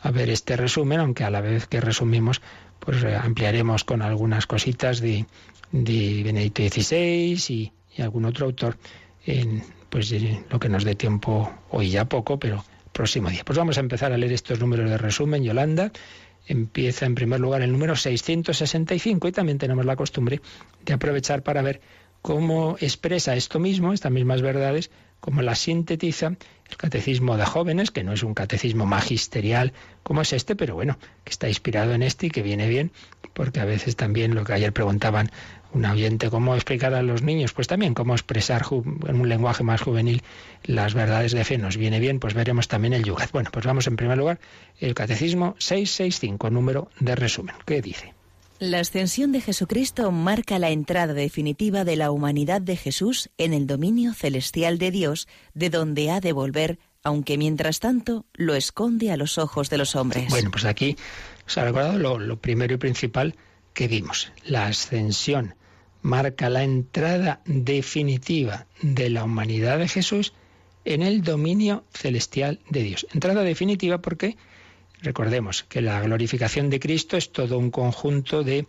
a 0.00 0.10
ver 0.10 0.30
este 0.30 0.56
resumen, 0.56 1.00
aunque 1.00 1.24
a 1.24 1.30
la 1.30 1.40
vez 1.40 1.66
que 1.66 1.80
resumimos, 1.80 2.40
pues 2.78 3.04
ampliaremos 3.04 3.84
con 3.84 4.00
algunas 4.00 4.46
cositas 4.46 5.00
de, 5.00 5.26
de 5.72 6.22
Benedicto 6.22 6.62
XVI 6.62 7.36
y, 7.48 7.72
y 7.96 8.02
algún 8.02 8.26
otro 8.26 8.46
autor 8.46 8.76
en 9.26 9.62
pues 9.90 10.12
lo 10.50 10.58
que 10.58 10.68
nos 10.68 10.84
dé 10.84 10.94
tiempo 10.94 11.50
hoy 11.70 11.90
ya 11.90 12.04
poco, 12.06 12.38
pero 12.38 12.64
próximo 12.92 13.30
día. 13.30 13.42
Pues 13.44 13.58
vamos 13.58 13.76
a 13.76 13.80
empezar 13.80 14.12
a 14.12 14.18
leer 14.18 14.32
estos 14.32 14.60
números 14.60 14.88
de 14.90 14.98
resumen. 14.98 15.44
Yolanda 15.44 15.92
empieza 16.46 17.06
en 17.06 17.14
primer 17.14 17.40
lugar 17.40 17.62
el 17.62 17.72
número 17.72 17.96
665 17.96 19.28
y 19.28 19.32
también 19.32 19.58
tenemos 19.58 19.84
la 19.84 19.96
costumbre 19.96 20.40
de 20.84 20.92
aprovechar 20.92 21.42
para 21.42 21.62
ver 21.62 21.80
cómo 22.22 22.76
expresa 22.80 23.36
esto 23.36 23.58
mismo, 23.58 23.92
estas 23.92 24.12
mismas 24.12 24.42
verdades, 24.42 24.90
como 25.20 25.42
la 25.42 25.54
sintetiza 25.54 26.36
el 26.70 26.76
catecismo 26.76 27.36
de 27.36 27.44
jóvenes, 27.44 27.90
que 27.90 28.04
no 28.04 28.12
es 28.12 28.22
un 28.22 28.34
catecismo 28.34 28.86
magisterial 28.86 29.72
como 30.02 30.22
es 30.22 30.32
este, 30.32 30.56
pero 30.56 30.74
bueno, 30.74 30.98
que 31.24 31.30
está 31.30 31.48
inspirado 31.48 31.92
en 31.94 32.02
este 32.02 32.26
y 32.26 32.30
que 32.30 32.42
viene 32.42 32.68
bien, 32.68 32.92
porque 33.32 33.60
a 33.60 33.64
veces 33.64 33.96
también 33.96 34.34
lo 34.34 34.44
que 34.44 34.54
ayer 34.54 34.72
preguntaban 34.72 35.30
un 35.74 35.84
oyente, 35.84 36.30
cómo 36.30 36.54
explicar 36.54 36.94
a 36.94 37.02
los 37.02 37.22
niños, 37.22 37.52
pues 37.52 37.66
también 37.66 37.94
cómo 37.94 38.14
expresar 38.14 38.64
en 39.06 39.20
un 39.20 39.28
lenguaje 39.28 39.64
más 39.64 39.82
juvenil 39.82 40.22
las 40.64 40.94
verdades 40.94 41.32
de 41.32 41.44
fe 41.44 41.58
nos 41.58 41.76
viene 41.76 42.00
bien, 42.00 42.20
pues 42.20 42.34
veremos 42.34 42.68
también 42.68 42.94
el 42.94 43.04
Yugat. 43.04 43.32
Bueno, 43.32 43.50
pues 43.52 43.66
vamos 43.66 43.86
en 43.86 43.96
primer 43.96 44.16
lugar, 44.16 44.40
el 44.78 44.94
Catecismo 44.94 45.56
665, 45.58 46.50
número 46.50 46.88
de 47.00 47.14
resumen. 47.14 47.56
¿Qué 47.66 47.82
dice? 47.82 48.14
La 48.60 48.80
ascensión 48.80 49.32
de 49.32 49.40
Jesucristo 49.40 50.10
marca 50.12 50.58
la 50.58 50.70
entrada 50.70 51.12
definitiva 51.12 51.84
de 51.84 51.96
la 51.96 52.10
humanidad 52.12 52.62
de 52.62 52.76
Jesús 52.76 53.28
en 53.36 53.52
el 53.52 53.66
dominio 53.66 54.14
celestial 54.14 54.78
de 54.78 54.92
Dios, 54.92 55.28
de 55.54 55.70
donde 55.70 56.10
ha 56.10 56.20
de 56.20 56.32
volver, 56.32 56.78
aunque 57.02 57.36
mientras 57.36 57.80
tanto 57.80 58.26
lo 58.32 58.54
esconde 58.54 59.10
a 59.10 59.16
los 59.16 59.38
ojos 59.38 59.70
de 59.70 59.78
los 59.78 59.96
hombres. 59.96 60.30
Bueno, 60.30 60.50
pues 60.52 60.64
aquí 60.64 60.96
os 61.46 61.58
ha 61.58 61.64
recordado 61.64 61.98
lo, 61.98 62.18
lo 62.18 62.38
primero 62.38 62.74
y 62.74 62.78
principal 62.78 63.34
que 63.74 63.88
vimos, 63.88 64.32
la 64.44 64.66
ascensión 64.66 65.56
marca 66.04 66.50
la 66.50 66.62
entrada 66.62 67.40
definitiva 67.46 68.66
de 68.82 69.08
la 69.08 69.24
humanidad 69.24 69.78
de 69.78 69.88
Jesús 69.88 70.34
en 70.84 71.02
el 71.02 71.22
dominio 71.22 71.84
celestial 71.94 72.60
de 72.68 72.82
Dios. 72.82 73.06
Entrada 73.14 73.42
definitiva 73.42 74.02
porque 74.02 74.36
recordemos 75.00 75.64
que 75.64 75.80
la 75.80 76.02
glorificación 76.02 76.68
de 76.68 76.78
Cristo 76.78 77.16
es 77.16 77.32
todo 77.32 77.58
un 77.58 77.70
conjunto 77.70 78.44
de 78.44 78.66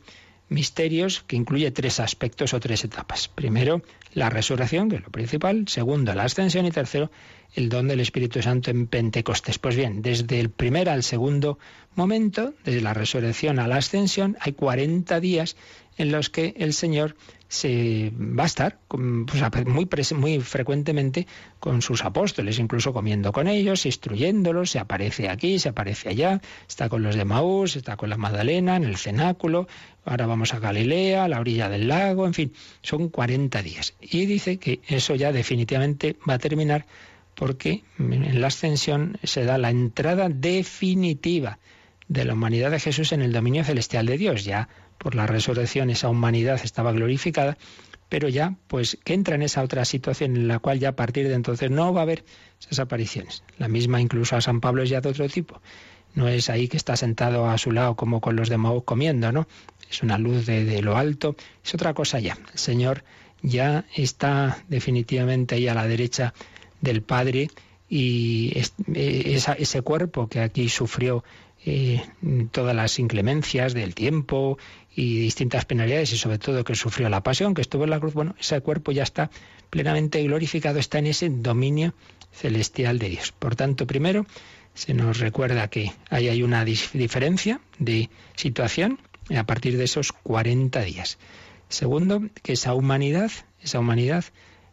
misterios 0.48 1.24
que 1.28 1.36
incluye 1.36 1.72
tres 1.72 2.00
aspectos 2.00 2.54
o 2.54 2.60
tres 2.62 2.86
etapas. 2.86 3.28
Primero, 3.28 3.82
la 4.14 4.30
resurrección, 4.30 4.90
que 4.90 4.98
es 4.98 5.04
lo 5.04 5.10
principal. 5.10 5.68
Segundo, 5.68 6.14
la 6.14 6.24
ascensión. 6.24 6.66
Y 6.66 6.72
tercero, 6.72 7.12
el 7.54 7.68
don 7.68 7.88
del 7.88 8.00
Espíritu 8.00 8.42
Santo 8.42 8.72
en 8.72 8.88
Pentecostés. 8.88 9.60
Pues 9.60 9.76
bien, 9.76 10.02
desde 10.02 10.40
el 10.40 10.52
primer 10.52 10.88
al 10.88 11.04
segundo 11.04 11.58
momento, 11.96 12.54
desde 12.64 12.82
la 12.82 12.94
resurrección 12.94 13.60
a 13.60 13.68
la 13.68 13.78
ascensión, 13.78 14.38
hay 14.40 14.54
40 14.54 15.20
días 15.20 15.58
en 15.98 16.12
los 16.12 16.30
que 16.30 16.54
el 16.58 16.74
Señor 16.74 17.16
se 17.48 18.12
va 18.18 18.44
a 18.44 18.46
estar 18.48 18.80
pues, 18.88 19.66
muy, 19.66 19.88
muy 20.16 20.40
frecuentemente 20.42 21.28
con 21.60 21.82
sus 21.82 22.04
apóstoles, 22.04 22.60
incluso 22.60 22.92
comiendo 22.92 23.32
con 23.32 23.48
ellos, 23.48 23.86
instruyéndolos, 23.86 24.72
se 24.72 24.80
aparece 24.80 25.30
aquí, 25.30 25.60
se 25.60 25.70
aparece 25.70 26.10
allá, 26.10 26.42
está 26.68 26.90
con 26.90 27.04
los 27.04 27.16
de 27.16 27.26
Maús, 27.26 27.76
está 27.76 27.98
con 27.98 28.10
la 28.10 28.18
Magdalena 28.18 28.76
en 28.76 28.84
el 28.84 28.98
cenáculo, 28.98 29.68
ahora 30.04 30.26
vamos 30.26 30.54
a 30.54 30.60
Galilea, 30.60 31.24
a 31.24 31.28
la 31.28 31.40
orilla 31.40 31.70
del 31.70 31.88
lago, 31.88 32.26
en 32.26 32.34
fin, 32.34 32.54
son 32.82 33.10
40 33.10 33.62
días. 33.62 33.94
Y 34.02 34.26
dice 34.26 34.58
que 34.58 34.82
eso 34.88 35.16
ya 35.16 35.32
definitivamente 35.32 36.18
va 36.28 36.36
a 36.36 36.40
terminar 36.40 36.86
porque 37.36 37.84
en 38.00 38.42
la 38.42 38.48
ascensión 38.48 39.18
se 39.24 39.44
da 39.44 39.58
la 39.58 39.70
entrada 39.70 40.30
definitiva 40.30 41.60
de 42.08 42.24
la 42.24 42.34
humanidad 42.34 42.72
de 42.72 42.80
Jesús 42.80 43.12
en 43.12 43.22
el 43.22 43.34
dominio 43.34 43.64
celestial 43.64 44.06
de 44.06 44.18
Dios. 44.18 44.46
Ya 44.46 44.70
por 44.98 45.16
la 45.16 45.28
resurrección 45.28 45.90
esa 45.90 46.10
humanidad 46.10 46.60
estaba 46.64 46.92
glorificada, 46.92 47.58
pero 48.10 48.30
ya 48.30 48.56
pues 48.68 48.98
que 49.04 49.14
entra 49.14 49.36
en 49.36 49.42
esa 49.42 49.64
otra 49.64 49.86
situación 49.86 50.36
en 50.36 50.48
la 50.48 50.60
cual 50.60 50.80
ya 50.80 50.90
a 50.90 50.96
partir 50.96 51.28
de 51.28 51.34
entonces 51.34 51.72
no 51.72 51.94
va 51.94 52.02
a 52.02 52.04
haber 52.04 52.24
esas 52.60 52.80
apariciones. 52.80 53.44
La 53.58 53.68
misma 53.68 54.02
incluso 54.02 54.36
a 54.36 54.42
San 54.42 54.62
Pablo 54.62 54.84
es 54.84 54.90
ya 54.90 55.02
de 55.02 55.10
otro 55.10 55.28
tipo. 55.28 55.62
No 56.14 56.28
es 56.28 56.50
ahí 56.50 56.68
que 56.68 56.78
está 56.78 56.96
sentado 56.96 57.50
a 57.50 57.58
su 57.58 57.72
lado 57.72 57.96
como 57.96 58.22
con 58.22 58.36
los 58.36 58.48
de 58.48 58.58
comiendo, 58.86 59.32
¿no? 59.32 59.48
Es 59.90 60.02
una 60.02 60.18
luz 60.18 60.46
de, 60.46 60.82
lo 60.82 60.98
alto, 60.98 61.36
es 61.64 61.74
otra 61.74 61.94
cosa 61.94 62.20
ya. 62.20 62.38
El 62.54 62.60
Señor 62.60 63.04
ya 63.42 63.86
está 63.96 64.64
definitivamente 64.70 65.56
ahí 65.56 65.68
a 65.68 65.74
la 65.74 65.86
derecha 65.86 66.34
del 66.82 67.02
Padre 67.02 67.50
y 67.90 68.54
eh, 68.94 69.40
ese 69.58 69.82
cuerpo 69.82 70.28
que 70.28 70.40
aquí 70.40 70.70
sufrió 70.70 71.24
eh, 71.66 72.02
todas 72.52 72.76
las 72.76 73.00
inclemencias 73.00 73.74
del 73.74 73.96
tiempo 73.96 74.58
y 74.96 75.20
distintas 75.20 75.66
penalidades 75.66 76.14
y 76.14 76.18
sobre 76.18 76.38
todo 76.38 76.64
que 76.64 76.76
sufrió 76.76 77.10
la 77.10 77.22
pasión, 77.22 77.54
que 77.54 77.62
estuvo 77.62 77.84
en 77.84 77.90
la 77.90 78.00
cruz, 78.00 78.14
bueno, 78.14 78.36
ese 78.40 78.62
cuerpo 78.62 78.92
ya 78.92 79.04
está 79.04 79.30
plenamente 79.70 80.24
glorificado, 80.24 80.80
está 80.80 81.00
en 81.00 81.08
ese 81.08 81.30
dominio 81.30 81.94
celestial 82.32 82.98
de 83.00 83.10
Dios. 83.10 83.34
Por 83.34 83.56
tanto, 83.56 83.86
primero 83.88 84.26
se 84.74 84.94
nos 84.94 85.20
recuerda 85.20 85.70
que 85.70 85.92
ahí 86.10 86.30
hay 86.30 86.44
una 86.44 86.64
diferencia 86.66 87.60
de 87.80 88.10
situación 88.36 89.00
a 89.36 89.46
partir 89.46 89.78
de 89.78 89.86
esos 89.86 90.12
40 90.12 90.82
días. 90.82 91.18
Segundo, 91.68 92.22
que 92.44 92.54
esa 92.54 92.74
humanidad, 92.74 93.32
esa 93.62 93.80
humanidad 93.80 94.24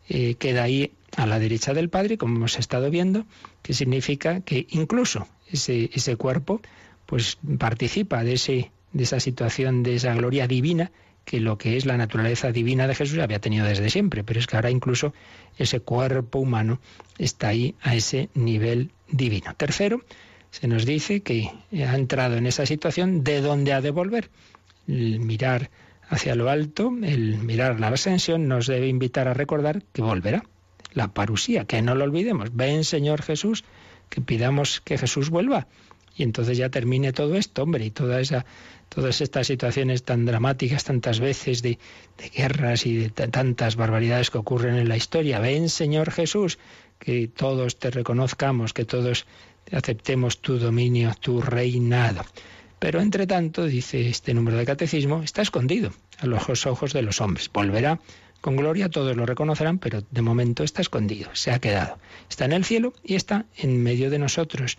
eh, 0.09 0.35
queda 0.35 0.65
ahí 0.65 0.93
a 1.17 1.27
la 1.27 1.39
derecha 1.39 1.75
del 1.75 1.89
Padre, 1.89 2.19
como 2.19 2.37
hemos 2.37 2.59
estado 2.59 2.91
viendo, 2.91 3.27
que 3.63 3.75
significa 3.75 4.41
que 4.41 4.67
incluso 4.71 5.27
ese, 5.51 5.91
ese 5.95 6.17
cuerpo 6.17 6.61
pues 7.07 7.39
participa 7.59 8.25
de, 8.25 8.35
ese, 8.35 8.71
de 8.93 9.05
esa 9.05 9.21
situación, 9.21 9.83
de 9.83 9.97
esa 9.97 10.15
gloria 10.15 10.47
divina, 10.47 10.91
que 11.25 11.41
lo 11.41 11.57
que 11.57 11.77
es 11.77 11.87
la 11.87 11.97
naturaleza 11.97 12.53
divina 12.53 12.87
de 12.87 12.95
Jesús 12.95 13.19
había 13.19 13.41
tenido 13.41 13.67
desde 13.67 13.91
siempre, 13.91 14.25
pero 14.25 14.41
es 14.41 14.47
que 14.47 14.57
ahora 14.57 14.71
incluso 14.71 15.13
ese 15.57 15.81
cuerpo 15.81 16.39
humano 16.39 16.81
está 17.19 17.49
ahí 17.49 17.75
a 17.81 17.95
ese 17.95 18.29
nivel 18.35 18.91
divino. 19.09 19.55
Tercero, 19.57 20.03
se 20.51 20.67
nos 20.67 20.85
dice 20.85 21.21
que 21.21 21.51
ha 21.73 21.95
entrado 21.95 22.37
en 22.37 22.47
esa 22.47 22.67
situación 22.67 23.25
de 23.25 23.41
donde 23.41 23.73
ha 23.73 23.81
de 23.81 23.91
volver. 23.91 24.31
El 24.89 25.21
mirar 25.21 25.71
hacia 26.09 26.35
lo 26.35 26.51
alto, 26.51 26.93
el 27.03 27.39
mirar 27.39 27.79
la 27.79 27.89
ascensión, 27.89 28.49
nos 28.49 28.67
debe 28.67 28.89
invitar 28.89 29.29
a 29.29 29.35
recordar 29.35 29.83
que 29.93 30.03
volverá. 30.03 30.45
La 30.93 31.09
parusía, 31.09 31.65
que 31.65 31.81
no 31.81 31.95
lo 31.95 32.05
olvidemos. 32.05 32.55
Ven, 32.55 32.85
Señor 32.85 33.23
Jesús, 33.23 33.65
que 34.11 34.21
pidamos 34.21 34.83
que 34.83 34.99
Jesús 34.99 35.31
vuelva 35.31 35.69
y 36.17 36.23
entonces 36.23 36.59
ya 36.59 36.69
termine 36.69 37.13
todo 37.13 37.37
esto, 37.37 37.63
hombre, 37.63 37.85
y 37.85 37.91
toda 37.91 38.21
esa, 38.21 38.45
todas 38.95 39.21
estas 39.21 39.47
situaciones 39.47 40.03
tan 40.03 40.27
dramáticas 40.27 40.85
tantas 40.85 41.19
veces 41.19 41.63
de, 41.63 41.79
guerras 42.37 42.85
y 42.85 42.97
de 42.97 43.11
tantas 43.11 43.77
barbaridades 43.77 44.31
que 44.31 44.39
ocurren 44.39 44.77
en 44.77 44.89
la 44.89 44.97
historia. 44.97 45.41
Ven, 45.41 45.69
Señor 45.69 46.11
Jesús, 46.11 46.59
que 46.99 47.29
todos 47.29 47.79
te 47.79 47.91
reconozcamos, 47.91 48.73
que 48.75 48.85
todos 48.85 49.27
aceptemos 49.71 50.41
tu 50.41 50.59
dominio, 50.59 51.13
tu 51.19 51.41
reinado. 51.41 52.25
Pero 52.79 53.01
entre 53.01 53.27
tanto, 53.27 53.65
dice 53.65 54.09
este 54.09 54.35
número 54.35 54.59
de 54.59 54.67
catecismo, 54.67 55.23
está 55.23 55.41
escondido 55.41 55.93
a 56.19 56.27
los 56.27 56.67
ojos 56.67 56.93
de 56.93 57.03
los 57.03 57.21
hombres. 57.21 57.51
Volverá 57.53 57.99
con 58.43 58.57
gloria, 58.57 58.91
todos 58.91 59.17
lo 59.17 59.25
reconocerán, 59.25 59.79
pero 59.79 60.03
de 60.11 60.21
momento 60.21 60.65
está 60.65 60.83
escondido, 60.83 61.31
se 61.33 61.53
ha 61.53 61.61
quedado. 61.61 61.99
Está 62.29 62.45
en 62.45 62.53
el 62.53 62.65
cielo 62.65 62.93
y 63.05 63.15
está 63.15 63.47
en 63.57 63.83
medio 63.83 64.11
de 64.11 64.19
nosotros 64.19 64.77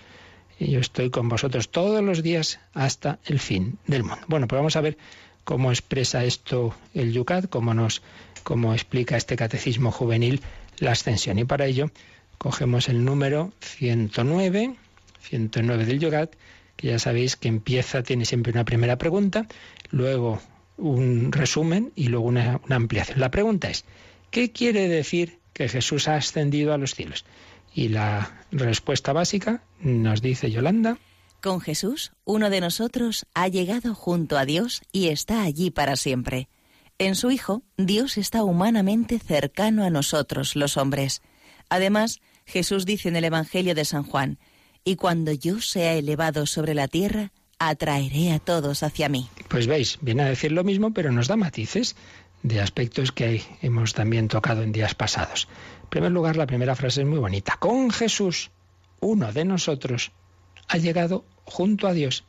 y 0.59 0.71
yo 0.71 0.79
estoy 0.79 1.09
con 1.09 1.29
vosotros 1.29 1.69
todos 1.69 2.03
los 2.03 2.23
días 2.23 2.59
hasta 2.73 3.19
el 3.25 3.39
fin 3.39 3.77
del 3.87 4.03
mundo. 4.03 4.23
Bueno, 4.27 4.47
pues 4.47 4.59
vamos 4.59 4.75
a 4.75 4.81
ver 4.81 4.97
cómo 5.43 5.71
expresa 5.71 6.23
esto 6.23 6.75
el 6.93 7.11
Yucat, 7.13 7.49
cómo 7.49 7.73
nos 7.73 8.01
cómo 8.43 8.73
explica 8.73 9.17
este 9.17 9.35
catecismo 9.35 9.91
juvenil 9.91 10.41
la 10.77 10.91
ascensión. 10.91 11.39
Y 11.39 11.45
para 11.45 11.65
ello 11.65 11.89
cogemos 12.37 12.89
el 12.89 13.05
número 13.05 13.53
109, 13.61 14.75
109 15.21 15.85
del 15.85 15.99
Yucat, 15.99 16.33
que 16.75 16.87
ya 16.87 16.99
sabéis 16.99 17.35
que 17.35 17.47
empieza, 17.47 18.03
tiene 18.03 18.25
siempre 18.25 18.51
una 18.51 18.65
primera 18.65 18.97
pregunta, 18.97 19.47
luego 19.91 20.41
un 20.77 21.31
resumen 21.31 21.91
y 21.95 22.07
luego 22.07 22.25
una, 22.25 22.59
una 22.65 22.75
ampliación. 22.75 23.19
La 23.19 23.31
pregunta 23.31 23.69
es, 23.69 23.85
¿qué 24.31 24.51
quiere 24.51 24.87
decir 24.87 25.39
que 25.53 25.69
Jesús 25.69 26.07
ha 26.07 26.15
ascendido 26.15 26.73
a 26.73 26.77
los 26.77 26.95
cielos? 26.95 27.25
Y 27.73 27.89
la 27.89 28.45
respuesta 28.51 29.13
básica 29.13 29.63
nos 29.79 30.21
dice 30.21 30.51
Yolanda. 30.51 30.97
Con 31.41 31.59
Jesús, 31.59 32.13
uno 32.23 32.49
de 32.49 32.61
nosotros 32.61 33.25
ha 33.33 33.47
llegado 33.47 33.95
junto 33.95 34.37
a 34.37 34.45
Dios 34.45 34.81
y 34.91 35.09
está 35.09 35.43
allí 35.43 35.71
para 35.71 35.95
siempre. 35.95 36.47
En 36.99 37.15
su 37.15 37.31
Hijo, 37.31 37.63
Dios 37.75 38.17
está 38.17 38.43
humanamente 38.43 39.19
cercano 39.19 39.83
a 39.83 39.89
nosotros, 39.89 40.55
los 40.55 40.77
hombres. 40.77 41.21
Además, 41.67 42.21
Jesús 42.45 42.85
dice 42.85 43.09
en 43.09 43.15
el 43.15 43.25
Evangelio 43.25 43.75
de 43.75 43.83
San 43.83 44.03
Juan, 44.03 44.37
y 44.85 44.95
cuando 44.95 45.31
yo 45.31 45.59
sea 45.59 45.93
elevado 45.93 46.45
sobre 46.45 46.73
la 46.73 46.87
tierra, 46.87 47.31
atraeré 47.59 48.31
a 48.31 48.39
todos 48.39 48.83
hacia 48.83 49.09
mí. 49.09 49.29
Pues 49.47 49.67
veis, 49.67 49.97
viene 50.01 50.23
a 50.23 50.29
decir 50.29 50.51
lo 50.51 50.63
mismo, 50.63 50.93
pero 50.93 51.11
nos 51.11 51.27
da 51.27 51.35
matices 51.35 51.95
de 52.43 52.59
aspectos 52.59 53.11
que 53.11 53.41
hemos 53.61 53.93
también 53.93 54.27
tocado 54.27 54.63
en 54.63 54.71
días 54.71 54.95
pasados. 54.95 55.47
Primer 55.93 56.11
lugar, 56.11 56.37
la 56.37 56.47
primera 56.47 56.75
frase 56.75 57.01
es 57.01 57.07
muy 57.07 57.19
bonita. 57.19 57.57
Con 57.59 57.91
Jesús, 57.91 58.49
uno 58.99 59.31
de 59.31 59.45
nosotros, 59.45 60.11
ha 60.67 60.77
llegado 60.77 61.23
junto 61.43 61.87
a 61.87 61.93
Dios 61.93 62.23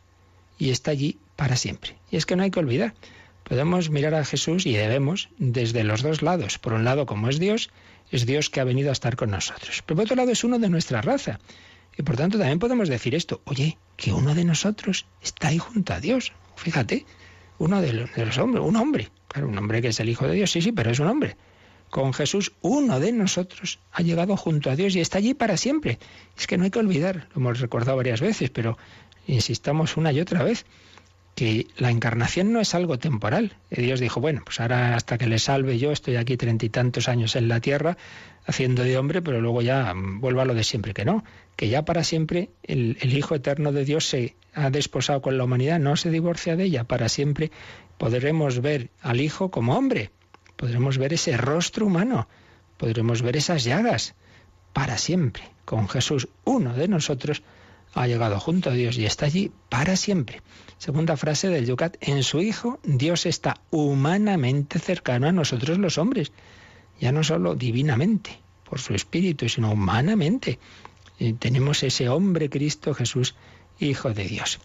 y 0.59 0.69
está 0.69 0.91
allí 0.91 1.17
para 1.35 1.57
siempre. 1.57 1.97
Y 2.11 2.19
es 2.19 2.27
que 2.27 2.37
no 2.37 2.43
hay 2.43 2.51
que 2.51 2.59
olvidar. 2.59 2.93
Podemos 3.43 3.89
mirar 3.89 4.13
a 4.17 4.25
Jesús 4.27 4.67
y 4.67 4.75
debemos 4.75 5.31
desde 5.39 5.83
los 5.83 6.03
dos 6.03 6.21
lados. 6.21 6.59
Por 6.59 6.75
un 6.75 6.85
lado, 6.85 7.07
como 7.07 7.31
es 7.31 7.39
Dios, 7.39 7.71
es 8.11 8.27
Dios 8.27 8.51
que 8.51 8.61
ha 8.61 8.65
venido 8.65 8.91
a 8.91 8.93
estar 8.93 9.17
con 9.17 9.31
nosotros. 9.31 9.83
Pero 9.87 9.97
por 9.97 10.05
otro 10.05 10.17
lado, 10.17 10.31
es 10.33 10.45
uno 10.45 10.59
de 10.59 10.69
nuestra 10.69 11.01
raza. 11.01 11.41
Y 11.97 12.03
por 12.03 12.17
tanto 12.17 12.37
también 12.37 12.59
podemos 12.59 12.91
decir 12.91 13.15
esto, 13.15 13.41
oye, 13.47 13.79
que 13.97 14.13
uno 14.13 14.35
de 14.35 14.45
nosotros 14.45 15.07
está 15.23 15.49
ahí 15.49 15.57
junto 15.57 15.95
a 15.95 16.01
Dios. 16.01 16.33
Fíjate, 16.57 17.07
uno 17.57 17.81
de 17.81 17.95
los, 17.95 18.15
de 18.15 18.27
los 18.27 18.37
hombres, 18.37 18.63
un 18.63 18.77
hombre, 18.77 19.09
Claro, 19.29 19.49
un 19.49 19.57
hombre 19.57 19.81
que 19.81 19.89
es 19.89 19.99
el 20.01 20.11
Hijo 20.11 20.29
de 20.29 20.35
Dios, 20.35 20.51
sí, 20.51 20.61
sí, 20.61 20.71
pero 20.71 20.91
es 20.91 21.01
un 21.01 21.07
hombre. 21.07 21.39
Con 21.95 22.13
Jesús, 22.13 22.51
uno 22.61 22.99
de 22.99 23.13
nosotros 23.13 23.79
ha 23.93 24.03
llegado 24.03 24.37
junto 24.37 24.69
a 24.69 24.75
Dios 24.75 24.97
y 24.97 25.01
está 25.01 25.19
allí 25.19 25.33
para 25.33 25.57
siempre. 25.57 26.01
Es 26.37 26.49
que 26.49 26.59
no 26.59 26.65
hay 26.65 26.73
que 26.73 26.81
olvidar, 26.81 27.29
lo 27.33 27.41
hemos 27.41 27.61
recordado 27.61 27.97
varias 27.97 28.21
veces, 28.21 28.51
pero 28.51 28.77
insistamos 29.29 29.97
una 29.97 30.11
y 30.11 30.19
otra 30.19 30.43
vez, 30.43 30.67
que 31.37 31.69
la 31.77 31.93
encarnación 31.93 32.53
no 32.53 32.61
es 32.61 32.75
algo 32.75 32.99
temporal. 32.99 33.53
Dios 33.71 34.01
dijo, 34.01 34.21
bueno, 34.21 34.43
pues 34.45 34.59
ahora 34.59 34.97
hasta 34.97 35.19
que 35.19 35.29
le 35.29 35.39
salve 35.39 35.79
yo, 35.79 35.93
estoy 35.93 36.17
aquí 36.17 36.37
treinta 36.37 36.67
y 36.67 36.69
tantos 36.69 37.09
años 37.09 37.37
en 37.37 37.47
la 37.47 37.61
tierra 37.61 37.97
haciendo 38.45 38.83
de 38.83 38.99
hombre, 38.99 39.23
pero 39.23 39.41
luego 39.41 39.63
ya 39.63 39.95
mm, 39.95 40.21
vuelvo 40.21 40.41
a 40.41 40.47
lo 40.47 40.55
de 40.55 40.65
siempre, 40.65 40.95
que 40.95 41.05
no, 41.05 41.23
que 41.55 41.69
ya 41.69 41.85
para 41.85 42.03
siempre 42.03 42.51
el, 42.65 42.99
el 43.03 43.17
Hijo 43.17 43.37
Eterno 43.37 43.71
de 43.71 43.85
Dios 43.85 44.05
se 44.05 44.35
ha 44.53 44.69
desposado 44.71 45.23
con 45.23 45.39
la 45.39 45.45
humanidad, 45.45 45.79
no 45.79 45.95
se 45.95 46.11
divorcia 46.11 46.57
de 46.57 46.65
ella, 46.65 46.83
para 46.83 47.09
siempre 47.09 47.53
podremos 47.99 48.61
ver 48.61 48.91
al 49.01 49.21
Hijo 49.21 49.53
como 49.53 49.77
hombre 49.79 50.11
podremos 50.57 50.99
ver 50.99 51.13
ese 51.13 51.37
rostro 51.37 51.87
humano, 51.87 52.29
podremos 52.77 53.23
ver 53.23 53.37
esas 53.37 53.65
llagas 53.65 54.15
para 54.73 54.99
siempre. 54.99 55.45
Con 55.65 55.89
Jesús, 55.89 56.29
uno 56.45 56.75
de 56.75 56.89
nosotros 56.89 57.43
ha 57.95 58.07
llegado 58.07 58.41
junto 58.41 58.71
a 58.71 58.75
Dios 58.75 58.99
y 58.99 59.07
está 59.07 59.27
allí 59.27 59.53
para 59.69 59.97
siempre. 59.97 60.43
Segunda 60.79 61.17
frase 61.17 61.49
del 61.49 61.67
Yucat, 61.67 61.97
en 62.01 62.23
su 62.23 62.41
Hijo 62.41 62.81
Dios 62.83 63.25
está 63.27 63.61
humanamente 63.71 64.79
cercano 64.79 65.29
a 65.29 65.33
nosotros 65.33 65.79
los 65.79 65.97
hombres, 65.97 66.33
ya 67.01 67.13
no 67.13 67.23
solo 67.23 67.55
divinamente, 67.55 68.39
por 68.69 68.81
su 68.81 68.95
espíritu, 68.95 69.49
sino 69.49 69.73
humanamente. 69.73 70.59
Tenemos 71.39 71.83
ese 71.83 72.09
hombre 72.09 72.51
Cristo 72.51 72.95
Jesús, 72.95 73.37
Hijo 73.79 74.13
de 74.13 74.25
Dios. 74.25 74.61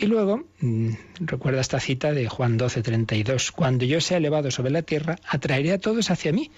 Y 0.00 0.06
luego, 0.06 0.44
mm, 0.60 0.92
recuerda 1.20 1.60
esta 1.60 1.78
cita 1.78 2.12
de 2.12 2.26
Juan 2.26 2.56
12, 2.56 2.80
32, 2.80 3.52
cuando 3.52 3.84
yo 3.84 4.00
sea 4.00 4.16
elevado 4.16 4.50
sobre 4.50 4.70
la 4.70 4.80
tierra, 4.80 5.18
atraeré 5.28 5.72
a 5.72 5.78
todos 5.78 6.10
hacia 6.10 6.32
mí. 6.32 6.50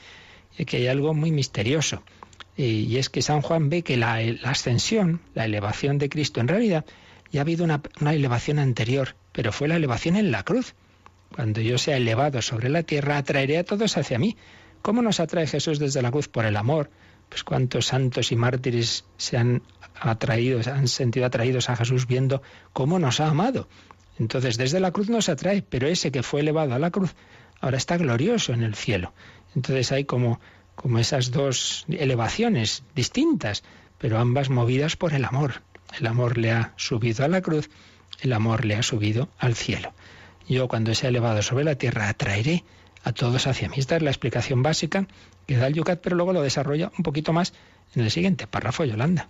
Y 0.56 0.64
que 0.64 0.76
hay 0.76 0.86
algo 0.86 1.12
muy 1.12 1.32
misterioso. 1.32 2.04
Y 2.56 2.98
es 2.98 3.08
que 3.08 3.20
San 3.20 3.40
Juan 3.40 3.68
ve 3.68 3.82
que 3.82 3.96
la, 3.96 4.20
ascensión, 4.44 5.20
la 5.34 5.46
elevación 5.46 5.98
de 5.98 6.08
Cristo, 6.08 6.40
en 6.40 6.46
realidad 6.46 6.84
ya 7.32 7.40
ha 7.40 7.42
habido 7.42 7.64
una, 7.64 7.82
una 8.00 8.14
elevación 8.14 8.60
anterior, 8.60 9.16
pero 9.32 9.50
fue 9.50 9.66
la 9.66 9.74
elevación 9.74 10.14
en 10.14 10.30
la 10.30 10.44
cruz. 10.44 10.74
Cuando 11.34 11.60
yo 11.62 11.78
sea 11.78 11.96
elevado 11.96 12.42
sobre 12.42 12.68
la 12.68 12.84
tierra, 12.84 13.16
atraeré 13.16 13.58
a 13.58 13.64
todos 13.64 13.96
hacia 13.96 14.20
mí. 14.20 14.36
¿Cómo 14.82 15.02
nos 15.02 15.18
atrae 15.18 15.48
Jesús 15.48 15.80
desde 15.80 16.02
la 16.02 16.12
cruz? 16.12 16.28
Por 16.28 16.44
el 16.44 16.56
amor. 16.56 16.90
Pues 17.28 17.42
cuántos 17.42 17.86
santos 17.86 18.30
y 18.30 18.36
mártires 18.36 19.04
se 19.16 19.36
han 19.36 19.62
atraídos, 20.02 20.66
han 20.68 20.88
sentido 20.88 21.26
atraídos 21.26 21.70
a 21.70 21.76
Jesús 21.76 22.06
viendo 22.06 22.42
cómo 22.72 22.98
nos 22.98 23.20
ha 23.20 23.28
amado. 23.28 23.68
Entonces, 24.18 24.56
desde 24.56 24.80
la 24.80 24.92
cruz 24.92 25.08
nos 25.08 25.28
atrae, 25.28 25.62
pero 25.62 25.86
ese 25.86 26.12
que 26.12 26.22
fue 26.22 26.40
elevado 26.40 26.74
a 26.74 26.78
la 26.78 26.90
cruz 26.90 27.14
ahora 27.60 27.76
está 27.76 27.96
glorioso 27.96 28.52
en 28.52 28.62
el 28.62 28.74
cielo. 28.74 29.12
Entonces 29.54 29.92
hay 29.92 30.04
como, 30.04 30.40
como 30.74 30.98
esas 30.98 31.30
dos 31.30 31.86
elevaciones 31.88 32.84
distintas, 32.94 33.62
pero 33.98 34.18
ambas 34.18 34.50
movidas 34.50 34.96
por 34.96 35.14
el 35.14 35.24
amor. 35.24 35.62
El 35.98 36.06
amor 36.06 36.38
le 36.38 36.52
ha 36.52 36.72
subido 36.76 37.24
a 37.24 37.28
la 37.28 37.40
cruz, 37.40 37.70
el 38.20 38.32
amor 38.32 38.64
le 38.64 38.74
ha 38.74 38.82
subido 38.82 39.28
al 39.38 39.54
cielo. 39.54 39.92
Yo 40.48 40.68
cuando 40.68 40.94
sea 40.94 41.10
elevado 41.10 41.40
sobre 41.42 41.64
la 41.64 41.76
tierra 41.76 42.08
atraeré 42.08 42.64
a 43.04 43.12
todos 43.12 43.46
hacia 43.46 43.68
mí. 43.68 43.76
Esta 43.78 43.96
es 43.96 44.02
la 44.02 44.10
explicación 44.10 44.62
básica 44.62 45.06
que 45.46 45.56
da 45.56 45.66
el 45.66 45.74
Yucat, 45.74 46.00
pero 46.00 46.16
luego 46.16 46.32
lo 46.32 46.42
desarrolla 46.42 46.90
un 46.96 47.02
poquito 47.02 47.32
más 47.32 47.52
en 47.94 48.02
el 48.02 48.10
siguiente 48.10 48.46
párrafo, 48.46 48.84
Yolanda. 48.84 49.28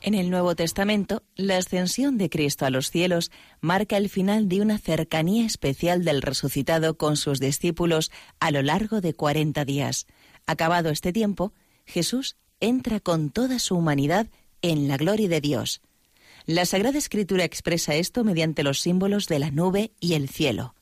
En 0.00 0.14
el 0.14 0.30
Nuevo 0.30 0.54
Testamento, 0.54 1.24
la 1.34 1.56
ascensión 1.56 2.18
de 2.18 2.30
Cristo 2.30 2.64
a 2.64 2.70
los 2.70 2.90
cielos 2.90 3.32
marca 3.60 3.96
el 3.96 4.08
final 4.08 4.48
de 4.48 4.60
una 4.60 4.78
cercanía 4.78 5.44
especial 5.44 6.04
del 6.04 6.22
resucitado 6.22 6.96
con 6.96 7.16
sus 7.16 7.40
discípulos 7.40 8.12
a 8.38 8.52
lo 8.52 8.62
largo 8.62 9.00
de 9.00 9.14
cuarenta 9.14 9.64
días. 9.64 10.06
Acabado 10.46 10.90
este 10.90 11.12
tiempo, 11.12 11.52
Jesús 11.84 12.36
entra 12.60 13.00
con 13.00 13.30
toda 13.30 13.58
su 13.58 13.76
humanidad 13.76 14.28
en 14.62 14.86
la 14.86 14.96
gloria 14.96 15.28
de 15.28 15.40
Dios. 15.40 15.80
La 16.46 16.64
Sagrada 16.64 16.96
Escritura 16.96 17.44
expresa 17.44 17.94
esto 17.94 18.22
mediante 18.22 18.62
los 18.62 18.80
símbolos 18.80 19.26
de 19.26 19.40
la 19.40 19.50
nube 19.50 19.92
y 20.00 20.14
el 20.14 20.28
cielo. 20.28 20.74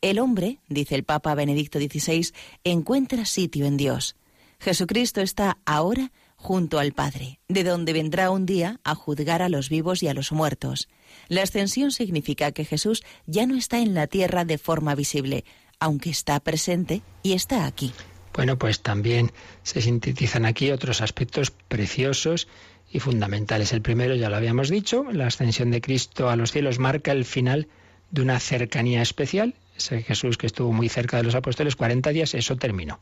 El 0.00 0.18
hombre, 0.18 0.58
dice 0.68 0.96
el 0.96 1.04
Papa 1.04 1.34
Benedicto 1.36 1.78
XVI, 1.78 2.32
encuentra 2.64 3.24
sitio 3.24 3.66
en 3.66 3.76
Dios. 3.76 4.16
Jesucristo 4.58 5.20
está 5.20 5.58
ahora 5.64 6.12
junto 6.42 6.80
al 6.80 6.92
Padre, 6.92 7.38
de 7.46 7.62
donde 7.62 7.92
vendrá 7.92 8.30
un 8.30 8.46
día 8.46 8.80
a 8.82 8.96
juzgar 8.96 9.42
a 9.42 9.48
los 9.48 9.68
vivos 9.68 10.02
y 10.02 10.08
a 10.08 10.14
los 10.14 10.32
muertos. 10.32 10.88
La 11.28 11.42
ascensión 11.42 11.92
significa 11.92 12.50
que 12.50 12.64
Jesús 12.64 13.04
ya 13.26 13.46
no 13.46 13.54
está 13.54 13.78
en 13.78 13.94
la 13.94 14.08
tierra 14.08 14.44
de 14.44 14.58
forma 14.58 14.96
visible, 14.96 15.44
aunque 15.78 16.10
está 16.10 16.40
presente 16.40 17.02
y 17.22 17.34
está 17.34 17.64
aquí. 17.64 17.92
Bueno, 18.34 18.58
pues 18.58 18.80
también 18.80 19.30
se 19.62 19.80
sintetizan 19.82 20.44
aquí 20.44 20.72
otros 20.72 21.00
aspectos 21.00 21.52
preciosos 21.52 22.48
y 22.90 22.98
fundamentales. 22.98 23.72
El 23.72 23.80
primero, 23.80 24.16
ya 24.16 24.28
lo 24.28 24.34
habíamos 24.34 24.68
dicho, 24.68 25.04
la 25.12 25.28
ascensión 25.28 25.70
de 25.70 25.80
Cristo 25.80 26.28
a 26.28 26.34
los 26.34 26.50
cielos 26.50 26.80
marca 26.80 27.12
el 27.12 27.24
final 27.24 27.68
de 28.10 28.20
una 28.20 28.40
cercanía 28.40 29.00
especial. 29.00 29.54
Ese 29.76 30.02
Jesús 30.02 30.38
que 30.38 30.46
estuvo 30.46 30.72
muy 30.72 30.88
cerca 30.88 31.18
de 31.18 31.22
los 31.22 31.36
apóstoles 31.36 31.76
40 31.76 32.10
días, 32.10 32.34
eso 32.34 32.56
terminó. 32.56 32.98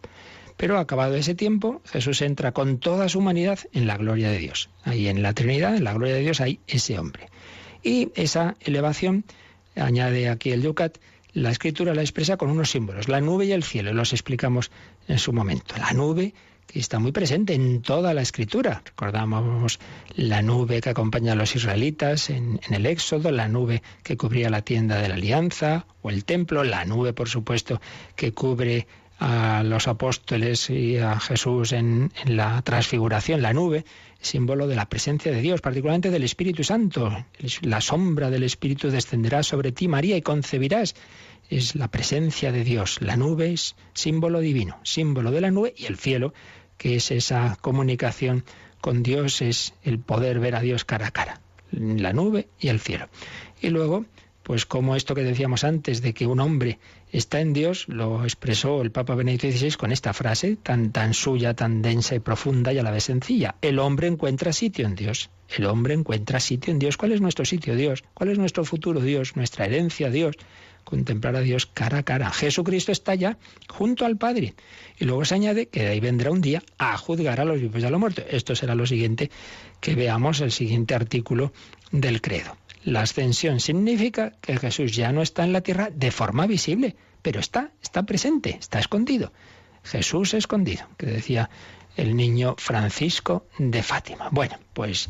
Pero 0.61 0.78
acabado 0.78 1.14
ese 1.14 1.34
tiempo, 1.34 1.80
Jesús 1.86 2.20
entra 2.20 2.52
con 2.52 2.80
toda 2.80 3.08
su 3.08 3.20
humanidad 3.20 3.61
en 3.72 3.86
la 3.86 3.96
gloria 3.96 4.30
de 4.30 4.36
Dios. 4.36 4.68
Ahí 4.84 5.08
en 5.08 5.22
la 5.22 5.32
Trinidad, 5.32 5.74
en 5.74 5.84
la 5.84 5.94
gloria 5.94 6.16
de 6.16 6.20
Dios, 6.20 6.42
hay 6.42 6.61
ese 6.66 6.98
hombre. 6.98 7.30
Y 7.82 8.12
esa 8.14 8.56
elevación, 8.61 9.24
añade 9.74 10.28
aquí 10.28 10.50
el 10.50 10.62
Yucat, 10.62 10.98
la 11.32 11.50
escritura 11.50 11.94
la 11.94 12.02
expresa 12.02 12.36
con 12.36 12.50
unos 12.50 12.70
símbolos, 12.70 13.08
la 13.08 13.22
nube 13.22 13.46
y 13.46 13.52
el 13.52 13.64
cielo, 13.64 13.94
los 13.94 14.12
explicamos 14.12 14.70
en 15.08 15.18
su 15.18 15.32
momento. 15.32 15.76
La 15.78 15.92
nube 15.94 16.34
que 16.66 16.78
está 16.78 16.98
muy 16.98 17.12
presente 17.12 17.54
en 17.54 17.80
toda 17.80 18.12
la 18.12 18.20
escritura. 18.20 18.82
Recordamos 18.84 19.80
la 20.14 20.42
nube 20.42 20.82
que 20.82 20.90
acompaña 20.90 21.32
a 21.32 21.36
los 21.36 21.56
israelitas 21.56 22.28
en, 22.28 22.61
en, 22.68 22.74
el 22.74 22.84
Éxodo, 22.84 23.30
la 23.30 23.48
nube 23.48 23.82
que 24.02 24.18
cubría 24.18 24.50
la 24.50 24.61
tienda 24.61 25.00
de 25.00 25.08
la 25.08 25.14
alianza 25.14 25.86
o 26.02 26.11
el 26.11 26.26
templo, 26.26 26.64
la 26.64 26.84
nube, 26.84 27.14
por 27.14 27.30
supuesto, 27.30 27.80
que 28.14 28.32
cubre 28.32 28.86
a 29.21 29.62
los 29.62 29.87
apóstoles 29.87 30.71
y 30.71 30.97
a 30.97 31.21
Jesús 31.21 31.73
en, 31.73 32.11
la 32.25 32.62
transfiguración, 32.62 33.43
la 33.43 33.53
nube, 33.53 33.85
símbolo 34.21 34.66
de 34.66 34.77
la 34.77 34.89
presencia 34.89 35.31
de 35.31 35.43
Dios, 35.43 35.61
particularmente 35.61 36.11
del 36.11 36.25
Espíritu 36.25 36.64
Santo. 36.64 37.27
La 37.61 37.83
sombra 37.83 38.31
del 38.31 38.43
Espíritu 38.43 38.91
descenderá 38.91 39.43
sobre 39.43 39.73
ti, 39.73 39.89
María, 39.89 40.16
y 40.16 40.23
concebirás. 40.23 40.95
Es 41.51 41.75
la 41.75 41.89
presencia 41.89 42.51
de 42.51 42.64
Dios. 42.64 43.03
La 43.03 43.16
nube 43.16 43.53
es 43.53 43.77
símbolo 43.93 44.41
divino, 44.41 44.81
símbolo 44.85 45.31
de 45.31 45.41
la 45.43 45.51
nube 45.51 45.75
y 45.77 45.85
el 45.85 45.99
cielo, 45.99 46.33
que 46.79 46.97
es 46.97 47.11
esa 47.11 47.59
comunicación 47.61 48.45
con 48.81 49.03
Dios, 49.03 49.43
es 49.43 49.75
el 49.83 49.99
poder 49.99 50.41
ver 50.41 50.55
a 50.55 50.61
Dios 50.61 50.87
cara 50.87 51.09
a 51.09 51.11
cara. 51.11 51.41
La 51.73 52.14
nube 52.14 52.49
y 52.59 52.68
el 52.68 52.81
cielo. 52.81 53.09
Y 53.61 53.68
luego, 53.68 54.07
pues 54.43 54.66
como 54.66 54.97
esto 54.97 55.14
que 55.14 55.22
decíamos 55.22 55.64
antes 55.64 56.03
de 56.03 56.14
que 56.14 56.26
un 56.26 56.41
hombre 56.41 56.78
está 57.12 57.41
en 57.41 57.53
Dios, 57.53 57.86
lo 57.88 58.24
expresó 58.24 58.82
el 58.82 58.91
Papa 58.91 59.14
Benedicto 59.14 59.51
XVI 59.51 59.72
con 59.72 59.93
esta 59.93 60.12
frase 60.12 60.57
tan, 60.57 60.93
tan 60.93 61.14
suya, 61.14 61.55
tan 61.55 61.82
densa 61.82 62.14
y 62.14 62.20
profunda 62.20 62.72
y 62.72 62.78
a 62.78 62.82
la 62.82 62.91
vez 62.91 63.05
sencilla. 63.05 63.57
El 63.61 63.78
hombre 63.78 64.07
encuentra 64.07 64.53
sitio 64.53 64.86
en 64.86 64.95
Dios. 64.95 65.30
El 65.49 65.66
hombre 65.66 65.95
encuentra 65.95 66.41
sitio 66.41 66.72
en 66.72 66.78
Dios. 66.78 66.97
¿Cuál 66.97 67.12
es 67.12 67.20
nuestro 67.20 67.45
sitio, 67.45 67.76
Dios? 67.76 68.05
¿Cuál 68.14 68.30
es 68.30 68.38
nuestro 68.38 68.64
futuro, 68.64 69.01
Dios? 69.01 69.36
Nuestra 69.36 69.66
herencia, 69.66 70.09
Dios. 70.11 70.36
Contemplar 70.84 71.36
a 71.36 71.41
Dios 71.41 71.66
cara 71.66 71.99
a 71.99 72.03
cara. 72.05 72.30
Jesucristo 72.30 72.93
está 72.93 73.14
ya 73.14 73.36
junto 73.68 74.07
al 74.07 74.16
Padre. 74.16 74.55
Y 74.99 75.05
luego 75.05 75.24
se 75.24 75.34
añade 75.34 75.66
que 75.66 75.82
de 75.82 75.88
ahí 75.88 76.01
vendrá 76.01 76.30
un 76.30 76.41
día 76.41 76.62
a 76.78 76.97
juzgar 76.97 77.41
a 77.41 77.45
los 77.45 77.61
vivos 77.61 77.82
y 77.82 77.84
a 77.84 77.91
los 77.91 78.01
muertos. 78.01 78.24
Esto 78.30 78.55
será 78.55 78.74
lo 78.74 78.86
siguiente 78.86 79.30
que 79.80 79.95
veamos 79.95 80.41
el 80.41 80.53
siguiente 80.53 80.95
artículo 80.95 81.53
del 81.91 82.20
credo. 82.20 82.57
La 82.84 83.03
ascensión 83.03 83.61
significa 83.61 84.32
que 84.41 84.57
Jesús 84.57 84.95
ya 84.97 85.12
no 85.12 85.22
está 85.22 85.45
en 85.45 85.53
la 85.53 85.61
tierra 85.61 85.91
de 85.93 86.11
forma 86.11 86.47
visible, 86.47 86.97
pero 87.22 87.41
está, 87.41 87.72
está 87.82 88.05
presente, 88.05 88.57
está 88.59 88.78
escondido. 88.78 89.32
Jesús 89.84 90.34
escondido, 90.34 90.86
que 90.97 91.07
decía 91.07 91.51
el 91.97 92.16
niño 92.16 92.55
Francisco 92.59 93.47
de 93.59 93.82
Fátima. 93.82 94.28
Bueno, 94.30 94.59
pues 94.72 95.09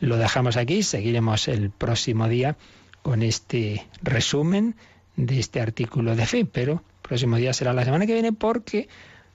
lo 0.00 0.16
dejamos 0.16 0.56
aquí, 0.56 0.82
seguiremos 0.82 1.48
el 1.48 1.70
próximo 1.70 2.28
día 2.28 2.56
con 3.02 3.22
este 3.22 3.86
resumen 4.02 4.76
de 5.16 5.38
este 5.38 5.60
artículo 5.60 6.16
de 6.16 6.26
fe, 6.26 6.44
pero 6.44 6.72
el 6.72 7.02
próximo 7.02 7.36
día 7.36 7.52
será 7.52 7.72
la 7.72 7.84
semana 7.84 8.06
que 8.06 8.14
viene 8.14 8.32
porque 8.32 8.88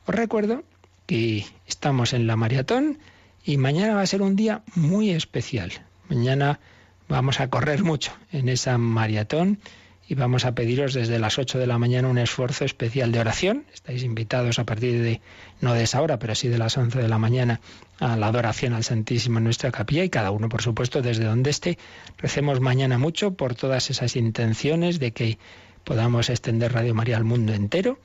os 0.07 0.15
recuerdo 0.15 0.63
que 1.05 1.45
estamos 1.67 2.13
en 2.13 2.25
la 2.25 2.35
maratón 2.35 2.99
y 3.43 3.57
mañana 3.57 3.95
va 3.95 4.01
a 4.01 4.07
ser 4.07 4.21
un 4.21 4.35
día 4.35 4.63
muy 4.73 5.11
especial. 5.11 5.71
Mañana 6.09 6.59
Vamos 7.07 7.39
a 7.39 7.49
correr 7.49 7.83
mucho 7.83 8.11
en 8.31 8.49
esa 8.49 8.77
maratón 8.77 9.59
y 10.07 10.15
vamos 10.15 10.45
a 10.45 10.53
pediros 10.53 10.93
desde 10.93 11.17
las 11.17 11.39
8 11.39 11.57
de 11.57 11.67
la 11.67 11.79
mañana 11.79 12.07
un 12.07 12.17
esfuerzo 12.17 12.63
especial 12.65 13.11
de 13.11 13.19
oración. 13.19 13.65
Estáis 13.73 14.03
invitados 14.03 14.59
a 14.59 14.63
partir 14.63 15.01
de, 15.01 15.21
no 15.61 15.73
de 15.73 15.83
esa 15.83 16.01
hora, 16.01 16.19
pero 16.19 16.35
sí 16.35 16.47
de 16.47 16.57
las 16.57 16.77
11 16.77 16.99
de 17.01 17.07
la 17.07 17.17
mañana 17.17 17.59
a 17.99 18.15
la 18.15 18.27
adoración 18.27 18.73
al 18.73 18.83
Santísimo 18.83 19.39
en 19.39 19.45
nuestra 19.45 19.71
capilla 19.71 20.03
y 20.03 20.09
cada 20.09 20.31
uno, 20.31 20.47
por 20.49 20.61
supuesto, 20.61 21.01
desde 21.01 21.25
donde 21.25 21.49
esté. 21.49 21.77
Recemos 22.17 22.59
mañana 22.59 22.97
mucho 22.97 23.33
por 23.33 23.55
todas 23.55 23.89
esas 23.89 24.15
intenciones 24.15 24.99
de 24.99 25.11
que 25.11 25.39
podamos 25.83 26.29
extender 26.29 26.73
Radio 26.73 26.93
María 26.95 27.17
al 27.17 27.23
mundo 27.23 27.53
entero 27.53 27.99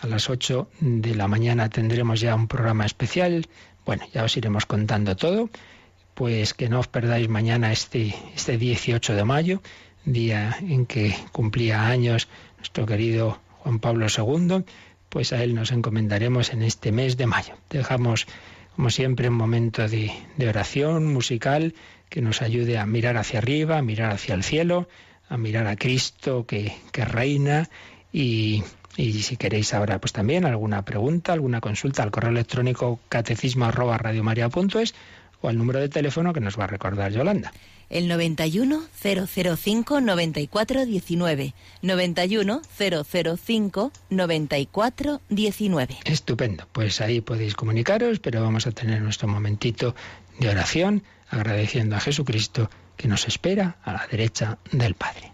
A 0.00 0.06
las 0.06 0.30
8 0.30 0.68
de 0.80 1.14
la 1.14 1.28
mañana 1.28 1.68
tendremos 1.68 2.20
ya 2.20 2.34
un 2.34 2.48
programa 2.48 2.86
especial. 2.86 3.48
Bueno, 3.84 4.04
ya 4.12 4.24
os 4.24 4.36
iremos 4.36 4.66
contando 4.66 5.16
todo. 5.16 5.50
Pues 6.20 6.52
que 6.52 6.68
no 6.68 6.80
os 6.80 6.86
perdáis 6.86 7.30
mañana 7.30 7.72
este, 7.72 8.14
este 8.36 8.58
18 8.58 9.14
de 9.14 9.24
mayo, 9.24 9.62
día 10.04 10.54
en 10.60 10.84
que 10.84 11.16
cumplía 11.32 11.86
años 11.86 12.28
nuestro 12.58 12.84
querido 12.84 13.40
Juan 13.60 13.78
Pablo 13.78 14.04
II, 14.04 14.64
pues 15.08 15.32
a 15.32 15.42
él 15.42 15.54
nos 15.54 15.72
encomendaremos 15.72 16.52
en 16.52 16.60
este 16.60 16.92
mes 16.92 17.16
de 17.16 17.24
mayo. 17.24 17.54
Dejamos, 17.70 18.26
como 18.76 18.90
siempre, 18.90 19.30
un 19.30 19.36
momento 19.36 19.88
de, 19.88 20.12
oración 20.46 21.06
musical 21.06 21.72
que 22.10 22.20
nos 22.20 22.42
ayude 22.42 22.76
a 22.76 22.84
mirar 22.84 23.16
hacia 23.16 23.38
arriba, 23.38 23.78
a 23.78 23.82
mirar 23.82 24.12
hacia 24.12 24.34
el 24.34 24.44
cielo, 24.44 24.90
a 25.26 25.38
mirar 25.38 25.66
a 25.68 25.76
Cristo 25.76 26.44
que, 26.44 26.74
reina 26.92 27.70
y, 28.12 28.62
si 28.94 29.38
queréis 29.38 29.72
ahora 29.72 29.98
pues 29.98 30.12
también 30.12 30.44
alguna 30.44 30.84
pregunta, 30.84 31.32
alguna 31.32 31.62
consulta 31.62 32.02
al 32.02 32.10
correo 32.10 32.32
electrónico 32.32 33.00
catecismo 33.08 33.70
o 35.40 35.48
al 35.48 35.58
número 35.58 35.80
de 35.80 35.88
teléfono 35.88 36.32
que 36.32 36.40
nos 36.40 36.58
va 36.58 36.64
a 36.64 36.68
recordar 36.68 37.12
Yolanda. 37.12 37.52
El 37.88 38.06
91 38.06 38.84
005 39.02 40.00
94 40.00 40.86
19. 40.86 41.54
91 41.82 42.62
005 42.78 43.92
94 44.10 45.20
19. 45.28 45.98
Estupendo. 46.04 46.68
Pues 46.70 47.00
ahí 47.00 47.20
podéis 47.20 47.54
comunicaros, 47.54 48.20
pero 48.20 48.42
vamos 48.42 48.66
a 48.68 48.70
tener 48.70 49.02
nuestro 49.02 49.26
momentito 49.26 49.96
de 50.38 50.48
oración 50.48 51.02
agradeciendo 51.28 51.96
a 51.96 52.00
Jesucristo 52.00 52.70
que 52.96 53.08
nos 53.08 53.26
espera 53.26 53.78
a 53.82 53.92
la 53.92 54.06
derecha 54.10 54.58
del 54.70 54.94
Padre. 54.94 55.32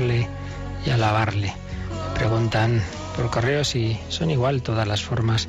Y 0.00 0.90
alabarle. 0.90 1.52
preguntan 2.14 2.82
por 3.16 3.30
correo 3.30 3.62
si 3.62 3.96
son 4.08 4.30
igual 4.30 4.62
todas 4.62 4.88
las 4.88 5.02
formas 5.02 5.48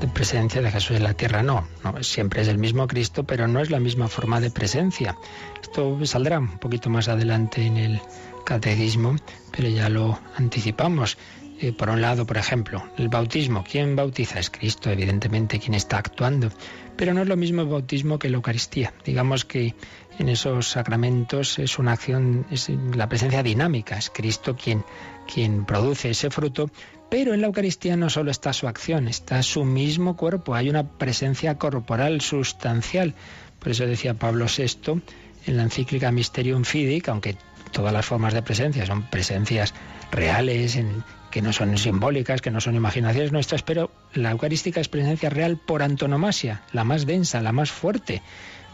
de 0.00 0.08
presencia 0.08 0.60
de 0.60 0.70
Jesús 0.70 0.96
en 0.96 1.04
la 1.04 1.14
tierra. 1.14 1.42
No, 1.42 1.66
no, 1.84 2.02
siempre 2.02 2.42
es 2.42 2.48
el 2.48 2.58
mismo 2.58 2.88
Cristo, 2.88 3.22
pero 3.24 3.46
no 3.46 3.60
es 3.60 3.70
la 3.70 3.78
misma 3.78 4.08
forma 4.08 4.40
de 4.40 4.50
presencia. 4.50 5.16
Esto 5.62 6.04
saldrá 6.06 6.40
un 6.40 6.58
poquito 6.58 6.90
más 6.90 7.08
adelante 7.08 7.64
en 7.64 7.76
el 7.76 8.00
catecismo, 8.44 9.14
pero 9.52 9.68
ya 9.68 9.88
lo 9.88 10.18
anticipamos. 10.36 11.16
Eh, 11.60 11.72
por 11.72 11.88
un 11.88 12.00
lado, 12.00 12.26
por 12.26 12.36
ejemplo, 12.36 12.82
el 12.98 13.08
bautismo. 13.08 13.64
¿Quién 13.68 13.94
bautiza? 13.94 14.40
Es 14.40 14.50
Cristo, 14.50 14.90
evidentemente, 14.90 15.60
quien 15.60 15.74
está 15.74 15.98
actuando. 15.98 16.50
Pero 16.96 17.14
no 17.14 17.22
es 17.22 17.28
lo 17.28 17.36
mismo 17.36 17.62
el 17.62 17.68
bautismo 17.68 18.18
que 18.18 18.28
la 18.28 18.36
Eucaristía. 18.36 18.92
Digamos 19.04 19.44
que 19.44 19.74
en 20.18 20.28
esos 20.28 20.68
sacramentos 20.68 21.58
es 21.58 21.78
una 21.78 21.92
acción, 21.92 22.46
es 22.50 22.70
la 22.94 23.08
presencia 23.08 23.42
dinámica, 23.42 23.96
es 23.96 24.10
Cristo 24.10 24.56
quien, 24.56 24.84
quien 25.32 25.64
produce 25.64 26.10
ese 26.10 26.30
fruto, 26.30 26.70
pero 27.08 27.34
en 27.34 27.40
la 27.40 27.46
Eucaristía 27.46 27.96
no 27.96 28.10
solo 28.10 28.30
está 28.30 28.52
su 28.52 28.66
acción, 28.66 29.08
está 29.08 29.42
su 29.42 29.64
mismo 29.64 30.16
cuerpo, 30.16 30.54
hay 30.54 30.68
una 30.68 30.88
presencia 30.88 31.56
corporal 31.58 32.20
sustancial. 32.20 33.14
Por 33.58 33.70
eso 33.70 33.86
decía 33.86 34.14
Pablo 34.14 34.46
VI 34.46 35.02
en 35.46 35.56
la 35.56 35.62
encíclica 35.62 36.10
Mysterium 36.10 36.64
Fidei, 36.64 37.00
que 37.00 37.10
aunque 37.10 37.36
todas 37.72 37.92
las 37.92 38.06
formas 38.06 38.34
de 38.34 38.42
presencia 38.42 38.86
son 38.86 39.08
presencias 39.10 39.74
reales, 40.10 40.76
en, 40.76 41.04
que 41.34 41.42
no 41.42 41.52
son 41.52 41.76
simbólicas, 41.78 42.40
que 42.40 42.52
no 42.52 42.60
son 42.60 42.76
imaginaciones 42.76 43.32
nuestras, 43.32 43.64
pero 43.64 43.90
la 44.12 44.30
eucarística 44.30 44.80
es 44.80 44.88
presencia 44.88 45.30
real 45.30 45.56
por 45.56 45.82
antonomasia, 45.82 46.62
la 46.72 46.84
más 46.84 47.06
densa, 47.06 47.42
la 47.42 47.50
más 47.50 47.72
fuerte. 47.72 48.22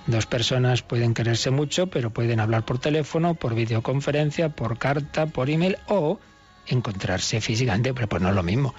Dos 0.06 0.26
personas 0.26 0.82
pueden 0.82 1.14
quererse 1.14 1.50
mucho, 1.50 1.86
pero 1.86 2.10
pueden 2.10 2.38
hablar 2.38 2.66
por 2.66 2.78
teléfono, 2.78 3.32
por 3.32 3.54
videoconferencia, 3.54 4.50
por 4.50 4.76
carta, 4.76 5.24
por 5.24 5.48
email 5.48 5.78
o 5.88 6.20
encontrarse 6.66 7.40
físicamente, 7.40 7.94
pero 7.94 8.10
pues 8.10 8.20
no 8.20 8.28
es 8.28 8.34
lo 8.34 8.42
mismo. 8.42 8.74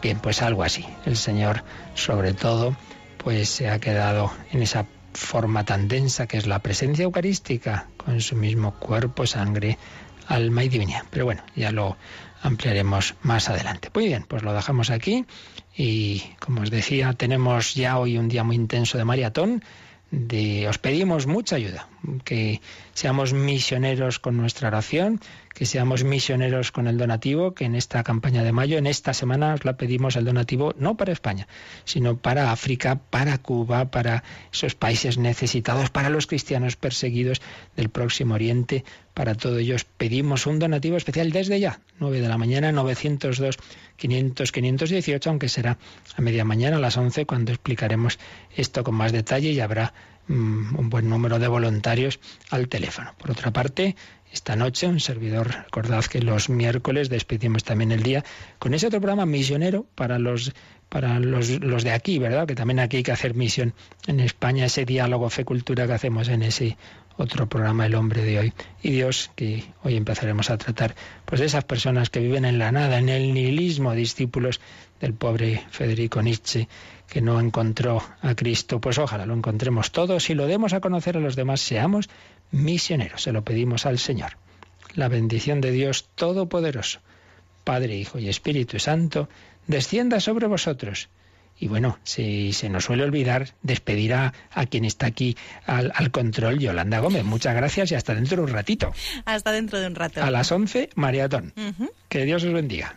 Bien, 0.00 0.18
pues 0.18 0.40
algo 0.40 0.62
así. 0.62 0.86
El 1.04 1.18
Señor, 1.18 1.62
sobre 1.94 2.32
todo, 2.32 2.74
pues 3.18 3.50
se 3.50 3.68
ha 3.68 3.78
quedado 3.80 4.32
en 4.50 4.62
esa 4.62 4.86
forma 5.12 5.62
tan 5.66 5.88
densa 5.88 6.26
que 6.26 6.38
es 6.38 6.46
la 6.46 6.60
presencia 6.60 7.02
eucarística, 7.02 7.88
con 7.98 8.18
su 8.22 8.34
mismo 8.34 8.76
cuerpo, 8.78 9.26
sangre, 9.26 9.76
alma 10.26 10.64
y 10.64 10.70
divinidad. 10.70 11.02
Pero 11.10 11.26
bueno, 11.26 11.42
ya 11.54 11.70
lo 11.70 11.98
ampliaremos 12.42 13.14
más 13.22 13.48
adelante. 13.48 13.90
Muy 13.94 14.06
bien, 14.06 14.24
pues 14.26 14.42
lo 14.42 14.52
dejamos 14.52 14.90
aquí 14.90 15.24
y 15.76 16.22
como 16.40 16.62
os 16.62 16.70
decía, 16.70 17.12
tenemos 17.12 17.74
ya 17.74 17.98
hoy 17.98 18.18
un 18.18 18.28
día 18.28 18.44
muy 18.44 18.56
intenso 18.56 18.98
de 18.98 19.04
maratón. 19.04 19.62
De, 20.08 20.68
os 20.68 20.78
pedimos 20.78 21.26
mucha 21.26 21.56
ayuda, 21.56 21.88
que 22.24 22.60
seamos 22.94 23.32
misioneros 23.32 24.20
con 24.20 24.36
nuestra 24.36 24.68
oración, 24.68 25.20
que 25.52 25.66
seamos 25.66 26.04
misioneros 26.04 26.70
con 26.70 26.86
el 26.86 26.96
donativo, 26.96 27.54
que 27.54 27.64
en 27.64 27.74
esta 27.74 28.04
campaña 28.04 28.44
de 28.44 28.52
mayo, 28.52 28.78
en 28.78 28.86
esta 28.86 29.12
semana, 29.12 29.54
os 29.54 29.64
la 29.64 29.76
pedimos 29.76 30.14
el 30.14 30.24
donativo 30.24 30.74
no 30.78 30.96
para 30.96 31.12
España, 31.12 31.48
sino 31.84 32.16
para 32.16 32.52
África, 32.52 33.00
para 33.10 33.38
Cuba, 33.38 33.90
para 33.90 34.22
esos 34.52 34.76
países 34.76 35.18
necesitados, 35.18 35.90
para 35.90 36.08
los 36.08 36.28
cristianos 36.28 36.76
perseguidos 36.76 37.42
del 37.74 37.88
Próximo 37.88 38.34
Oriente, 38.34 38.84
para 39.16 39.34
todos 39.34 39.58
ellos 39.58 39.86
pedimos 39.96 40.44
un 40.44 40.58
donativo 40.58 40.98
especial 40.98 41.32
desde 41.32 41.58
ya, 41.58 41.80
9 42.00 42.20
de 42.20 42.28
la 42.28 42.36
mañana, 42.36 42.70
902 42.70 43.56
500 43.96 44.52
518, 44.52 45.30
aunque 45.30 45.48
será 45.48 45.78
a 46.14 46.20
media 46.20 46.44
mañana 46.44 46.76
a 46.76 46.80
las 46.80 46.98
11 46.98 47.24
cuando 47.24 47.50
explicaremos 47.50 48.18
esto 48.54 48.84
con 48.84 48.94
más 48.94 49.12
detalle 49.12 49.52
y 49.52 49.60
habrá 49.60 49.94
mm, 50.28 50.78
un 50.78 50.90
buen 50.90 51.08
número 51.08 51.38
de 51.38 51.48
voluntarios 51.48 52.20
al 52.50 52.68
teléfono. 52.68 53.14
Por 53.16 53.30
otra 53.30 53.54
parte, 53.54 53.96
esta 54.30 54.54
noche, 54.54 54.86
un 54.86 55.00
servidor, 55.00 55.48
recordad 55.64 56.04
que 56.04 56.20
los 56.20 56.50
miércoles 56.50 57.08
despedimos 57.08 57.64
también 57.64 57.92
el 57.92 58.02
día 58.02 58.22
con 58.58 58.74
ese 58.74 58.88
otro 58.88 59.00
programa 59.00 59.24
misionero 59.24 59.86
para 59.94 60.18
los 60.18 60.52
para 60.90 61.18
los, 61.18 61.48
los 61.62 61.84
de 61.84 61.90
aquí, 61.90 62.18
¿verdad? 62.18 62.46
Que 62.46 62.54
también 62.54 62.80
aquí 62.80 62.98
hay 62.98 63.02
que 63.02 63.12
hacer 63.12 63.34
misión 63.34 63.74
en 64.06 64.20
España, 64.20 64.66
ese 64.66 64.84
diálogo 64.84 65.30
fe-cultura 65.30 65.86
que 65.86 65.94
hacemos 65.94 66.28
en 66.28 66.42
ese 66.42 66.76
otro 67.16 67.48
programa 67.48 67.86
El 67.86 67.94
hombre 67.94 68.22
de 68.22 68.38
hoy. 68.38 68.52
Y 68.82 68.90
Dios, 68.90 69.30
que 69.34 69.64
hoy 69.82 69.96
empezaremos 69.96 70.50
a 70.50 70.58
tratar, 70.58 70.94
pues 71.24 71.40
de 71.40 71.46
esas 71.46 71.64
personas 71.64 72.10
que 72.10 72.20
viven 72.20 72.44
en 72.44 72.58
la 72.58 72.72
nada, 72.72 72.98
en 72.98 73.08
el 73.08 73.32
nihilismo, 73.32 73.94
discípulos 73.94 74.60
del 75.00 75.14
pobre 75.14 75.64
Federico 75.70 76.22
Nietzsche, 76.22 76.68
que 77.08 77.20
no 77.20 77.40
encontró 77.40 78.02
a 78.20 78.34
Cristo. 78.34 78.80
Pues 78.80 78.98
ojalá 78.98 79.26
lo 79.26 79.34
encontremos 79.34 79.92
todos 79.92 80.30
y 80.30 80.34
lo 80.34 80.46
demos 80.46 80.72
a 80.72 80.80
conocer 80.80 81.16
a 81.16 81.20
los 81.20 81.36
demás, 81.36 81.60
seamos 81.60 82.08
misioneros. 82.50 83.22
Se 83.22 83.32
lo 83.32 83.44
pedimos 83.44 83.86
al 83.86 83.98
Señor. 83.98 84.38
La 84.94 85.08
bendición 85.08 85.60
de 85.60 85.72
Dios 85.72 86.08
Todopoderoso, 86.14 87.00
Padre, 87.64 87.96
Hijo 87.96 88.18
y 88.18 88.28
Espíritu 88.28 88.78
Santo, 88.78 89.28
descienda 89.66 90.20
sobre 90.20 90.46
vosotros. 90.46 91.08
Y 91.58 91.68
bueno, 91.68 91.98
si 92.04 92.52
se 92.52 92.68
nos 92.68 92.84
suele 92.84 93.04
olvidar, 93.04 93.54
despedir 93.62 94.14
a, 94.14 94.32
quien 94.70 94.84
está 94.84 95.06
aquí 95.06 95.36
al, 95.66 96.10
control, 96.10 96.58
Yolanda 96.58 97.00
Gómez. 97.00 97.24
Muchas 97.24 97.54
gracias 97.54 97.90
y 97.92 97.94
hasta 97.94 98.14
dentro 98.14 98.36
de 98.38 98.42
un 98.42 98.52
ratito. 98.52 98.92
Hasta 99.24 99.52
dentro 99.52 99.80
de 99.80 99.86
un 99.86 99.94
rato. 99.94 100.22
A 100.22 100.30
las 100.30 100.52
11, 100.52 100.90
maratón. 100.94 101.54
Que 102.08 102.24
Dios 102.24 102.44
os 102.44 102.52
bendiga. 102.52 102.96